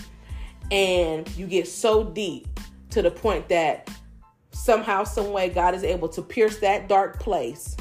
and 0.72 1.30
you 1.36 1.46
get 1.46 1.68
so 1.68 2.06
deep 2.06 2.48
to 2.90 3.02
the 3.02 3.12
point 3.12 3.50
that 3.50 3.90
somehow, 4.52 5.04
some 5.04 5.32
way, 5.32 5.50
God 5.50 5.74
is 5.76 5.84
able 5.84 6.10
to 6.10 6.22
pierce 6.22 6.60
that 6.60 6.88
dark 6.88 7.20
place, 7.20 7.76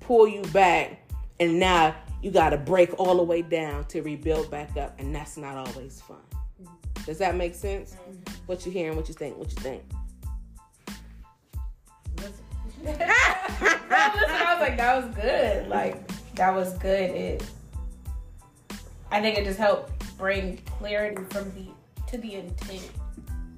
pull 0.00 0.28
you 0.28 0.42
back, 0.52 1.00
and 1.40 1.58
now 1.58 1.94
you 2.22 2.30
got 2.30 2.50
to 2.50 2.56
break 2.56 2.98
all 2.98 3.16
the 3.16 3.22
way 3.22 3.42
down 3.42 3.84
to 3.86 4.02
rebuild 4.02 4.50
back 4.50 4.76
up, 4.76 4.98
and 4.98 5.14
that's 5.14 5.36
not 5.36 5.56
always 5.56 6.00
fun. 6.00 6.18
Does 7.04 7.18
that 7.18 7.36
make 7.36 7.54
sense? 7.54 7.94
Mm-hmm. 7.94 8.42
What 8.46 8.66
you 8.66 8.72
hearing? 8.72 8.96
What 8.96 9.08
you 9.08 9.14
think? 9.14 9.38
What 9.38 9.50
you 9.50 9.56
think? 9.56 9.82
listen, 12.16 12.34
I 12.86 14.54
was 14.58 14.60
like, 14.60 14.76
that 14.76 14.96
was 14.96 15.14
good. 15.14 15.68
Like 15.68 16.34
that 16.34 16.54
was 16.54 16.72
good. 16.78 17.10
It. 17.10 17.44
I 19.10 19.20
think 19.20 19.38
it 19.38 19.44
just 19.44 19.58
helped 19.58 19.92
bring 20.18 20.56
clarity 20.78 21.22
from 21.30 21.52
the 21.54 21.68
to 22.10 22.18
the 22.18 22.34
intent 22.34 22.90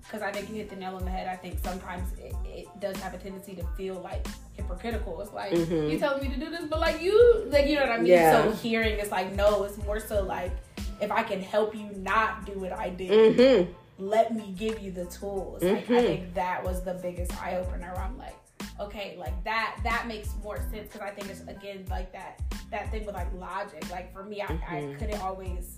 because 0.08 0.22
I 0.22 0.32
think 0.32 0.48
you 0.48 0.54
hit 0.54 0.70
the 0.70 0.76
nail 0.76 0.96
on 0.96 1.04
the 1.04 1.10
head. 1.10 1.28
I 1.28 1.36
think 1.36 1.58
sometimes 1.62 2.12
it, 2.18 2.34
it 2.44 2.66
does 2.80 2.96
have 2.98 3.12
a 3.12 3.18
tendency 3.18 3.54
to 3.56 3.64
feel 3.76 3.96
like 3.96 4.26
hypocritical. 4.54 5.20
It's 5.20 5.32
like 5.32 5.52
mm-hmm. 5.52 5.90
you 5.90 5.98
telling 5.98 6.22
me 6.22 6.34
to 6.34 6.40
do 6.40 6.50
this, 6.50 6.64
but 6.64 6.80
like 6.80 7.02
you, 7.02 7.44
like 7.48 7.66
you 7.66 7.74
know 7.74 7.82
what 7.82 7.92
I 7.92 7.98
mean. 7.98 8.06
Yeah. 8.06 8.42
So 8.42 8.52
hearing 8.52 8.98
it's 8.98 9.10
like 9.10 9.34
no, 9.34 9.64
it's 9.64 9.76
more 9.78 10.00
so 10.00 10.22
like 10.22 10.52
if 11.00 11.12
I 11.12 11.22
can 11.22 11.42
help 11.42 11.74
you 11.74 11.90
not 11.96 12.46
do 12.46 12.52
what 12.52 12.72
I 12.72 12.88
did, 12.88 13.36
mm-hmm. 13.36 13.72
let 13.98 14.34
me 14.34 14.54
give 14.56 14.80
you 14.80 14.92
the 14.92 15.04
tools. 15.06 15.62
Mm-hmm. 15.62 15.74
Like 15.74 15.90
I 15.90 15.92
mm-hmm. 15.92 16.06
think 16.06 16.34
that 16.34 16.64
was 16.64 16.82
the 16.82 16.94
biggest 16.94 17.36
eye 17.42 17.56
opener. 17.56 17.94
I'm 17.94 18.16
like, 18.16 18.36
okay, 18.80 19.14
like 19.18 19.44
that 19.44 19.78
that 19.84 20.06
makes 20.08 20.30
more 20.42 20.56
sense 20.70 20.90
because 20.90 21.02
I 21.02 21.10
think 21.10 21.28
it's 21.28 21.42
again 21.42 21.84
like 21.90 22.12
that 22.12 22.40
that 22.70 22.90
thing 22.90 23.04
with 23.04 23.14
like 23.14 23.32
logic. 23.34 23.90
Like 23.90 24.10
for 24.14 24.24
me, 24.24 24.40
I, 24.40 24.46
I 24.46 24.48
mm-hmm. 24.48 24.98
couldn't 24.98 25.20
always 25.20 25.76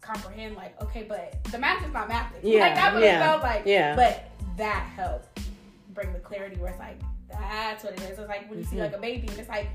comprehend 0.00 0.56
like 0.56 0.80
okay 0.80 1.04
but 1.08 1.42
the 1.50 1.58
math 1.58 1.84
is 1.86 1.92
not 1.92 2.08
math 2.08 2.32
yeah 2.42 2.60
like 2.60 2.74
that 2.74 2.94
would 2.94 3.02
have 3.02 3.12
yeah. 3.12 3.26
felt 3.26 3.42
like 3.42 3.62
yeah 3.66 3.96
but 3.96 4.30
that 4.56 4.82
helped 4.96 5.40
bring 5.94 6.12
the 6.12 6.18
clarity 6.18 6.56
where 6.56 6.70
it's 6.70 6.78
like 6.78 6.98
that's 7.28 7.84
what 7.84 7.92
it 7.92 8.00
is 8.02 8.18
it's 8.18 8.28
like 8.28 8.48
when 8.48 8.58
you 8.58 8.64
mm-hmm. 8.64 8.76
see 8.76 8.80
like 8.80 8.94
a 8.94 8.98
baby 8.98 9.28
and 9.28 9.38
it's 9.38 9.48
like 9.48 9.68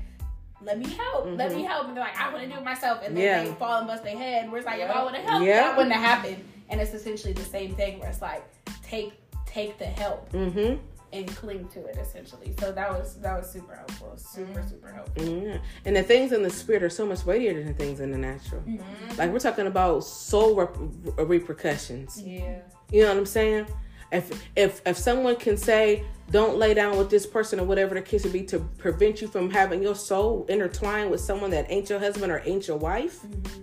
let 0.62 0.78
me 0.78 0.88
help 0.88 1.26
mm-hmm. 1.26 1.36
let 1.36 1.50
me 1.52 1.58
mm-hmm. 1.58 1.66
help 1.66 1.86
and 1.86 1.96
they're 1.96 2.04
like 2.04 2.18
I 2.18 2.32
want 2.32 2.44
to 2.44 2.50
do 2.50 2.56
it 2.56 2.64
myself 2.64 3.00
and 3.04 3.16
then 3.16 3.24
yeah. 3.24 3.44
they 3.44 3.52
fall 3.54 3.78
and 3.78 3.86
bust 3.86 4.04
their 4.04 4.16
head 4.16 4.50
where 4.50 4.58
it's 4.58 4.66
like 4.66 4.80
if 4.80 4.90
I 4.90 5.04
would 5.04 5.14
have 5.14 5.24
helped 5.24 5.46
yeah. 5.46 5.60
that 5.62 5.76
wouldn't 5.76 5.94
have 5.94 6.02
happened 6.02 6.44
and 6.68 6.80
it's 6.80 6.94
essentially 6.94 7.32
the 7.32 7.44
same 7.44 7.74
thing 7.74 8.00
where 8.00 8.08
it's 8.08 8.22
like 8.22 8.44
take 8.82 9.12
take 9.44 9.78
the 9.78 9.86
help 9.86 10.30
mm-hmm 10.32 10.76
and 11.12 11.28
cling 11.28 11.68
to 11.68 11.84
it 11.86 11.96
essentially. 11.96 12.54
So 12.58 12.72
that 12.72 12.90
was 12.90 13.16
that 13.20 13.38
was 13.38 13.50
super 13.50 13.74
helpful, 13.74 14.16
super 14.16 14.60
mm-hmm. 14.60 14.68
super 14.68 14.92
helpful. 14.92 15.22
Mm-hmm. 15.22 15.64
And 15.84 15.96
the 15.96 16.02
things 16.02 16.32
in 16.32 16.42
the 16.42 16.50
spirit 16.50 16.82
are 16.82 16.90
so 16.90 17.06
much 17.06 17.24
weightier 17.24 17.54
than 17.54 17.66
the 17.66 17.74
things 17.74 18.00
in 18.00 18.10
the 18.10 18.18
natural. 18.18 18.62
Mm-hmm. 18.62 19.16
Like 19.16 19.30
we're 19.30 19.38
talking 19.38 19.66
about 19.66 20.00
soul 20.04 20.54
rep- 20.54 20.76
repercussions. 21.18 22.20
Yeah, 22.22 22.58
you 22.90 23.02
know 23.02 23.08
what 23.08 23.18
I'm 23.18 23.26
saying. 23.26 23.66
If 24.12 24.44
if 24.54 24.82
if 24.86 24.96
someone 24.96 25.36
can 25.36 25.56
say 25.56 26.04
don't 26.30 26.56
lay 26.56 26.74
down 26.74 26.98
with 26.98 27.10
this 27.10 27.26
person 27.26 27.60
or 27.60 27.64
whatever 27.64 27.94
the 27.94 28.02
case 28.02 28.24
would 28.24 28.32
be 28.32 28.42
to 28.44 28.58
prevent 28.78 29.20
you 29.20 29.28
from 29.28 29.48
having 29.50 29.82
your 29.82 29.94
soul 29.94 30.44
intertwined 30.48 31.10
with 31.10 31.20
someone 31.20 31.50
that 31.50 31.66
ain't 31.70 31.88
your 31.88 31.98
husband 31.98 32.32
or 32.32 32.42
ain't 32.44 32.66
your 32.66 32.76
wife, 32.76 33.22
mm-hmm. 33.22 33.62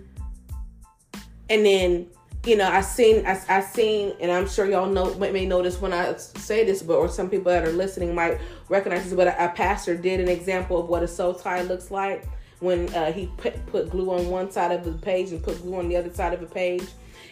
and 1.50 1.66
then 1.66 2.06
you 2.46 2.56
know, 2.56 2.68
I 2.68 2.82
seen, 2.82 3.26
I, 3.26 3.40
I 3.48 3.60
seen, 3.60 4.14
and 4.20 4.30
I'm 4.30 4.48
sure 4.48 4.66
y'all 4.66 4.88
know, 4.88 5.14
may 5.14 5.46
notice 5.46 5.80
when 5.80 5.92
I 5.92 6.14
say 6.16 6.64
this, 6.64 6.82
but 6.82 6.94
or 6.94 7.08
some 7.08 7.30
people 7.30 7.50
that 7.50 7.66
are 7.66 7.72
listening 7.72 8.14
might 8.14 8.38
recognize 8.68 9.04
this. 9.04 9.14
But 9.14 9.28
a, 9.28 9.46
a 9.46 9.48
pastor 9.48 9.96
did 9.96 10.20
an 10.20 10.28
example 10.28 10.78
of 10.78 10.88
what 10.88 11.02
a 11.02 11.08
soul 11.08 11.34
tie 11.34 11.62
looks 11.62 11.90
like 11.90 12.24
when 12.60 12.92
uh, 12.94 13.12
he 13.12 13.30
put 13.36 13.64
put 13.66 13.90
glue 13.90 14.10
on 14.10 14.28
one 14.28 14.50
side 14.50 14.72
of 14.72 14.84
the 14.84 14.92
page 14.92 15.30
and 15.30 15.42
put 15.42 15.60
glue 15.62 15.76
on 15.76 15.88
the 15.88 15.96
other 15.96 16.12
side 16.12 16.34
of 16.34 16.40
the 16.40 16.46
page, 16.46 16.84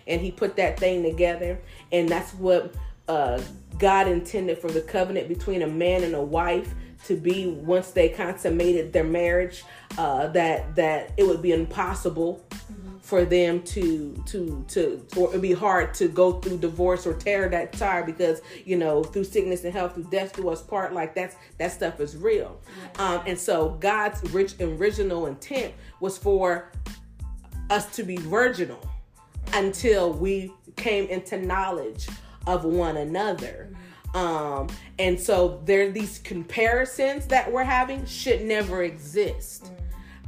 and 0.07 0.21
he 0.21 0.31
put 0.31 0.57
that 0.57 0.79
thing 0.79 1.03
together, 1.03 1.59
and 1.91 2.09
that's 2.09 2.33
what 2.35 2.75
uh, 3.09 3.41
God 3.79 4.09
intended 4.09 4.59
for 4.59 4.71
the 4.71 4.81
covenant 4.81 5.29
between 5.29 5.63
a 5.63 5.67
man 5.67 6.05
and 6.05 6.15
a 6.15 6.23
wife 6.23 6.75
to 7.07 7.17
be 7.17 7.49
once 7.49 7.91
they 7.91 8.09
consummated 8.09 8.93
their 8.93 9.05
marriage. 9.05 9.65
Uh, 9.99 10.29
that 10.29 10.75
that 10.75 11.13
it 11.19 11.25
would 11.25 11.43
be 11.43 11.53
impossible 11.53 12.43
for 13.03 13.25
them 13.25 13.61
to 13.63 14.23
to 14.27 14.65
to 14.69 15.05
or 15.17 15.29
it'd 15.31 15.43
be 15.43 15.53
hard 15.53 15.93
to 15.93 16.07
go 16.07 16.35
through 16.41 16.57
divorce 16.57 17.05
or 17.05 17.13
tear 17.15 17.49
that 17.49 17.73
tie 17.73 18.01
because 18.01 18.41
you 18.65 18.77
know 18.77 19.03
through 19.03 19.25
sickness 19.25 19.65
and 19.65 19.73
health 19.75 19.95
through 19.95 20.05
death 20.05 20.35
do 20.37 20.49
us 20.49 20.63
part 20.63 20.95
like 20.95 21.13
that's 21.15 21.35
that 21.59 21.73
stuff 21.73 22.01
is 22.01 22.17
real. 22.17 22.61
Um, 22.99 23.21
and 23.27 23.39
so 23.39 23.71
god's 23.81 24.23
rich 24.33 24.55
original 24.61 25.27
intent 25.27 25.75
was 25.99 26.17
for 26.17 26.71
us 27.71 27.95
to 27.97 28.05
be 28.05 28.17
virginal 28.17 28.81
until 29.53 30.13
we 30.13 30.53
came 30.77 31.07
into 31.09 31.39
knowledge 31.39 32.09
of 32.47 32.65
one 32.65 32.97
another. 32.99 33.69
Um, 34.15 34.69
and 34.99 35.19
so 35.19 35.61
there 35.65 35.91
these 35.91 36.19
comparisons 36.19 37.27
that 37.27 37.51
we're 37.51 37.65
having 37.65 38.05
should 38.07 38.43
never 38.43 38.85
exist 38.85 39.73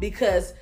because 0.00 0.54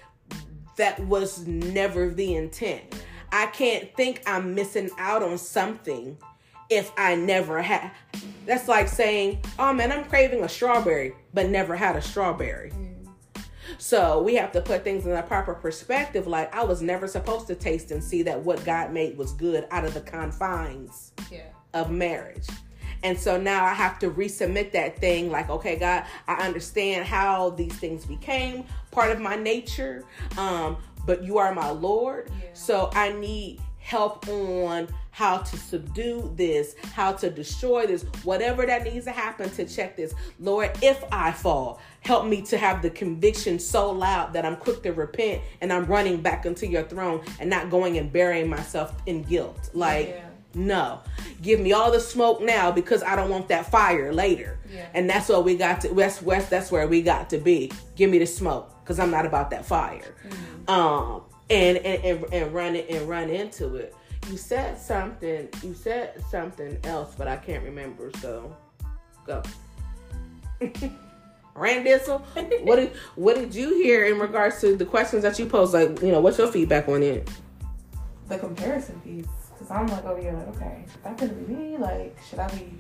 that 0.77 0.99
was 1.01 1.47
never 1.47 2.11
the 2.11 2.35
intent. 2.35 2.83
I 3.31 3.47
can't 3.47 3.95
think 3.97 4.23
I'm 4.27 4.55
missing 4.55 4.91
out 4.99 5.23
on 5.23 5.39
something 5.39 6.18
if 6.68 6.91
I 6.97 7.14
never 7.14 7.62
had. 7.62 7.91
That's 8.47 8.68
like 8.68 8.89
saying, 8.89 9.41
oh 9.59 9.73
man, 9.73 9.93
I'm 9.93 10.05
craving 10.05 10.43
a 10.45 10.49
strawberry, 10.49 11.14
but 11.35 11.49
never 11.49 11.77
had 11.77 11.97
a 11.97 12.03
strawberry. 12.03 12.73
So 13.79 14.23
we 14.23 14.35
have 14.37 14.53
to 14.53 14.61
put 14.61 14.85
things 14.85 15.07
in 15.07 15.12
a 15.12 15.23
proper 15.23 15.55
perspective. 15.55 16.27
Like 16.27 16.55
I 16.55 16.64
was 16.64 16.83
never 16.83 17.07
supposed 17.09 17.47
to 17.49 17.55
taste 17.55 17.91
and 17.91 18.03
see 18.03 18.23
that 18.25 18.41
what 18.41 18.64
God 18.64 18.93
made 18.93 19.16
was 19.16 19.33
good 19.33 19.66
out 19.70 19.85
of 19.85 19.95
the 19.95 20.01
confines 20.03 21.12
Yeah. 21.31 21.47
of 21.75 21.91
marriage. 21.91 22.47
And 23.03 23.19
so 23.19 23.41
now 23.41 23.65
I 23.65 23.75
have 23.75 23.99
to 24.01 24.11
resubmit 24.11 24.73
that 24.73 24.99
thing 24.99 25.31
like, 25.31 25.51
okay, 25.51 25.77
God, 25.77 26.05
I 26.29 26.35
understand 26.47 27.07
how 27.07 27.51
these 27.51 27.75
things 27.75 28.05
became 28.05 28.65
part 28.91 29.11
of 29.11 29.21
my 29.21 29.37
nature, 29.37 30.05
um, 30.39 30.77
but 31.07 31.25
you 31.25 31.39
are 31.39 31.55
my 31.55 31.71
Lord. 31.71 32.31
Yeah. 32.31 32.49
So 32.53 32.91
I 32.93 33.13
need 33.13 33.61
help 33.79 34.29
on 34.29 34.87
how 35.11 35.39
to 35.39 35.57
subdue 35.57 36.33
this, 36.37 36.75
how 36.95 37.13
to 37.13 37.29
destroy 37.29 37.87
this, 37.87 38.05
whatever 38.23 38.65
that 38.65 38.85
needs 38.85 39.05
to 39.05 39.11
happen 39.11 39.51
to 39.51 39.67
check 39.67 39.97
this. 39.97 40.15
Lord, 40.41 40.71
if 40.81 41.05
I 41.13 41.33
fall, 41.33 41.81
help 42.01 42.27
me 42.27 42.41
to 42.43 42.57
have 42.57 42.81
the 42.81 42.91
conviction 42.91 43.59
so 43.59 43.91
loud 43.91 44.33
that 44.33 44.47
I'm 44.47 44.57
quick 44.57 44.83
to 44.85 44.93
repent 44.93 45.43
and 45.61 45.73
I'm 45.73 45.85
running 45.85 46.23
back 46.23 46.47
into 46.47 46.67
your 46.67 46.85
throne 46.85 47.23
and 47.41 47.51
not 47.51 47.69
going 47.69 47.99
and 47.99 48.11
burying 48.11 48.49
myself 48.49 48.95
in 49.07 49.23
guilt. 49.23 49.71
Like, 49.75 50.09
Yeah. 50.09 50.32
No. 50.55 51.01
Give 51.41 51.61
me 51.61 51.73
all 51.73 51.91
the 51.91 52.01
smoke 52.01 52.41
now 52.41 52.71
because 52.71 53.03
I 53.03 53.17
don't 53.17 53.31
want 53.31 53.49
that 53.49 53.71
fire 53.71 54.13
later. 54.13 54.59
Yeah. 54.71 54.87
And 54.95 55.09
that's 55.09 55.29
what 55.29 55.45
we 55.45 55.57
got 55.57 55.81
to 55.83 55.89
West 55.91 56.23
West, 56.23 56.51
that's 56.51 56.71
where 56.71 56.87
we 56.87 57.03
got 57.03 57.31
to 57.31 57.39
be. 57.39 57.73
Give 57.97 58.11
me 58.11 58.19
the 58.19 58.27
smoke 58.27 58.73
because 58.83 58.99
I'm 58.99 59.11
not 59.11 59.27
about 59.27 59.51
that 59.51 59.65
fire. 59.65 60.15
Um 60.69 61.23
and, 61.51 61.79
and 61.79 62.05
and 62.05 62.33
and 62.33 62.55
run 62.55 62.77
it 62.77 62.89
and 62.89 63.09
run 63.09 63.29
into 63.29 63.77
it. 63.77 63.95
You 64.31 64.37
said 64.37 64.79
something 64.79 65.49
you 65.63 65.75
said 65.75 66.23
something 66.31 66.79
else, 66.85 67.15
but 67.17 67.29
I 67.29 67.37
can't 67.37 67.65
remember, 67.65 68.11
so 68.21 68.57
go. 69.27 69.43
Randissel, 71.57 72.23
what 72.65 72.77
did 72.77 72.93
what 73.17 73.37
did 73.37 73.55
you 73.55 73.75
hear 73.75 74.07
in 74.07 74.19
regards 74.19 74.61
to 74.63 74.77
the 74.77 74.87
questions 74.87 75.23
that 75.23 75.39
you 75.39 75.47
posed? 75.47 75.75
Like, 75.75 76.01
you 76.01 76.13
know, 76.13 76.21
what's 76.21 76.39
your 76.39 76.51
feedback 76.51 76.89
on 76.89 77.03
it? 77.03 77.29
the 78.33 78.39
comparison 78.39 79.01
piece 79.01 79.27
because 79.73 79.91
I'm 79.91 79.97
like 79.97 80.05
over 80.05 80.20
here 80.20 80.33
like 80.33 80.49
okay 80.57 80.85
that 81.03 81.18
could 81.18 81.47
be 81.47 81.55
me 81.55 81.77
like 81.79 82.16
should 82.29 82.39
I 82.39 82.49
be 82.49 82.73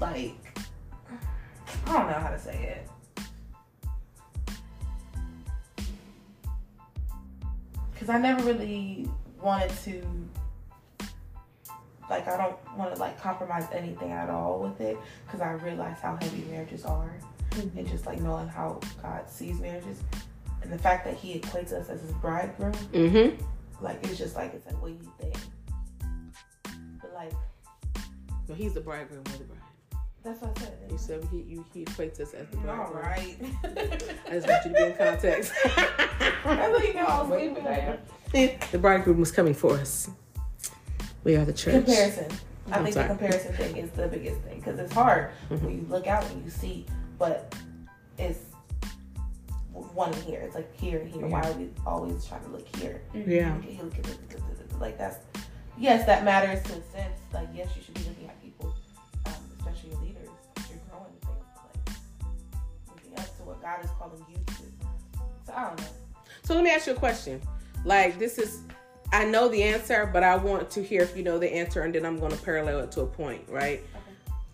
like 0.00 0.34
I 1.86 1.92
don't 1.92 2.06
know 2.06 2.18
how 2.18 2.30
to 2.30 2.38
say 2.38 2.76
it. 2.76 2.88
Because 7.92 8.10
I 8.10 8.18
never 8.18 8.42
really 8.44 9.08
wanted 9.40 9.70
to 9.84 10.02
like 12.10 12.28
I 12.28 12.36
don't 12.36 12.76
want 12.76 12.94
to 12.94 13.00
like 13.00 13.20
compromise 13.20 13.66
anything 13.72 14.12
at 14.12 14.28
all 14.28 14.60
with 14.60 14.80
it. 14.80 14.98
Because 15.26 15.40
I 15.40 15.52
realize 15.52 15.98
how 16.00 16.16
heavy 16.20 16.44
marriages 16.50 16.84
are 16.84 17.10
and 17.52 17.88
just 17.88 18.06
like 18.06 18.20
knowing 18.20 18.48
how 18.48 18.80
God 19.02 19.28
sees 19.30 19.58
marriages. 19.60 20.02
And 20.62 20.70
the 20.70 20.78
fact 20.78 21.06
that 21.06 21.14
He 21.14 21.38
equates 21.38 21.72
us 21.72 21.88
as 21.88 22.02
His 22.02 22.12
bridegroom 22.12 22.72
Mm-hmm. 22.92 23.42
Like 23.80 24.04
it's 24.04 24.18
just 24.18 24.34
like 24.36 24.54
it's 24.54 24.66
like 24.66 24.80
what 24.82 24.88
do 24.88 25.04
you 25.04 25.12
think 25.20 25.36
but 27.00 27.12
like 27.14 27.32
Well, 28.46 28.56
he's 28.56 28.74
the 28.74 28.80
bridegroom 28.80 29.20
of 29.26 29.38
the 29.38 29.44
bride. 29.44 29.60
that's 30.24 30.40
what 30.40 30.56
I 30.58 30.60
said 30.62 30.78
You 30.90 30.98
said 30.98 31.28
he 31.30 31.38
you, 31.42 31.64
he 31.72 31.84
equates 31.84 32.20
us 32.20 32.34
as 32.34 32.46
the 32.48 32.56
all 32.70 32.90
bridegroom. 32.90 33.02
right 33.02 33.36
I 34.26 34.30
just 34.32 34.48
want 34.48 34.64
you 34.64 34.72
to 34.72 34.76
be 34.76 34.82
in 34.84 34.94
context. 34.96 35.52
I 35.64 36.70
thought 36.70 36.86
you 36.86 36.94
know 36.94 37.04
I 37.06 37.20
was 37.22 37.30
waiting 37.30 37.54
for 37.54 37.62
that 37.62 38.00
the 38.72 38.78
bridegroom 38.78 39.18
was 39.20 39.32
coming 39.32 39.54
for 39.54 39.72
us. 39.74 40.10
We 41.24 41.36
are 41.36 41.44
the 41.44 41.52
church. 41.52 41.84
comparison 41.84 42.26
I 42.70 42.76
I'm 42.76 42.82
think 42.84 42.94
sorry. 42.94 43.08
the 43.08 43.14
comparison 43.14 43.54
thing 43.54 43.76
is 43.78 43.90
the 43.90 44.08
biggest 44.08 44.40
thing 44.42 44.58
because 44.58 44.78
it's 44.78 44.92
hard 44.92 45.30
Mhm. 45.50 45.62
when 45.62 45.74
you 45.76 45.86
look 45.88 46.06
out 46.06 46.24
and 46.30 46.44
you 46.44 46.50
see 46.50 46.84
but 47.18 47.54
it's 48.18 48.40
one 49.94 50.12
here 50.12 50.40
it's 50.40 50.54
like 50.54 50.74
here 50.80 51.00
and 51.00 51.10
here 51.10 51.26
why 51.26 51.40
are 51.42 51.52
we 51.52 51.68
always 51.86 52.24
trying 52.26 52.42
to 52.42 52.48
look 52.50 52.66
here 52.76 53.02
Yeah. 53.14 53.54
Look 53.54 53.64
at 53.64 53.70
here, 53.70 53.84
look 53.84 53.94
at 53.98 54.04
this, 54.04 54.18
look 54.20 54.32
at 54.40 54.68
this. 54.68 54.80
like 54.80 54.98
that's 54.98 55.18
yes 55.78 56.04
that 56.06 56.24
matters 56.24 56.62
to 56.64 56.72
a 56.72 56.82
sense 56.92 57.18
like 57.32 57.48
yes 57.54 57.68
you 57.76 57.82
should 57.82 57.94
be 57.94 58.00
looking 58.02 58.28
at 58.28 58.42
people 58.42 58.74
um, 59.26 59.32
especially 59.58 59.90
your 59.90 60.00
leaders 60.00 60.28
you're 60.70 60.78
growing 60.90 61.12
things 61.20 61.46
like 61.56 61.94
looking 62.94 63.18
up 63.18 63.36
to 63.36 63.42
what 63.44 63.60
God 63.62 63.84
is 63.84 63.90
calling 63.98 64.24
you 64.30 64.36
to 64.46 64.62
so 65.46 65.52
I 65.56 65.68
don't 65.68 65.78
know 65.80 65.86
So 66.44 66.54
let 66.54 66.64
me 66.64 66.70
ask 66.70 66.86
you 66.86 66.92
a 66.94 66.96
question. 66.96 67.40
Like 67.84 68.18
this 68.18 68.38
is 68.38 68.60
I 69.12 69.24
know 69.24 69.48
the 69.48 69.62
answer, 69.62 70.08
but 70.12 70.22
I 70.22 70.36
want 70.36 70.70
to 70.72 70.82
hear 70.82 71.00
if 71.02 71.16
you 71.16 71.22
know 71.22 71.38
the 71.38 71.50
answer 71.50 71.82
and 71.82 71.94
then 71.94 72.04
I'm 72.04 72.18
gonna 72.18 72.36
parallel 72.36 72.80
it 72.80 72.92
to 72.92 73.02
a 73.02 73.06
point, 73.06 73.42
right? 73.48 73.82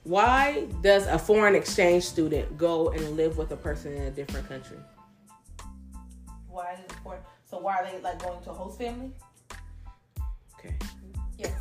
Why 0.05 0.67
does 0.83 1.07
a 1.07 1.19
foreign 1.19 1.55
exchange 1.55 2.05
student 2.05 2.59
go 2.59 2.91
and 2.91 3.17
live 3.17 3.39
with 3.39 3.51
a 3.53 3.57
person 3.57 3.93
in 3.95 4.03
a 4.03 4.11
different 4.11 4.47
country? 4.49 4.77
Why 6.65 6.73
is 6.73 6.81
it 6.81 6.91
important 6.93 7.27
so 7.49 7.59
why 7.59 7.77
are 7.77 7.85
they 7.85 8.01
like 8.01 8.19
going 8.23 8.43
to 8.43 8.51
a 8.51 8.55
host 8.55 8.79
family 8.79 9.11
Okay. 10.59 10.75
Yes. 11.37 11.53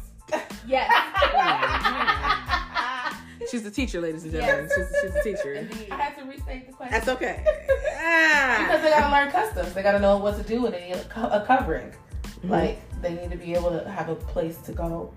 Yes. 0.66 0.90
She's 3.52 3.64
the 3.64 3.72
teacher, 3.72 4.00
ladies 4.00 4.24
and 4.24 4.32
gentlemen. 4.32 4.70
She's, 4.74 4.88
she's 5.02 5.14
the 5.14 5.22
teacher. 5.22 5.54
Indeed. 5.56 5.90
I 5.92 5.96
had 5.98 6.18
to 6.18 6.24
restate 6.24 6.68
the 6.68 6.74
question 6.74 6.94
That's 6.94 7.10
okay. 7.10 7.44
because 7.44 8.82
they 8.82 8.90
gotta 8.90 9.12
learn 9.12 9.30
customs. 9.30 9.74
They 9.74 9.84
gotta 9.84 10.00
know 10.00 10.16
what 10.18 10.38
to 10.38 10.44
do 10.44 10.66
and 10.66 10.74
they 10.74 10.86
need 10.88 10.94
a, 10.96 11.04
co- 11.06 11.28
a 11.28 11.44
covering. 11.46 11.90
Mm-hmm. 11.90 12.50
Like 12.52 13.02
they 13.02 13.14
need 13.16 13.32
to 13.32 13.38
be 13.38 13.54
able 13.54 13.72
to 13.78 13.90
have 13.90 14.08
a 14.08 14.16
place 14.16 14.58
to 14.60 14.72
go 14.72 15.14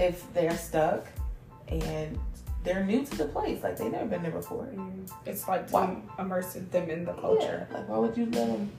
if 0.00 0.30
they're 0.34 0.56
stuck 0.56 1.06
and 1.68 2.18
they're 2.64 2.84
new 2.84 3.04
to 3.04 3.16
the 3.16 3.26
place. 3.26 3.62
Like 3.62 3.76
they've 3.76 3.92
never 3.92 4.06
been 4.06 4.22
there 4.22 4.32
before. 4.32 4.68
Mm, 4.74 5.08
It's 5.26 5.46
like 5.46 5.68
to 5.68 5.72
Wow. 5.74 6.02
immerse 6.18 6.54
them 6.54 6.90
in 6.90 7.04
the 7.04 7.12
culture. 7.14 7.68
Yeah, 7.70 7.76
like 7.76 7.88
why 7.88 7.98
would 7.98 8.16
you 8.16 8.24
let 8.26 8.48
them 8.48 8.72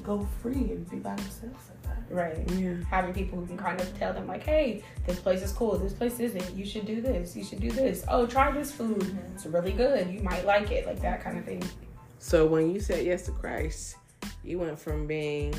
go 0.00 0.26
free 0.40 0.54
and 0.54 0.88
be 0.90 0.96
by 0.96 1.14
themselves 1.14 1.70
like 1.70 1.82
that? 1.82 2.14
Right. 2.14 2.50
Yeah. 2.52 2.74
Having 2.90 3.14
people 3.14 3.38
who 3.38 3.46
can 3.46 3.56
kind 3.56 3.80
of 3.80 3.98
tell 3.98 4.12
them 4.12 4.26
like, 4.26 4.42
hey, 4.44 4.82
this 5.06 5.18
place 5.20 5.42
is 5.42 5.52
cool, 5.52 5.78
this 5.78 5.92
place 5.92 6.20
isn't. 6.20 6.56
You 6.56 6.64
should 6.64 6.86
do 6.86 7.00
this. 7.00 7.36
You 7.36 7.44
should 7.44 7.60
do 7.60 7.70
this. 7.70 8.04
Oh, 8.08 8.26
try 8.26 8.50
this 8.50 8.72
food. 8.72 9.00
Mm-hmm. 9.00 9.34
It's 9.34 9.46
really 9.46 9.72
good. 9.72 10.08
You 10.10 10.20
might 10.20 10.44
like 10.44 10.70
it. 10.70 10.86
Like 10.86 11.00
that 11.00 11.22
kind 11.22 11.38
of 11.38 11.44
thing. 11.44 11.62
So 12.18 12.46
when 12.46 12.72
you 12.72 12.80
said 12.80 13.04
yes 13.04 13.22
to 13.26 13.32
Christ, 13.32 13.96
you 14.44 14.58
went 14.58 14.78
from 14.78 15.06
being 15.06 15.54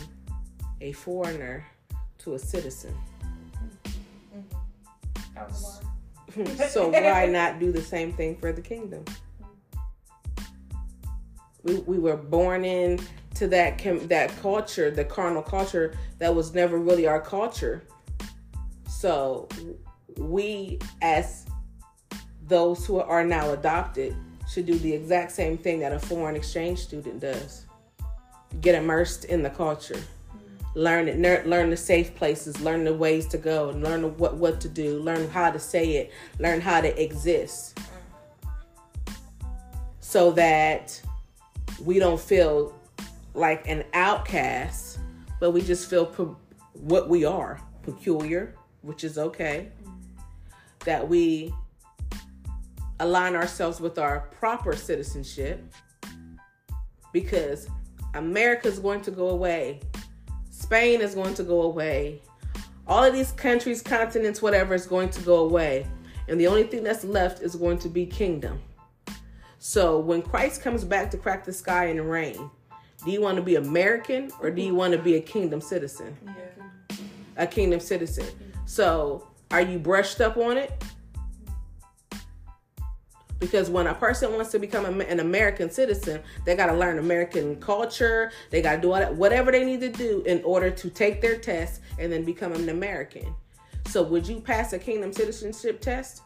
a 0.81 0.91
foreigner 0.91 1.65
to 2.19 2.35
a 2.35 2.39
citizen. 2.39 2.95
That 5.35 5.49
was 5.49 5.81
so 6.69 6.89
why 6.89 7.27
not 7.27 7.59
do 7.59 7.71
the 7.71 7.81
same 7.81 8.13
thing 8.13 8.35
for 8.37 8.51
the 8.51 8.61
kingdom? 8.61 9.03
We, 11.63 11.75
we 11.79 11.99
were 11.99 12.17
born 12.17 12.65
in 12.65 12.99
to 13.35 13.47
that 13.47 13.81
com- 13.81 14.07
that 14.07 14.35
culture, 14.41 14.91
the 14.91 15.05
carnal 15.05 15.41
culture 15.41 15.97
that 16.19 16.33
was 16.33 16.53
never 16.53 16.77
really 16.77 17.07
our 17.07 17.21
culture. 17.21 17.83
So 18.87 19.47
we 20.17 20.79
as 21.01 21.45
those 22.47 22.85
who 22.85 22.99
are 22.99 23.25
now 23.25 23.51
adopted 23.51 24.15
should 24.47 24.65
do 24.65 24.77
the 24.77 24.93
exact 24.93 25.31
same 25.31 25.57
thing 25.57 25.79
that 25.79 25.91
a 25.91 25.99
foreign 25.99 26.35
exchange 26.35 26.79
student 26.79 27.19
does. 27.19 27.65
Get 28.61 28.75
immersed 28.75 29.25
in 29.25 29.41
the 29.41 29.49
culture. 29.49 29.99
learn 30.75 31.07
it, 31.07 31.17
ner- 31.17 31.43
learn 31.45 31.69
the 31.69 31.77
safe 31.77 32.15
places, 32.15 32.59
learn 32.61 32.83
the 32.83 32.93
ways 32.93 33.27
to 33.27 33.37
go, 33.37 33.71
learn 33.75 34.17
what 34.17 34.35
what 34.37 34.59
to 34.61 34.69
do, 34.69 34.99
learn 34.99 35.29
how 35.29 35.51
to 35.51 35.59
say 35.59 35.95
it, 35.97 36.11
learn 36.39 36.61
how 36.61 36.81
to 36.81 37.01
exist, 37.01 37.75
mm. 37.75 39.15
so 39.99 40.31
that 40.31 40.99
we 41.83 41.99
don't 41.99 42.19
feel 42.19 42.73
like 43.33 43.67
an 43.67 43.83
outcast, 43.93 44.99
but 45.39 45.51
we 45.51 45.61
just 45.61 45.89
feel 45.89 46.05
pe- 46.05 46.35
what 46.73 47.09
we 47.09 47.25
are, 47.25 47.59
peculiar, 47.81 48.55
which 48.81 49.03
is 49.03 49.17
okay. 49.17 49.71
That 50.85 51.07
we 51.07 51.53
align 52.99 53.35
ourselves 53.35 53.79
with 53.79 53.97
our 53.97 54.21
proper 54.31 54.75
citizenship 54.75 55.63
because 57.11 57.67
America 58.13 58.67
is 58.67 58.79
going 58.79 59.01
to 59.01 59.11
go 59.11 59.29
away. 59.29 59.81
Spain 60.49 61.01
is 61.01 61.15
going 61.15 61.33
to 61.35 61.43
go 61.43 61.63
away. 61.63 62.21
All 62.87 63.03
of 63.03 63.13
these 63.13 63.31
countries, 63.31 63.81
continents, 63.81 64.41
whatever 64.41 64.73
is 64.73 64.85
going 64.85 65.09
to 65.09 65.21
go 65.21 65.37
away. 65.37 65.87
And 66.27 66.39
the 66.39 66.47
only 66.47 66.63
thing 66.63 66.83
that's 66.83 67.03
left 67.03 67.41
is 67.41 67.55
going 67.55 67.79
to 67.79 67.89
be 67.89 68.05
kingdom. 68.05 68.61
So 69.59 69.99
when 69.99 70.21
Christ 70.21 70.61
comes 70.61 70.83
back 70.83 71.09
to 71.11 71.17
crack 71.17 71.45
the 71.45 71.53
sky 71.53 71.85
and 71.85 72.09
rain, 72.09 72.49
do 73.05 73.11
you 73.11 73.21
want 73.21 73.35
to 73.37 73.41
be 73.41 73.55
American 73.55 74.31
or 74.41 74.49
do 74.49 74.61
you 74.61 74.75
want 74.75 74.93
to 74.93 74.99
be 74.99 75.15
a 75.15 75.21
kingdom 75.21 75.61
citizen? 75.61 76.15
Yeah. 76.25 76.95
A 77.37 77.47
kingdom 77.47 77.79
citizen. 77.79 78.25
So 78.65 79.27
are 79.51 79.61
you 79.61 79.79
brushed 79.79 80.21
up 80.21 80.37
on 80.37 80.57
it? 80.57 80.83
Because 83.39 83.69
when 83.69 83.87
a 83.87 83.93
person 83.93 84.31
wants 84.33 84.51
to 84.51 84.59
become 84.59 85.01
an 85.01 85.19
American 85.19 85.69
citizen, 85.69 86.21
they 86.45 86.55
got 86.55 86.67
to 86.67 86.73
learn 86.73 86.97
American 86.97 87.57
culture. 87.57 88.31
They 88.51 88.61
got 88.61 88.75
to 88.75 88.81
do 88.81 88.93
all 88.93 88.99
that, 88.99 89.13
whatever 89.13 89.51
they 89.51 89.65
need 89.65 89.81
to 89.81 89.89
do 89.89 90.23
in 90.25 90.41
order 90.43 90.71
to 90.71 90.89
take 90.89 91.19
their 91.19 91.37
test 91.37 91.81
and 91.99 92.09
then 92.09 92.23
become 92.23 92.53
an 92.53 92.69
American. 92.69 93.35
So, 93.87 94.01
would 94.01 94.25
you 94.25 94.39
pass 94.39 94.71
a 94.71 94.79
kingdom 94.79 95.11
citizenship 95.11 95.81
test? 95.81 96.21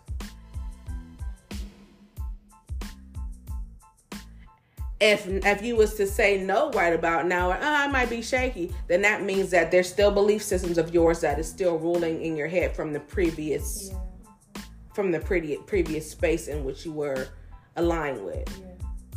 If 5.00 5.28
if 5.28 5.62
you 5.62 5.76
was 5.76 5.93
to 5.95 6.08
say 6.08 6.41
no 6.43 6.72
right 6.72 6.93
about 6.93 7.28
now, 7.28 7.52
or, 7.52 7.58
oh, 7.58 7.60
I 7.62 7.88
might 7.88 8.10
be 8.10 8.22
shaky, 8.22 8.74
then 8.88 9.02
that 9.04 9.22
means 9.22 9.52
that 9.52 9.70
there's 9.70 9.88
still 9.88 10.10
belief 10.10 10.41
systems 10.41 10.80
of 10.80 10.93
yours 10.93 11.22
that 11.22 11.38
is 11.38 11.48
still 11.48 11.78
ruling 11.78 12.22
in 12.24 12.36
your 12.36 12.48
head 12.48 12.76
from 12.76 12.93
the 12.93 13.00
previous 13.00 13.89
Yeah. 13.91 14.64
from 14.93 15.12
the 15.12 15.20
pretty, 15.20 15.58
previous 15.68 16.10
space 16.10 16.48
in 16.48 16.66
which 16.66 16.84
you 16.84 16.91
were 16.91 17.28
aligned 17.76 18.26
with. 18.26 18.50
Yeah. 18.60 19.14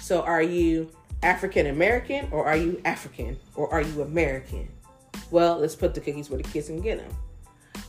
So, 0.00 0.22
are 0.22 0.42
you 0.42 0.90
African 1.22 1.66
American 1.66 2.28
or 2.30 2.46
are 2.46 2.56
you 2.56 2.80
African 2.86 3.38
or 3.54 3.70
are 3.70 3.82
you 3.82 4.00
American? 4.00 4.68
Well, 5.30 5.58
let's 5.58 5.76
put 5.76 5.92
the 5.94 6.00
cookies 6.00 6.30
where 6.30 6.38
the 6.38 6.48
kids 6.48 6.68
can 6.68 6.80
get 6.80 6.98
them. 6.98 7.14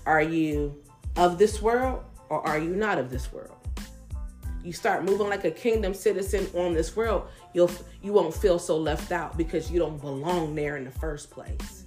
Are 0.06 0.22
you 0.22 0.84
of 1.16 1.38
this 1.38 1.62
world 1.62 2.04
or 2.28 2.46
are 2.46 2.60
you 2.60 2.76
not 2.76 2.98
of 2.98 3.10
this 3.10 3.32
world? 3.32 3.56
You 4.64 4.72
start 4.72 5.04
moving 5.04 5.28
like 5.28 5.44
a 5.44 5.52
kingdom 5.52 5.94
citizen 5.94 6.48
on 6.54 6.74
this 6.74 6.96
world, 6.96 7.28
you'll 7.54 7.72
you 8.02 8.14
won't 8.14 8.34
feel 8.34 8.58
so 8.58 8.78
left 8.78 9.12
out 9.12 9.38
because 9.38 9.70
you 9.70 9.78
don't 9.78 10.00
belong 10.00 10.56
there 10.56 10.78
in 10.78 10.86
the 10.86 10.92
first 10.92 11.30
place. 11.30 11.84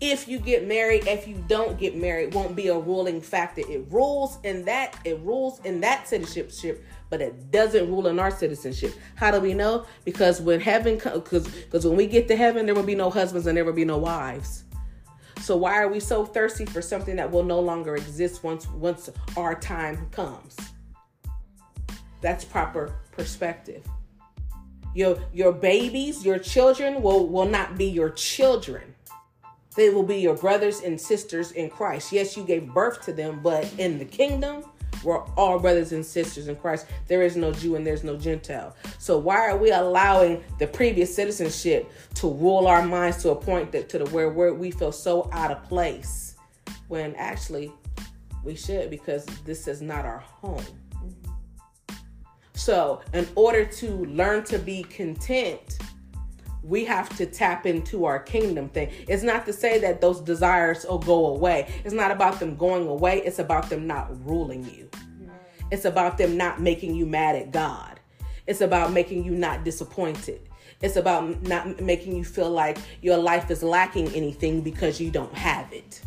If 0.00 0.26
you 0.26 0.38
get 0.38 0.66
married, 0.66 1.06
if 1.06 1.28
you 1.28 1.42
don't 1.46 1.78
get 1.78 1.96
married, 1.96 2.34
won't 2.34 2.56
be 2.56 2.68
a 2.68 2.78
ruling 2.78 3.20
factor. 3.20 3.62
It 3.68 3.86
rules 3.90 4.38
in 4.42 4.64
that 4.64 4.98
it 5.04 5.18
rules 5.20 5.60
in 5.60 5.80
that 5.80 6.08
citizenship, 6.08 6.82
but 7.10 7.20
it 7.20 7.50
doesn't 7.50 7.88
rule 7.88 8.06
in 8.06 8.18
our 8.18 8.30
citizenship. 8.30 8.94
How 9.14 9.30
do 9.30 9.38
we 9.38 9.52
know? 9.52 9.84
Because 10.04 10.40
when 10.40 10.60
heaven 10.60 10.96
because 10.96 11.46
because 11.46 11.86
when 11.86 11.96
we 11.96 12.06
get 12.06 12.26
to 12.28 12.36
heaven, 12.36 12.64
there 12.64 12.74
will 12.74 12.82
be 12.82 12.94
no 12.94 13.10
husbands 13.10 13.46
and 13.46 13.56
there 13.56 13.66
will 13.66 13.74
be 13.74 13.84
no 13.84 13.98
wives. 13.98 14.64
So 15.40 15.58
why 15.58 15.74
are 15.82 15.88
we 15.88 16.00
so 16.00 16.24
thirsty 16.24 16.64
for 16.64 16.80
something 16.80 17.16
that 17.16 17.30
will 17.30 17.44
no 17.44 17.60
longer 17.60 17.96
exist 17.96 18.42
once 18.42 18.66
once 18.68 19.10
our 19.36 19.54
time 19.54 20.08
comes? 20.10 20.56
That's 22.24 22.42
proper 22.42 22.90
perspective. 23.12 23.86
Your 24.94 25.18
your 25.34 25.52
babies, 25.52 26.24
your 26.24 26.38
children 26.38 27.02
will 27.02 27.28
will 27.28 27.44
not 27.44 27.76
be 27.76 27.84
your 27.84 28.08
children. 28.08 28.94
They 29.76 29.90
will 29.90 30.04
be 30.04 30.16
your 30.20 30.34
brothers 30.34 30.80
and 30.80 30.98
sisters 30.98 31.52
in 31.52 31.68
Christ. 31.68 32.12
Yes, 32.12 32.34
you 32.34 32.42
gave 32.42 32.72
birth 32.72 33.02
to 33.02 33.12
them, 33.12 33.40
but 33.42 33.70
in 33.76 33.98
the 33.98 34.06
kingdom, 34.06 34.64
we're 35.02 35.22
all 35.36 35.58
brothers 35.58 35.92
and 35.92 36.06
sisters 36.06 36.48
in 36.48 36.56
Christ. 36.56 36.86
There 37.08 37.20
is 37.20 37.36
no 37.36 37.52
Jew 37.52 37.76
and 37.76 37.86
there's 37.86 38.04
no 38.04 38.16
Gentile. 38.16 38.74
So 38.98 39.18
why 39.18 39.50
are 39.50 39.58
we 39.58 39.70
allowing 39.72 40.42
the 40.58 40.66
previous 40.66 41.14
citizenship 41.14 41.92
to 42.14 42.26
rule 42.26 42.66
our 42.66 42.86
minds 42.86 43.18
to 43.24 43.32
a 43.32 43.36
point 43.36 43.70
that 43.72 43.90
to 43.90 43.98
the 43.98 44.06
where 44.06 44.30
where 44.30 44.54
we 44.54 44.70
feel 44.70 44.92
so 44.92 45.28
out 45.30 45.50
of 45.50 45.62
place 45.64 46.36
when 46.88 47.14
actually 47.16 47.70
we 48.42 48.54
should 48.54 48.88
because 48.88 49.26
this 49.44 49.68
is 49.68 49.82
not 49.82 50.06
our 50.06 50.20
home. 50.20 50.64
So, 52.54 53.02
in 53.12 53.28
order 53.34 53.64
to 53.64 54.04
learn 54.06 54.44
to 54.44 54.58
be 54.58 54.84
content, 54.84 55.78
we 56.62 56.84
have 56.84 57.14
to 57.16 57.26
tap 57.26 57.66
into 57.66 58.04
our 58.04 58.18
kingdom 58.18 58.68
thing. 58.68 58.90
It's 59.06 59.22
not 59.22 59.44
to 59.46 59.52
say 59.52 59.78
that 59.80 60.00
those 60.00 60.20
desires 60.20 60.86
will 60.88 60.98
go 60.98 61.26
away. 61.26 61.68
It's 61.84 61.92
not 61.92 62.10
about 62.10 62.40
them 62.40 62.56
going 62.56 62.86
away, 62.86 63.22
it's 63.22 63.38
about 63.38 63.68
them 63.68 63.86
not 63.86 64.24
ruling 64.24 64.64
you. 64.64 64.88
It's 65.70 65.84
about 65.84 66.16
them 66.16 66.36
not 66.36 66.60
making 66.60 66.94
you 66.94 67.06
mad 67.06 67.36
at 67.36 67.50
God. 67.50 68.00
It's 68.46 68.60
about 68.60 68.92
making 68.92 69.24
you 69.24 69.32
not 69.32 69.64
disappointed. 69.64 70.48
It's 70.80 70.96
about 70.96 71.42
not 71.42 71.80
making 71.80 72.16
you 72.16 72.24
feel 72.24 72.50
like 72.50 72.78
your 73.02 73.16
life 73.16 73.50
is 73.50 73.62
lacking 73.62 74.08
anything 74.14 74.60
because 74.60 75.00
you 75.00 75.10
don't 75.10 75.34
have 75.34 75.72
it. 75.72 76.02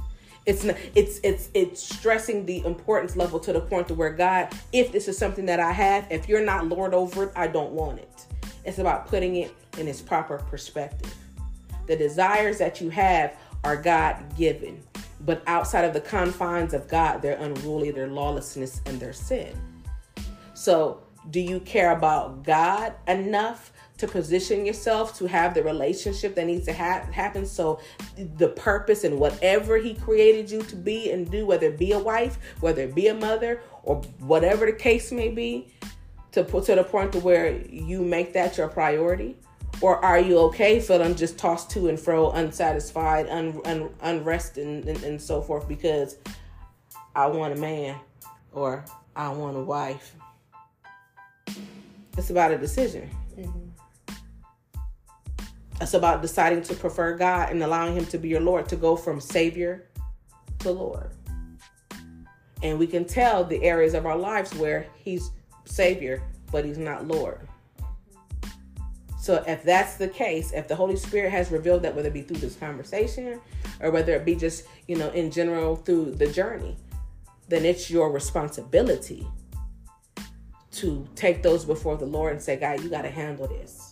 It's 0.48 0.64
not, 0.64 0.78
it's 0.96 1.20
it's 1.24 1.50
it's 1.54 1.84
stressing 1.84 2.46
the 2.46 2.66
importance 2.66 3.18
level 3.18 3.38
to 3.42 3.52
the 3.52 3.60
point 3.60 3.90
to 3.90 3.94
where 3.94 4.10
God, 4.10 4.48
if 4.72 4.94
this 4.94 5.10
is 5.10 5.18
something 5.18 5.46
that 5.46 5.60
I 5.60 5.74
have, 5.74 6.08
if 6.10 6.30
you're 6.30 6.44
not 6.44 6.68
Lord 6.68 6.94
over 6.94 7.26
it, 7.26 7.32
I 7.36 7.48
don't 7.48 7.74
want 7.74 8.00
it. 8.00 8.26
It's 8.64 8.80
about 8.80 9.08
putting 9.08 9.36
it 9.36 9.54
in 9.78 9.90
its 9.90 10.02
proper 10.02 10.38
perspective. 10.38 11.14
The 11.86 11.98
desires 11.98 12.58
that 12.60 12.80
you 12.80 12.90
have 12.90 13.36
are 13.66 13.76
God 13.76 14.24
given, 14.38 14.82
but 15.26 15.44
outside 15.48 15.84
of 15.84 15.94
the 15.94 16.02
confines 16.02 16.74
of 16.74 16.88
God, 16.88 17.22
they're 17.22 17.38
unruly, 17.38 17.92
they're 17.92 18.08
lawlessness, 18.08 18.82
and 18.86 19.02
they're 19.02 19.12
sin. 19.12 19.54
So, 20.54 21.04
do 21.30 21.42
you 21.42 21.60
care 21.60 21.92
about 21.92 22.44
God 22.44 22.94
enough 23.10 23.74
to 23.98 24.08
position 24.08 24.66
yourself 24.66 25.18
to 25.18 25.28
have 25.28 25.54
the 25.54 25.64
relationship 25.64 26.36
that 26.36 26.46
needs 26.46 26.66
to 26.66 26.74
ha- 26.74 27.06
happen? 27.12 27.46
So, 27.46 27.80
the 28.38 28.50
purpose 28.50 29.04
and 29.04 29.20
whatever 29.20 29.78
He 29.78 29.94
created 29.94 30.50
you 30.52 30.62
to 30.64 30.76
be 30.76 31.12
and 31.12 31.30
do, 31.30 31.46
whether 31.46 31.68
it 31.68 31.78
be 31.78 31.92
a 31.92 32.00
wife, 32.00 32.38
whether 32.60 32.84
it 32.84 32.96
be 32.96 33.08
a 33.08 33.14
mother, 33.14 33.62
or 33.84 33.98
whatever 34.20 34.66
the 34.66 34.74
case 34.74 35.12
may 35.12 35.30
be, 35.30 35.74
to 36.32 36.44
put 36.44 36.66
to 36.66 36.76
the 36.76 36.84
point 36.84 37.12
to 37.14 37.20
where 37.20 37.58
you 37.70 38.04
make 38.04 38.34
that 38.34 38.58
your 38.58 38.68
priority? 38.68 39.36
Or 39.82 40.04
are 40.04 40.20
you 40.20 40.40
okay 40.40 40.80
feeling 40.80 41.16
just 41.16 41.38
tossed 41.38 41.70
to 41.72 41.88
and 41.90 42.00
fro, 42.00 42.32
unsatisfied, 42.32 43.28
un, 43.30 43.62
un, 43.66 43.90
unrest, 44.02 44.58
and, 44.58 44.88
and, 44.88 45.04
and 45.04 45.22
so 45.22 45.42
forth 45.42 45.68
because 45.68 46.18
I 47.16 47.28
want 47.28 47.54
a 47.54 47.58
man 47.58 47.96
or 48.54 48.84
I 49.16 49.30
want 49.30 49.56
a 49.56 49.62
wife? 49.62 50.16
It's 52.18 52.32
about 52.32 52.52
a 52.52 52.58
decision. 52.58 53.10
Mm-hmm. 53.38 53.67
It's 55.80 55.94
about 55.94 56.22
deciding 56.22 56.64
to 56.64 56.76
prefer 56.76 57.16
God 57.16 57.52
and 57.52 57.62
allowing 57.62 57.96
Him 57.96 58.06
to 58.08 58.18
be 58.18 58.30
your 58.30 58.42
Lord, 58.42 58.68
to 58.70 58.76
go 58.76 58.96
from 58.96 59.22
Savior 59.22 59.90
to 60.60 60.72
Lord. 60.72 61.12
And 62.64 62.80
we 62.80 62.88
can 62.88 63.06
tell 63.06 63.44
the 63.44 63.64
areas 63.64 63.94
of 63.94 64.06
our 64.06 64.18
lives 64.18 64.54
where 64.56 64.88
He's 64.96 65.32
Savior, 65.66 66.24
but 66.52 66.66
He's 66.66 66.80
not 66.80 67.08
Lord. 67.08 67.48
So 69.20 69.44
if 69.46 69.62
that's 69.64 69.98
the 69.98 70.08
case, 70.08 70.54
if 70.54 70.68
the 70.68 70.76
Holy 70.76 70.96
Spirit 70.96 71.32
has 71.32 71.52
revealed 71.52 71.82
that, 71.84 71.94
whether 71.94 72.08
it 72.08 72.14
be 72.14 72.22
through 72.22 72.38
this 72.38 72.56
conversation 72.56 73.42
or 73.82 73.92
whether 73.92 74.14
it 74.14 74.24
be 74.24 74.36
just, 74.36 74.66
you 74.88 74.96
know, 74.96 75.10
in 75.10 75.30
general 75.32 75.76
through 75.76 76.12
the 76.12 76.28
journey, 76.28 76.78
then 77.50 77.66
it's 77.66 77.92
your 77.92 78.10
responsibility 78.12 79.28
to 80.72 81.08
take 81.16 81.44
those 81.44 81.66
before 81.66 81.98
the 81.98 82.06
Lord 82.06 82.34
and 82.34 82.42
say, 82.42 82.56
God, 82.56 82.82
you 82.82 82.90
got 82.90 83.02
to 83.02 83.10
handle 83.10 83.48
this. 83.48 83.87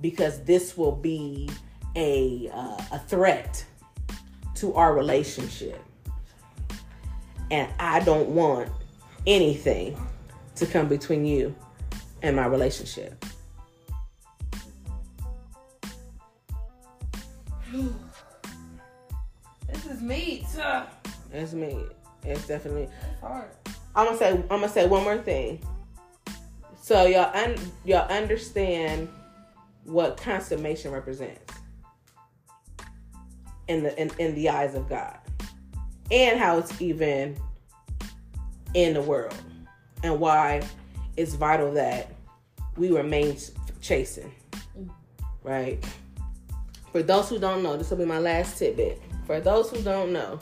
Because 0.00 0.42
this 0.44 0.76
will 0.76 0.92
be 0.92 1.48
a, 1.94 2.50
uh, 2.52 2.76
a 2.92 2.98
threat 3.06 3.64
to 4.56 4.74
our 4.74 4.94
relationship. 4.94 5.82
And 7.50 7.70
I 7.78 8.00
don't 8.00 8.28
want 8.30 8.70
anything 9.26 9.96
to 10.56 10.66
come 10.66 10.88
between 10.88 11.24
you 11.24 11.54
and 12.22 12.36
my 12.36 12.46
relationship. 12.46 13.24
This 19.68 19.86
is 19.86 20.00
meat. 20.00 20.46
Ugh. 20.62 20.86
It's 21.32 21.52
me. 21.52 21.76
It's 22.24 22.46
definitely. 22.46 22.84
It's 22.84 23.20
hard. 23.20 23.50
I'm 23.94 24.06
gonna 24.06 24.16
say. 24.16 24.30
I'm 24.30 24.46
gonna 24.48 24.68
say 24.68 24.86
one 24.86 25.02
more 25.02 25.18
thing. 25.18 25.60
So 26.80 27.04
y'all, 27.06 27.34
un, 27.34 27.56
y'all 27.84 28.08
understand 28.08 29.08
what 29.86 30.16
consummation 30.16 30.92
represents. 30.92 31.52
in 33.68 33.82
the 33.82 34.00
in, 34.00 34.10
in 34.18 34.34
the 34.34 34.48
eyes 34.48 34.74
of 34.74 34.88
God, 34.88 35.18
and 36.10 36.38
how 36.38 36.58
it's 36.58 36.80
even 36.80 37.36
in 38.74 38.94
the 38.94 39.02
world, 39.02 39.34
and 40.02 40.18
why 40.20 40.62
it's 41.16 41.34
vital 41.34 41.72
that 41.72 42.12
we 42.76 42.90
remain 42.90 43.36
chasing. 43.80 44.32
Right. 45.42 45.84
For 46.92 47.02
those 47.02 47.28
who 47.28 47.38
don't 47.38 47.62
know, 47.62 47.76
this 47.76 47.90
will 47.90 47.98
be 47.98 48.04
my 48.04 48.18
last 48.18 48.58
tidbit. 48.58 49.02
For 49.26 49.40
those 49.40 49.70
who 49.70 49.82
don't 49.82 50.12
know, 50.12 50.38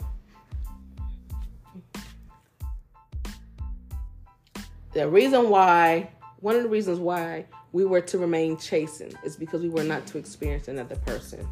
the 4.93 5.09
reason 5.09 5.49
why, 5.49 6.09
one 6.39 6.55
of 6.55 6.63
the 6.63 6.69
reasons 6.69 6.99
why 6.99 7.45
we 7.75 7.83
were 7.83 7.99
to 7.99 8.17
remain 8.17 8.55
chastened 8.55 9.17
is 9.25 9.35
because 9.35 9.61
we 9.61 9.67
were 9.67 9.83
not 9.83 10.07
to 10.07 10.17
experience 10.17 10.69
another 10.69 10.95
person, 10.95 11.45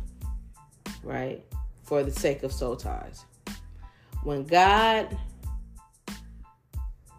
right? 1.03 1.43
For 1.83 2.01
the 2.01 2.11
sake 2.11 2.43
of 2.43 2.53
soul 2.53 2.77
ties. 2.77 3.25
When 4.23 4.45
God 4.45 5.17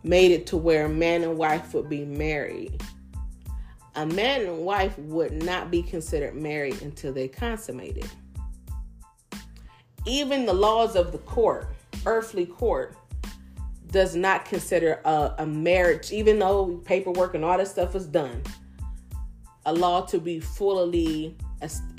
made 0.05 0.31
it 0.31 0.47
to 0.47 0.57
where 0.57 0.89
man 0.89 1.23
and 1.23 1.37
wife 1.37 1.75
would 1.75 1.91
be 1.91 2.07
married, 2.07 2.83
a 3.95 4.07
man 4.07 4.47
and 4.47 4.61
wife 4.61 4.99
would 5.01 5.35
not 5.35 5.71
be 5.71 5.83
considered 5.83 6.35
married 6.35 6.81
until 6.81 7.13
they 7.13 7.29
consummated. 7.29 8.09
Even 10.07 10.47
the 10.47 10.55
laws 10.55 10.97
of 10.97 11.13
the 11.13 11.19
court, 11.19 11.69
earthly 12.07 12.47
court, 12.47 12.97
does 13.89 14.17
not 14.17 14.47
consider 14.47 15.03
a, 15.05 15.35
a 15.41 15.47
marriage, 15.47 16.11
even 16.11 16.39
though 16.39 16.81
paperwork 16.87 17.35
and 17.35 17.45
all 17.45 17.59
that 17.59 17.69
stuff 17.69 17.95
is 17.95 18.07
done, 18.07 18.43
a 19.67 19.73
law 19.73 20.05
to 20.07 20.19
be 20.19 20.41
fully, 20.41 21.37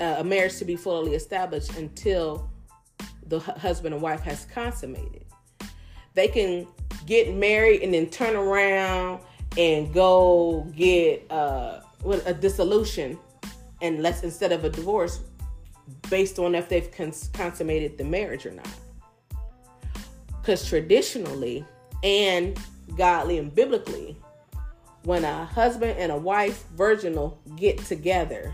a 0.00 0.24
marriage 0.24 0.56
to 0.58 0.64
be 0.64 0.76
fully 0.76 1.14
established 1.14 1.76
until 1.76 2.50
the 3.26 3.40
husband 3.40 3.94
and 3.94 4.02
wife 4.02 4.20
has 4.20 4.44
consummated. 4.46 5.24
They 6.14 6.28
can 6.28 6.66
get 7.06 7.34
married 7.34 7.82
and 7.82 7.92
then 7.92 8.08
turn 8.08 8.36
around 8.36 9.20
and 9.58 9.92
go 9.92 10.70
get 10.74 11.30
uh, 11.30 11.80
a 12.04 12.34
dissolution 12.34 13.18
and 13.82 14.02
let's 14.02 14.22
instead 14.22 14.52
of 14.52 14.64
a 14.64 14.70
divorce 14.70 15.20
based 16.08 16.38
on 16.38 16.54
if 16.54 16.68
they've 16.68 16.90
cons- 16.90 17.30
consummated 17.32 17.98
the 17.98 18.04
marriage 18.04 18.46
or 18.46 18.52
not. 18.52 18.68
Because 20.40 20.66
traditionally 20.68 21.64
and 22.02 22.58
godly 22.96 23.38
and 23.38 23.54
biblically, 23.54 24.16
when 25.06 25.24
a 25.24 25.44
husband 25.44 25.96
and 25.98 26.10
a 26.10 26.16
wife 26.16 26.64
virginal 26.74 27.40
get 27.54 27.78
together, 27.78 28.52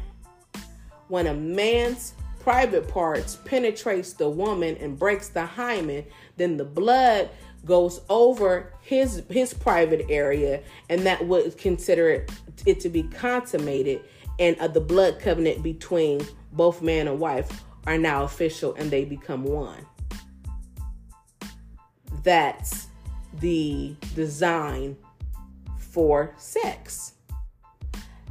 when 1.09 1.27
a 1.29 1.33
man's 1.33 2.13
private 2.41 2.87
parts 2.87 3.37
penetrates 3.47 4.13
the 4.13 4.29
woman 4.29 4.77
and 4.77 4.99
breaks 4.99 5.29
the 5.29 5.47
hymen, 5.47 6.05
then 6.37 6.59
the 6.59 6.65
blood 6.65 7.31
goes 7.65 8.03
over 8.11 8.75
his 8.83 9.23
his 9.31 9.55
private 9.55 10.05
area 10.11 10.63
and 10.91 11.07
that 11.07 11.27
would 11.27 11.57
consider 11.57 12.11
it, 12.11 12.31
it 12.67 12.81
to 12.81 12.91
be 12.91 13.05
consummated 13.05 14.03
and 14.39 14.55
uh, 14.59 14.69
the 14.69 14.81
blood 14.81 15.19
covenant 15.21 15.63
between 15.63 16.21
both 16.53 16.83
man 16.83 17.09
and 17.09 17.19
wife 17.19 17.65
are 17.87 17.97
now 17.97 18.25
official 18.25 18.75
and 18.75 18.91
they 18.91 19.07
become 19.07 19.45
one. 19.45 19.87
That's 22.23 22.89
the 23.41 23.97
design 24.15 24.99
for 25.93 26.35
sex 26.37 27.13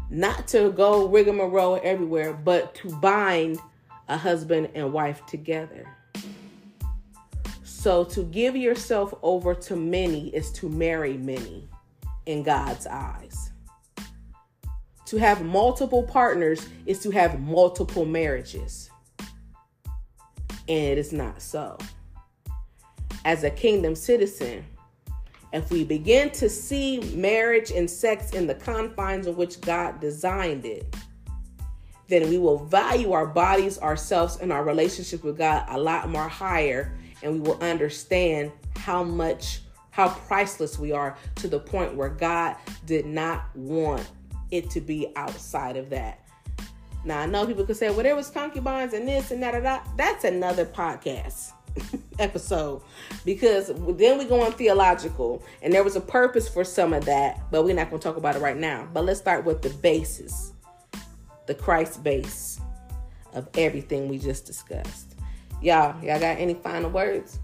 not 0.09 0.47
to 0.47 0.71
go 0.71 1.07
rigmarole 1.07 1.79
everywhere 1.83 2.33
but 2.33 2.75
to 2.75 2.89
bind 2.97 3.57
a 4.09 4.17
husband 4.17 4.69
and 4.75 4.91
wife 4.91 5.25
together 5.25 5.87
so 7.81 8.03
to 8.03 8.23
give 8.25 8.55
yourself 8.55 9.11
over 9.23 9.55
to 9.55 9.75
many 9.75 10.27
is 10.35 10.51
to 10.51 10.69
marry 10.69 11.17
many 11.17 11.67
in 12.27 12.43
God's 12.43 12.85
eyes. 12.85 13.51
To 15.05 15.17
have 15.17 15.43
multiple 15.43 16.03
partners 16.03 16.69
is 16.85 16.99
to 16.99 17.09
have 17.09 17.39
multiple 17.41 18.05
marriages. 18.05 18.89
And 20.67 20.91
it 20.91 20.97
is 20.97 21.11
not 21.11 21.41
so. 21.41 21.77
As 23.25 23.43
a 23.43 23.49
kingdom 23.49 23.95
citizen, 23.95 24.63
if 25.53 25.69
we 25.69 25.83
begin 25.83 26.29
to 26.31 26.49
see 26.49 26.99
marriage 27.15 27.71
and 27.71 27.89
sex 27.89 28.31
in 28.31 28.47
the 28.47 28.55
confines 28.55 29.27
in 29.27 29.35
which 29.35 29.59
God 29.61 29.99
designed 29.99 30.65
it, 30.65 30.95
then 32.07 32.29
we 32.29 32.37
will 32.37 32.65
value 32.65 33.11
our 33.11 33.25
bodies, 33.25 33.79
ourselves, 33.79 34.37
and 34.37 34.51
our 34.51 34.63
relationship 34.63 35.23
with 35.23 35.37
God 35.37 35.65
a 35.69 35.79
lot 35.79 36.09
more 36.09 36.27
higher 36.27 36.97
and 37.23 37.33
we 37.33 37.39
will 37.39 37.61
understand 37.61 38.51
how 38.77 39.03
much 39.03 39.61
how 39.91 40.07
priceless 40.09 40.79
we 40.79 40.93
are 40.93 41.17
to 41.35 41.49
the 41.49 41.59
point 41.59 41.93
where 41.95 42.09
God 42.09 42.55
did 42.85 43.05
not 43.05 43.53
want 43.55 44.09
it 44.49 44.69
to 44.69 44.79
be 44.79 45.11
outside 45.17 45.75
of 45.75 45.89
that. 45.89 46.25
Now 47.03 47.19
I 47.19 47.25
know 47.25 47.45
people 47.45 47.65
could 47.65 47.75
say, 47.75 47.89
well, 47.89 48.03
there 48.03 48.15
was 48.15 48.29
concubines 48.29 48.93
and 48.93 49.05
this 49.05 49.31
and 49.31 49.43
that 49.43 49.53
and 49.53 49.65
that. 49.65 49.85
That's 49.97 50.23
another 50.23 50.65
podcast 50.65 51.51
episode 52.19 52.81
because 53.25 53.71
then 53.97 54.17
we 54.17 54.25
go 54.25 54.41
on 54.41 54.51
theological 54.53 55.43
and 55.61 55.73
there 55.73 55.83
was 55.83 55.95
a 55.95 56.01
purpose 56.01 56.47
for 56.47 56.63
some 56.63 56.93
of 56.93 57.05
that, 57.05 57.41
but 57.51 57.63
we're 57.63 57.75
not 57.75 57.89
going 57.89 57.99
to 57.99 58.07
talk 58.07 58.17
about 58.17 58.35
it 58.35 58.39
right 58.39 58.57
now. 58.57 58.87
But 58.93 59.05
let's 59.05 59.19
start 59.19 59.45
with 59.45 59.61
the 59.61 59.69
basis, 59.69 60.53
the 61.47 61.55
Christ 61.55 62.03
base 62.03 62.59
of 63.33 63.47
everything 63.55 64.07
we 64.07 64.17
just 64.17 64.45
discussed. 64.45 65.15
Y'all, 65.61 65.95
y'all 66.03 66.19
got 66.19 66.37
any 66.37 66.55
final 66.55 66.89
words? 66.89 67.39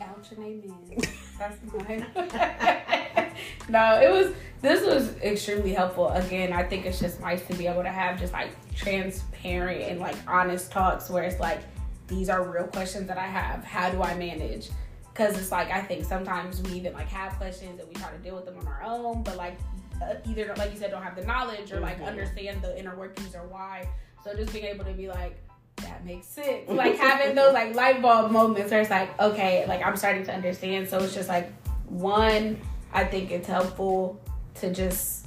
Ouch 0.00 0.32
and 0.36 0.38
amen. 0.38 1.00
That's 1.38 1.58
no, 3.68 4.00
it 4.00 4.10
was 4.10 4.32
this 4.62 4.86
was 4.86 5.16
extremely 5.16 5.72
helpful. 5.72 6.08
Again, 6.10 6.52
I 6.52 6.62
think 6.62 6.86
it's 6.86 7.00
just 7.00 7.20
nice 7.20 7.44
to 7.48 7.54
be 7.54 7.66
able 7.66 7.82
to 7.82 7.90
have 7.90 8.18
just 8.18 8.32
like 8.32 8.50
transparent 8.74 9.82
and 9.82 10.00
like 10.00 10.16
honest 10.28 10.70
talks 10.70 11.10
where 11.10 11.24
it's 11.24 11.40
like 11.40 11.60
these 12.06 12.28
are 12.28 12.42
real 12.42 12.66
questions 12.66 13.08
that 13.08 13.18
I 13.18 13.26
have. 13.26 13.64
How 13.64 13.90
do 13.90 14.02
I 14.02 14.14
manage? 14.14 14.70
Because 15.12 15.38
it's 15.38 15.52
like 15.52 15.70
I 15.70 15.80
think 15.80 16.04
sometimes 16.04 16.62
we 16.62 16.72
even 16.72 16.92
like 16.92 17.08
have 17.08 17.34
questions 17.34 17.80
and 17.80 17.88
we 17.88 17.94
try 17.94 18.10
to 18.10 18.18
deal 18.18 18.34
with 18.34 18.44
them 18.44 18.58
on 18.58 18.66
our 18.66 18.82
own, 18.82 19.22
but 19.22 19.36
like 19.36 19.58
uh, 20.02 20.14
either 20.28 20.52
like 20.56 20.72
you 20.72 20.78
said 20.78 20.90
don't 20.90 21.02
have 21.02 21.16
the 21.16 21.24
knowledge 21.24 21.72
or 21.72 21.80
like 21.80 21.96
mm-hmm. 21.96 22.06
understand 22.06 22.60
the 22.62 22.78
inner 22.78 22.96
workings 22.96 23.34
or 23.34 23.46
why. 23.46 23.88
So 24.24 24.34
just 24.34 24.52
being 24.52 24.64
able 24.64 24.84
to 24.84 24.92
be 24.92 25.08
like, 25.08 25.38
that 25.76 26.04
makes 26.04 26.26
sense. 26.26 26.68
Like 26.68 26.96
having 26.96 27.34
those 27.34 27.52
like 27.52 27.74
light 27.74 28.00
bulb 28.00 28.30
moments 28.30 28.70
where 28.70 28.80
it's 28.80 28.90
like, 28.90 29.18
okay, 29.20 29.66
like 29.66 29.84
I'm 29.84 29.96
starting 29.96 30.24
to 30.24 30.34
understand. 30.34 30.88
So 30.88 30.98
it's 30.98 31.14
just 31.14 31.28
like 31.28 31.52
one, 31.88 32.60
I 32.92 33.04
think 33.04 33.30
it's 33.30 33.46
helpful 33.46 34.20
to 34.56 34.72
just 34.72 35.26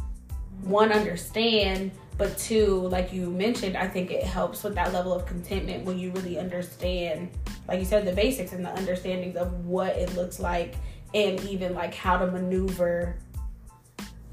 one 0.63 0.91
understand, 0.91 1.91
but 2.17 2.37
two, 2.37 2.87
like 2.87 3.13
you 3.13 3.29
mentioned, 3.29 3.77
I 3.77 3.87
think 3.87 4.11
it 4.11 4.23
helps 4.23 4.63
with 4.63 4.75
that 4.75 4.91
level 4.91 5.13
of 5.13 5.25
contentment 5.25 5.85
when 5.85 5.99
you 5.99 6.11
really 6.11 6.39
understand, 6.39 7.29
like 7.67 7.79
you 7.79 7.85
said, 7.85 8.05
the 8.05 8.11
basics 8.11 8.53
and 8.53 8.65
the 8.65 8.75
understandings 8.75 9.35
of 9.35 9.65
what 9.65 9.95
it 9.95 10.15
looks 10.15 10.39
like 10.39 10.75
and 11.13 11.39
even 11.41 11.75
like 11.75 11.93
how 11.93 12.17
to 12.17 12.27
maneuver 12.27 13.15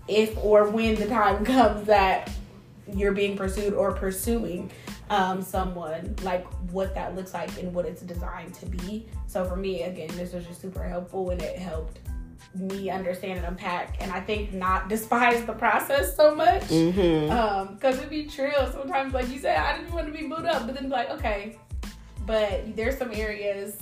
if 0.09 0.37
or 0.39 0.70
when 0.70 0.95
the 0.95 1.07
time 1.07 1.45
comes 1.45 1.87
that 1.87 2.30
you're 2.93 3.12
being 3.12 3.37
pursued 3.37 3.74
or 3.74 3.93
pursuing 3.93 4.70
um, 5.11 5.43
someone, 5.43 6.14
like 6.22 6.47
what 6.70 6.95
that 6.95 7.14
looks 7.14 7.35
like 7.35 7.51
and 7.59 7.72
what 7.74 7.85
it's 7.85 8.03
designed 8.03 8.55
to 8.55 8.66
be. 8.66 9.07
So 9.26 9.45
for 9.45 9.57
me, 9.57 9.82
again, 9.82 10.09
this 10.16 10.32
was 10.32 10.47
just 10.47 10.61
super 10.61 10.82
helpful 10.82 11.30
and 11.30 11.43
it 11.43 11.59
helped 11.59 11.99
me 12.55 12.91
understand 12.91 13.39
and 13.39 13.47
unpack 13.47 13.97
and 14.01 14.13
I 14.13 14.21
think 14.21 14.53
not 14.53 14.89
despise 14.89 15.45
the 15.45 15.53
process 15.53 16.17
so 16.17 16.35
much. 16.35 16.63
Mm-hmm. 16.65 17.31
Um, 17.31 17.77
cause 17.79 17.99
it'd 17.99 18.11
be 18.11 18.27
true 18.27 18.53
sometimes 18.73 19.15
like 19.15 19.29
you 19.29 19.39
said, 19.39 19.57
I 19.57 19.77
didn't 19.77 19.93
want 19.93 20.07
to 20.07 20.13
be 20.13 20.27
booed 20.27 20.47
up, 20.47 20.67
but 20.67 20.75
then 20.75 20.89
like, 20.89 21.11
okay. 21.11 21.59
But 22.27 22.75
there's 22.75 22.97
some 22.97 23.13
areas 23.13 23.79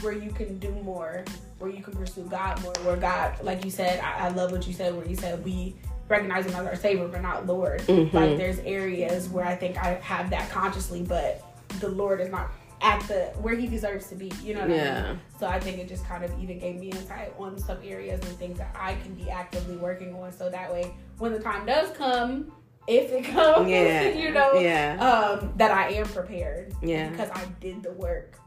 where 0.00 0.12
you 0.12 0.30
can 0.30 0.58
do 0.58 0.70
more, 0.82 1.24
where 1.58 1.70
you 1.70 1.82
can 1.82 1.94
pursue 1.94 2.24
God 2.24 2.62
more, 2.62 2.72
where 2.84 2.96
God, 2.96 3.42
like 3.42 3.64
you 3.64 3.70
said, 3.70 4.00
I, 4.00 4.26
I 4.26 4.28
love 4.28 4.52
what 4.52 4.66
you 4.66 4.72
said, 4.72 4.94
where 4.94 5.06
you 5.06 5.16
said 5.16 5.44
we 5.44 5.74
recognize 6.08 6.46
him 6.46 6.54
as 6.54 6.66
our 6.66 6.76
savior 6.76 7.08
but 7.08 7.20
not 7.20 7.46
lord 7.46 7.80
mm-hmm. 7.82 8.16
like 8.16 8.36
there's 8.36 8.58
areas 8.60 9.28
where 9.28 9.44
i 9.44 9.56
think 9.56 9.76
i 9.78 9.94
have 9.94 10.30
that 10.30 10.48
consciously 10.50 11.02
but 11.02 11.42
the 11.80 11.88
lord 11.88 12.20
is 12.20 12.30
not 12.30 12.52
at 12.80 13.00
the 13.08 13.32
where 13.40 13.54
he 13.54 13.66
deserves 13.66 14.08
to 14.08 14.14
be 14.14 14.30
you 14.42 14.54
know 14.54 14.66
yeah. 14.66 15.04
I 15.04 15.08
mean? 15.10 15.20
so 15.38 15.46
i 15.46 15.58
think 15.58 15.78
it 15.78 15.88
just 15.88 16.04
kind 16.06 16.24
of 16.24 16.38
even 16.40 16.58
gave 16.58 16.76
me 16.76 16.90
insight 16.90 17.34
on 17.38 17.58
some 17.58 17.78
areas 17.84 18.20
and 18.20 18.36
things 18.38 18.58
that 18.58 18.74
i 18.78 18.94
can 18.96 19.14
be 19.14 19.30
actively 19.30 19.76
working 19.76 20.14
on 20.14 20.32
so 20.32 20.50
that 20.50 20.72
way 20.72 20.94
when 21.18 21.32
the 21.32 21.40
time 21.40 21.66
does 21.66 21.90
come 21.96 22.52
if 22.86 23.10
it 23.12 23.24
comes 23.32 23.68
yeah. 23.68 24.08
you 24.08 24.30
know 24.30 24.54
yeah. 24.54 24.96
um 25.00 25.52
that 25.56 25.70
i 25.70 25.88
am 25.90 26.06
prepared 26.06 26.74
yeah 26.82 27.08
because 27.08 27.30
i 27.30 27.44
did 27.60 27.82
the 27.82 27.92
work 27.92 28.38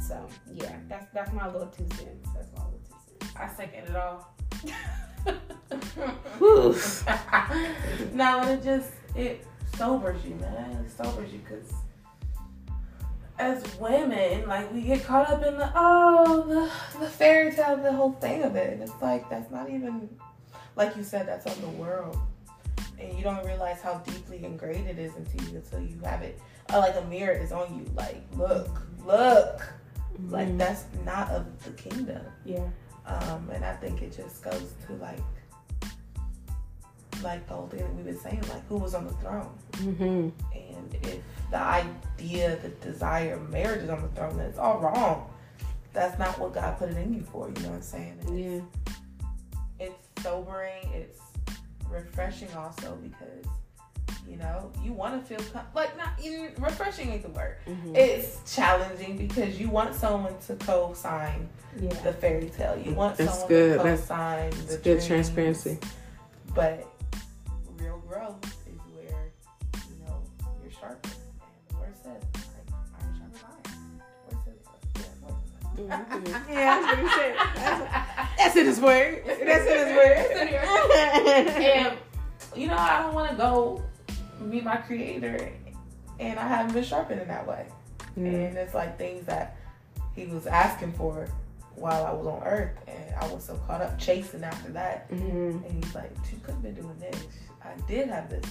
so 0.00 0.26
yeah 0.52 0.76
that's 0.88 1.06
that's 1.14 1.32
my 1.32 1.46
little 1.46 1.68
two 1.68 1.86
cents 1.96 2.28
that's 2.34 2.52
my 2.56 2.64
little 2.64 2.80
two 2.86 3.18
cents 3.20 3.36
i 3.36 3.48
second 3.48 3.88
it 3.88 3.96
all 3.96 4.34
no, 8.12 8.42
it 8.48 8.62
just 8.62 8.92
it 9.14 9.46
sobers 9.76 10.24
you, 10.24 10.34
man. 10.36 10.84
It 10.84 10.90
sobers 10.90 11.32
you 11.32 11.38
because 11.38 11.72
as 13.40 13.64
women, 13.78 14.46
like 14.46 14.72
we 14.72 14.82
get 14.82 15.04
caught 15.04 15.30
up 15.30 15.42
in 15.44 15.56
the 15.56 15.70
oh 15.74 16.42
the, 16.92 16.98
the 17.00 17.10
fairy 17.10 17.52
tale, 17.52 17.76
the 17.76 17.92
whole 17.92 18.12
thing 18.12 18.42
of 18.42 18.54
it. 18.56 18.74
And 18.74 18.82
it's 18.82 19.00
like 19.00 19.28
that's 19.30 19.50
not 19.50 19.70
even 19.70 20.08
like 20.76 20.96
you 20.96 21.02
said, 21.02 21.26
that's 21.26 21.46
on 21.46 21.60
the 21.60 21.68
world. 21.82 22.16
And 22.98 23.16
you 23.16 23.24
don't 23.24 23.44
realize 23.46 23.80
how 23.80 23.94
deeply 23.98 24.44
ingrained 24.44 24.86
it 24.88 24.98
is 24.98 25.16
into 25.16 25.42
you 25.50 25.56
until 25.56 25.80
you 25.80 25.98
have 26.04 26.22
it. 26.22 26.38
Uh, 26.72 26.78
like 26.78 26.96
a 26.96 27.02
mirror 27.06 27.32
is 27.32 27.50
on 27.50 27.74
you. 27.74 27.84
Like, 27.94 28.22
look, 28.36 28.68
look. 29.04 29.72
Like 30.28 30.48
Mhm. 30.48 30.58
that's 30.58 30.84
not 31.04 31.30
of 31.30 31.46
the 31.64 31.70
kingdom. 31.70 32.22
Yeah. 32.44 32.66
Um, 33.06 33.48
and 33.52 33.64
I 33.64 33.72
think 33.76 34.02
it 34.02 34.14
just 34.14 34.42
goes 34.44 34.74
to 34.86 34.92
like 34.96 35.18
like 37.22 37.46
the 37.46 37.54
whole 37.54 37.68
thing 37.68 37.80
that 37.80 37.94
we've 37.94 38.04
been 38.04 38.18
saying, 38.18 38.42
like 38.48 38.66
who 38.68 38.76
was 38.76 38.94
on 38.94 39.06
the 39.06 39.12
throne. 39.14 39.50
Mhm. 39.74 40.32
And 40.54 40.94
if 41.02 41.18
the 41.50 41.58
idea, 41.58 42.56
the 42.56 42.68
desire 42.68 43.34
of 43.34 43.50
marriage 43.50 43.82
is 43.82 43.90
on 43.90 44.02
the 44.02 44.08
throne, 44.08 44.36
then 44.36 44.46
it's 44.46 44.58
all 44.58 44.78
wrong. 44.78 45.30
That's 45.92 46.18
not 46.18 46.38
what 46.38 46.54
God 46.54 46.78
put 46.78 46.90
it 46.90 46.96
in 46.96 47.12
you 47.14 47.22
for, 47.22 47.48
you 47.48 47.54
know 47.62 47.70
what 47.70 47.76
I'm 47.76 47.82
saying? 47.82 48.18
And 48.26 48.38
Yeah. 48.38 48.60
It's 49.80 50.22
sobering, 50.22 50.88
it's 50.92 51.18
refreshing 51.88 52.52
also 52.54 52.96
because, 52.96 53.46
you 54.28 54.36
know, 54.36 54.70
you 54.82 54.92
want 54.92 55.20
to 55.20 55.26
feel, 55.36 55.44
com- 55.52 55.64
like, 55.74 55.96
not 55.96 56.10
even, 56.22 56.52
refreshing 56.58 57.10
ain't 57.10 57.22
the 57.22 57.30
word. 57.30 57.56
Mhm. 57.66 57.96
It's 57.96 58.54
challenging 58.54 59.16
because 59.16 59.58
you 59.58 59.68
want 59.70 59.94
someone 59.94 60.34
to 60.46 60.54
co-sign 60.56 61.48
Yeah. 61.80 61.88
the 62.04 62.12
fairy 62.12 62.50
tale. 62.50 62.76
You 62.78 62.92
want 62.94 63.16
That's 63.16 63.30
someone 63.32 63.48
good. 63.48 63.78
to 63.78 63.82
co-sign 63.82 64.48
It's 64.48 64.76
the 64.76 64.78
good 64.78 65.02
transparency. 65.02 65.78
But 66.54 66.86
yeah, 75.88 76.04
the 76.10 76.16
word 76.16 76.26
says 76.26 76.32
that. 76.32 76.48
Yeah, 76.50 76.80
that's 76.80 76.86
what 76.86 76.98
he 76.98 77.08
said. 77.08 77.36
That's, 77.54 78.36
that's 78.38 78.56
in 78.56 78.66
his 78.66 78.80
word. 78.80 79.22
That's 79.26 79.66
in 79.66 79.78
his 79.78 79.96
word. 79.96 81.48
and 81.62 81.98
you 82.56 82.66
know, 82.68 82.76
I 82.76 83.02
don't 83.02 83.14
want 83.14 83.30
to 83.30 83.36
go 83.36 83.82
meet 84.40 84.64
my 84.64 84.76
creator, 84.76 85.52
and 86.18 86.38
I 86.38 86.46
haven't 86.48 86.72
been 86.72 86.84
sharpened 86.84 87.20
in 87.20 87.28
that 87.28 87.46
way. 87.46 87.66
Mm. 88.18 88.48
And 88.48 88.58
it's 88.58 88.74
like 88.74 88.98
things 88.98 89.24
that 89.26 89.56
he 90.16 90.26
was 90.26 90.46
asking 90.46 90.92
for 90.94 91.28
while 91.76 92.04
I 92.04 92.12
was 92.12 92.26
on 92.26 92.42
Earth, 92.44 92.76
and 92.88 93.14
I 93.20 93.26
was 93.32 93.44
so 93.44 93.54
caught 93.66 93.80
up 93.80 93.98
chasing 93.98 94.42
after 94.44 94.70
that. 94.72 95.10
Mhm. 95.10 95.64
And 95.66 95.84
he's 95.84 95.94
like, 95.94 96.10
"You 96.30 96.38
could 96.42 96.54
have 96.54 96.62
been 96.62 96.74
doing 96.74 96.98
this. 96.98 97.22
I 97.62 97.80
did 97.86 98.08
have 98.08 98.28
this, 98.28 98.44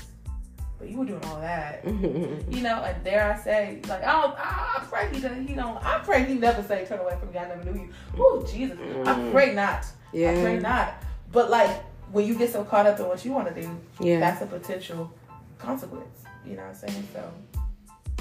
but 0.79 0.89
you 0.89 0.97
were 0.97 1.05
doing 1.05 1.23
all 1.25 1.39
that." 1.41 1.83
You 2.49 2.61
know, 2.61 2.83
and 2.83 3.03
dare 3.03 3.31
I 3.33 3.37
say, 3.37 3.79
like, 3.87 4.03
I 4.03 4.11
I, 4.11 4.77
I 4.79 4.83
pray 4.89 5.09
he 5.13 5.19
doesn't, 5.21 5.47
he 5.47 5.53
don't, 5.53 5.77
I 5.85 5.99
pray 5.99 6.23
he 6.25 6.33
never 6.33 6.63
say, 6.63 6.85
turn 6.85 6.99
away 6.99 7.15
from 7.19 7.31
me, 7.31 7.37
I 7.37 7.47
never 7.47 7.63
knew 7.71 7.81
you. 7.83 7.89
Oh, 8.17 8.43
Jesus. 8.49 8.77
I 9.05 9.13
Mm. 9.13 9.31
pray 9.31 9.53
not. 9.53 9.85
Yeah. 10.11 10.31
I 10.31 10.41
pray 10.41 10.59
not. 10.59 10.95
But 11.31 11.49
like 11.51 11.69
when 12.11 12.25
you 12.25 12.35
get 12.35 12.51
so 12.51 12.63
caught 12.63 12.87
up 12.87 12.99
in 12.99 13.07
what 13.07 13.23
you 13.23 13.31
want 13.31 13.53
to 13.53 13.61
do, 13.61 13.69
Yeah. 13.99 14.19
that's 14.19 14.41
a 14.41 14.47
potential 14.47 15.13
consequence. 15.59 16.21
You 16.45 16.55
know 16.55 16.63
what 16.63 16.69
I'm 16.69 16.89
saying? 16.89 17.07
So 17.13 17.31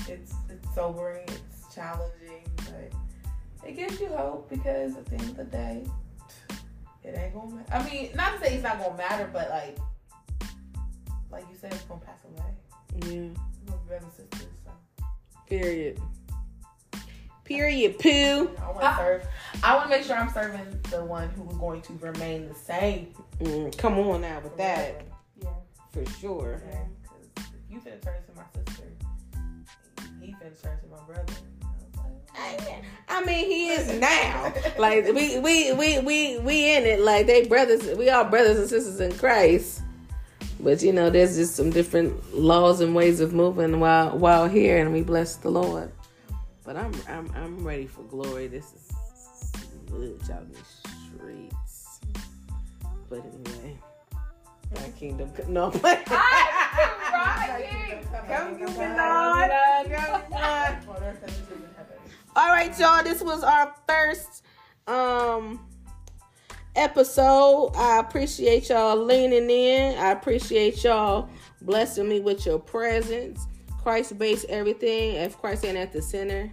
it's 0.09 0.35
it's 0.51 0.75
sobering, 0.75 1.25
it's 1.29 1.75
challenging, 1.75 2.45
but 2.57 2.93
it 3.67 3.73
gives 3.77 3.99
you 4.01 4.09
hope 4.09 4.51
because 4.51 4.97
at 4.97 5.07
the 5.07 5.13
end 5.17 5.31
of 5.31 5.37
the 5.39 5.45
day, 5.45 5.85
it 7.05 7.17
ain't 7.17 7.33
gonna. 7.35 7.65
I 7.73 7.83
mean, 7.89 8.11
not 8.15 8.35
to 8.35 8.41
say 8.45 8.55
it's 8.55 8.63
not 8.63 8.79
gonna 8.79 8.97
matter, 8.97 9.29
but 9.33 9.49
like, 9.49 9.79
like 11.31 11.45
you 11.51 11.57
said, 11.61 11.73
it's 11.73 11.83
gonna 11.83 12.01
pass 12.01 12.21
away. 12.25 13.15
Yeah. 13.15 13.29
We're 13.67 13.77
brothers 13.87 14.09
and 14.19 14.31
sisters, 14.33 14.55
so 14.65 15.05
Period. 15.47 16.01
Period. 17.45 17.99
Poo. 17.99 18.51
I 18.63 18.71
want 18.71 18.81
to 18.81 18.97
serve. 18.99 19.23
I 19.63 19.75
want 19.75 19.91
to 19.91 19.97
make 19.97 20.05
sure 20.07 20.17
I'm 20.17 20.29
serving 20.31 20.81
the 20.91 21.03
one 21.05 21.31
who 21.31 21.49
is 21.49 21.57
going 21.57 21.81
to 21.83 21.93
remain 21.95 22.47
the 22.49 22.55
same. 22.55 23.15
Mm, 23.41 23.77
come 23.79 23.99
on 23.99 24.21
now 24.21 24.41
with 24.41 24.57
that, 24.59 25.07
Yeah. 25.43 25.49
for 25.91 26.05
sure. 26.21 26.61
Yeah, 26.69 26.85
'cause 27.07 27.27
if 27.39 27.71
you 27.71 27.81
finna 27.81 28.03
turn 28.03 28.17
to 28.27 28.33
my 28.37 28.43
sister, 28.55 28.85
he 30.21 30.33
finna 30.35 30.61
turn 30.63 30.79
to 30.81 30.87
my 30.91 31.01
brother. 31.07 31.33
I 32.35 32.83
I 33.09 33.25
mean, 33.25 33.47
he 33.51 33.69
is 33.71 33.99
now. 33.99 34.53
Like 34.79 35.07
we, 35.07 35.39
we, 35.39 35.73
we, 35.73 35.99
we, 36.01 36.39
we 36.39 36.75
in 36.77 36.85
it. 36.85 37.01
Like 37.01 37.27
they 37.27 37.47
brothers. 37.47 37.97
We 37.97 38.11
all 38.11 38.25
brothers 38.25 38.59
and 38.59 38.69
sisters 38.69 39.01
in 39.01 39.17
Christ. 39.19 39.83
But 40.61 40.83
you 40.83 40.93
know, 40.93 41.09
there's 41.11 41.37
just 41.37 41.55
some 41.57 41.71
different 41.71 42.35
laws 42.35 42.81
and 42.81 42.95
ways 42.95 43.21
of 43.21 43.33
moving 43.33 43.79
while 43.81 44.17
while 44.19 44.49
here, 44.49 44.79
and 44.79 44.93
we 44.93 45.03
bless 45.03 45.37
the 45.37 45.51
Lord. 45.51 45.93
But 46.65 46.77
I'm 46.77 46.93
I'm 47.09 47.31
I'm 47.37 47.65
ready 47.67 47.87
for 47.87 48.03
glory. 48.03 48.49
This 48.49 48.73
is 48.75 48.93
woods 49.91 50.31
out 50.31 50.43
in 50.43 50.53
the 50.53 50.59
streets. 51.17 52.01
But 53.09 53.21
anyway, 53.21 53.79
my 54.75 54.91
kingdom. 54.99 55.33
No, 55.49 55.71
but 55.71 56.07
Right. 56.11 58.05
Come 58.29 58.59
Lord. 58.61 59.51
Lord. 60.31 60.77
On 60.89 61.03
earth 61.03 61.23
as 61.25 61.31
it 61.31 61.43
is 61.43 61.51
in 61.51 61.63
heaven. 61.77 61.97
All 62.37 62.49
right, 62.49 62.79
y'all. 62.79 63.03
This 63.03 63.23
was 63.23 63.43
our 63.43 63.75
first 63.89 64.45
um 64.87 65.61
episode. 66.79 67.73
I 67.77 67.99
appreciate 67.99 68.69
y'all 68.69 68.97
leaning 68.97 69.51
in. 69.51 69.99
I 69.99 70.13
appreciate 70.13 70.83
y'all 70.85 71.29
blessing 71.63 72.09
me 72.09 72.21
with 72.21 72.47
your 72.47 72.59
presence. 72.59 73.47
Christ 73.83 74.19
based 74.19 74.47
everything. 74.49 75.17
If 75.17 75.39
Christ 75.39 75.65
ain't 75.65 75.77
at 75.77 75.93
the 75.93 76.03
center, 76.03 76.53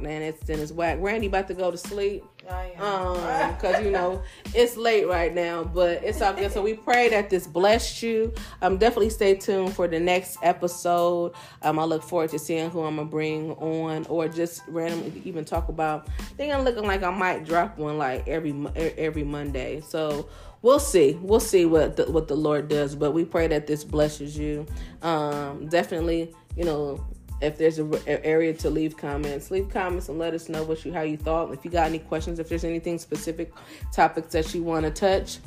man, 0.00 0.22
it's 0.22 0.40
then 0.46 0.60
it's 0.60 0.72
whack. 0.72 0.98
Randi 1.00 1.26
about 1.26 1.48
to 1.48 1.54
go 1.54 1.70
to 1.70 1.78
sleep. 1.78 2.24
Am. 2.48 2.82
Um, 2.82 3.54
because 3.54 3.84
you 3.84 3.90
know 3.90 4.22
it's 4.54 4.76
late 4.76 5.06
right 5.06 5.34
now, 5.34 5.64
but 5.64 6.02
it's 6.04 6.20
all 6.22 6.32
good. 6.32 6.52
So 6.52 6.62
we 6.62 6.74
pray 6.74 7.08
that 7.08 7.30
this 7.30 7.46
blessed 7.46 8.02
you. 8.02 8.32
Um, 8.62 8.78
definitely 8.78 9.10
stay 9.10 9.34
tuned 9.34 9.74
for 9.74 9.88
the 9.88 10.00
next 10.00 10.38
episode. 10.42 11.32
Um, 11.62 11.78
I 11.78 11.84
look 11.84 12.02
forward 12.02 12.30
to 12.30 12.38
seeing 12.38 12.70
who 12.70 12.82
I'm 12.82 12.96
gonna 12.96 13.08
bring 13.08 13.52
on, 13.52 14.06
or 14.06 14.28
just 14.28 14.62
randomly 14.68 15.22
even 15.24 15.44
talk 15.44 15.68
about. 15.68 16.08
I 16.18 16.22
think 16.36 16.52
I'm 16.52 16.64
looking 16.64 16.84
like 16.84 17.02
I 17.02 17.10
might 17.10 17.44
drop 17.44 17.78
one 17.78 17.98
like 17.98 18.26
every 18.28 18.54
every 18.76 19.24
Monday. 19.24 19.80
So 19.80 20.28
we'll 20.62 20.80
see. 20.80 21.18
We'll 21.20 21.40
see 21.40 21.64
what 21.64 21.96
the, 21.96 22.10
what 22.10 22.28
the 22.28 22.36
Lord 22.36 22.68
does. 22.68 22.94
But 22.94 23.12
we 23.12 23.24
pray 23.24 23.46
that 23.48 23.66
this 23.66 23.84
blesses 23.84 24.36
you. 24.38 24.66
Um, 25.02 25.68
definitely, 25.68 26.34
you 26.56 26.64
know, 26.64 27.04
if 27.40 27.58
there's 27.58 27.78
a, 27.78 27.86
a 28.06 28.24
area 28.24 28.52
to 28.54 28.70
leave 28.70 28.96
comments, 28.96 29.50
leave 29.50 29.68
comments 29.68 30.08
and 30.08 30.18
let 30.18 30.34
us 30.34 30.48
know 30.48 30.64
what 30.64 30.84
you 30.84 30.92
how 30.92 31.02
you 31.02 31.16
thought. 31.16 31.52
If 31.52 31.64
you 31.64 31.70
got 31.70 31.86
any 31.86 31.98
questions, 31.98 32.38
if 32.38 32.48
there's 32.48 32.64
anything 32.64 32.98
specific 32.98 33.52
topics 33.92 34.32
that 34.32 34.54
you 34.54 34.62
want 34.62 34.84
to 34.84 34.90
touch, 34.90 35.38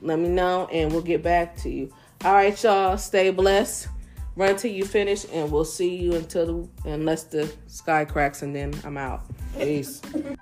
let 0.00 0.18
me 0.18 0.28
know 0.28 0.68
and 0.72 0.92
we'll 0.92 1.02
get 1.02 1.22
back 1.22 1.56
to 1.58 1.70
you. 1.70 1.92
All 2.24 2.34
right, 2.34 2.60
y'all, 2.62 2.96
stay 2.98 3.30
blessed. 3.30 3.88
Run 4.34 4.56
till 4.56 4.70
you 4.70 4.84
finish, 4.84 5.26
and 5.30 5.52
we'll 5.52 5.64
see 5.64 5.94
you 5.94 6.14
until 6.14 6.46
the, 6.46 6.90
unless 6.90 7.24
the 7.24 7.52
sky 7.66 8.06
cracks, 8.06 8.40
and 8.40 8.56
then 8.56 8.72
I'm 8.82 8.96
out. 8.96 9.24
Peace. 9.58 10.00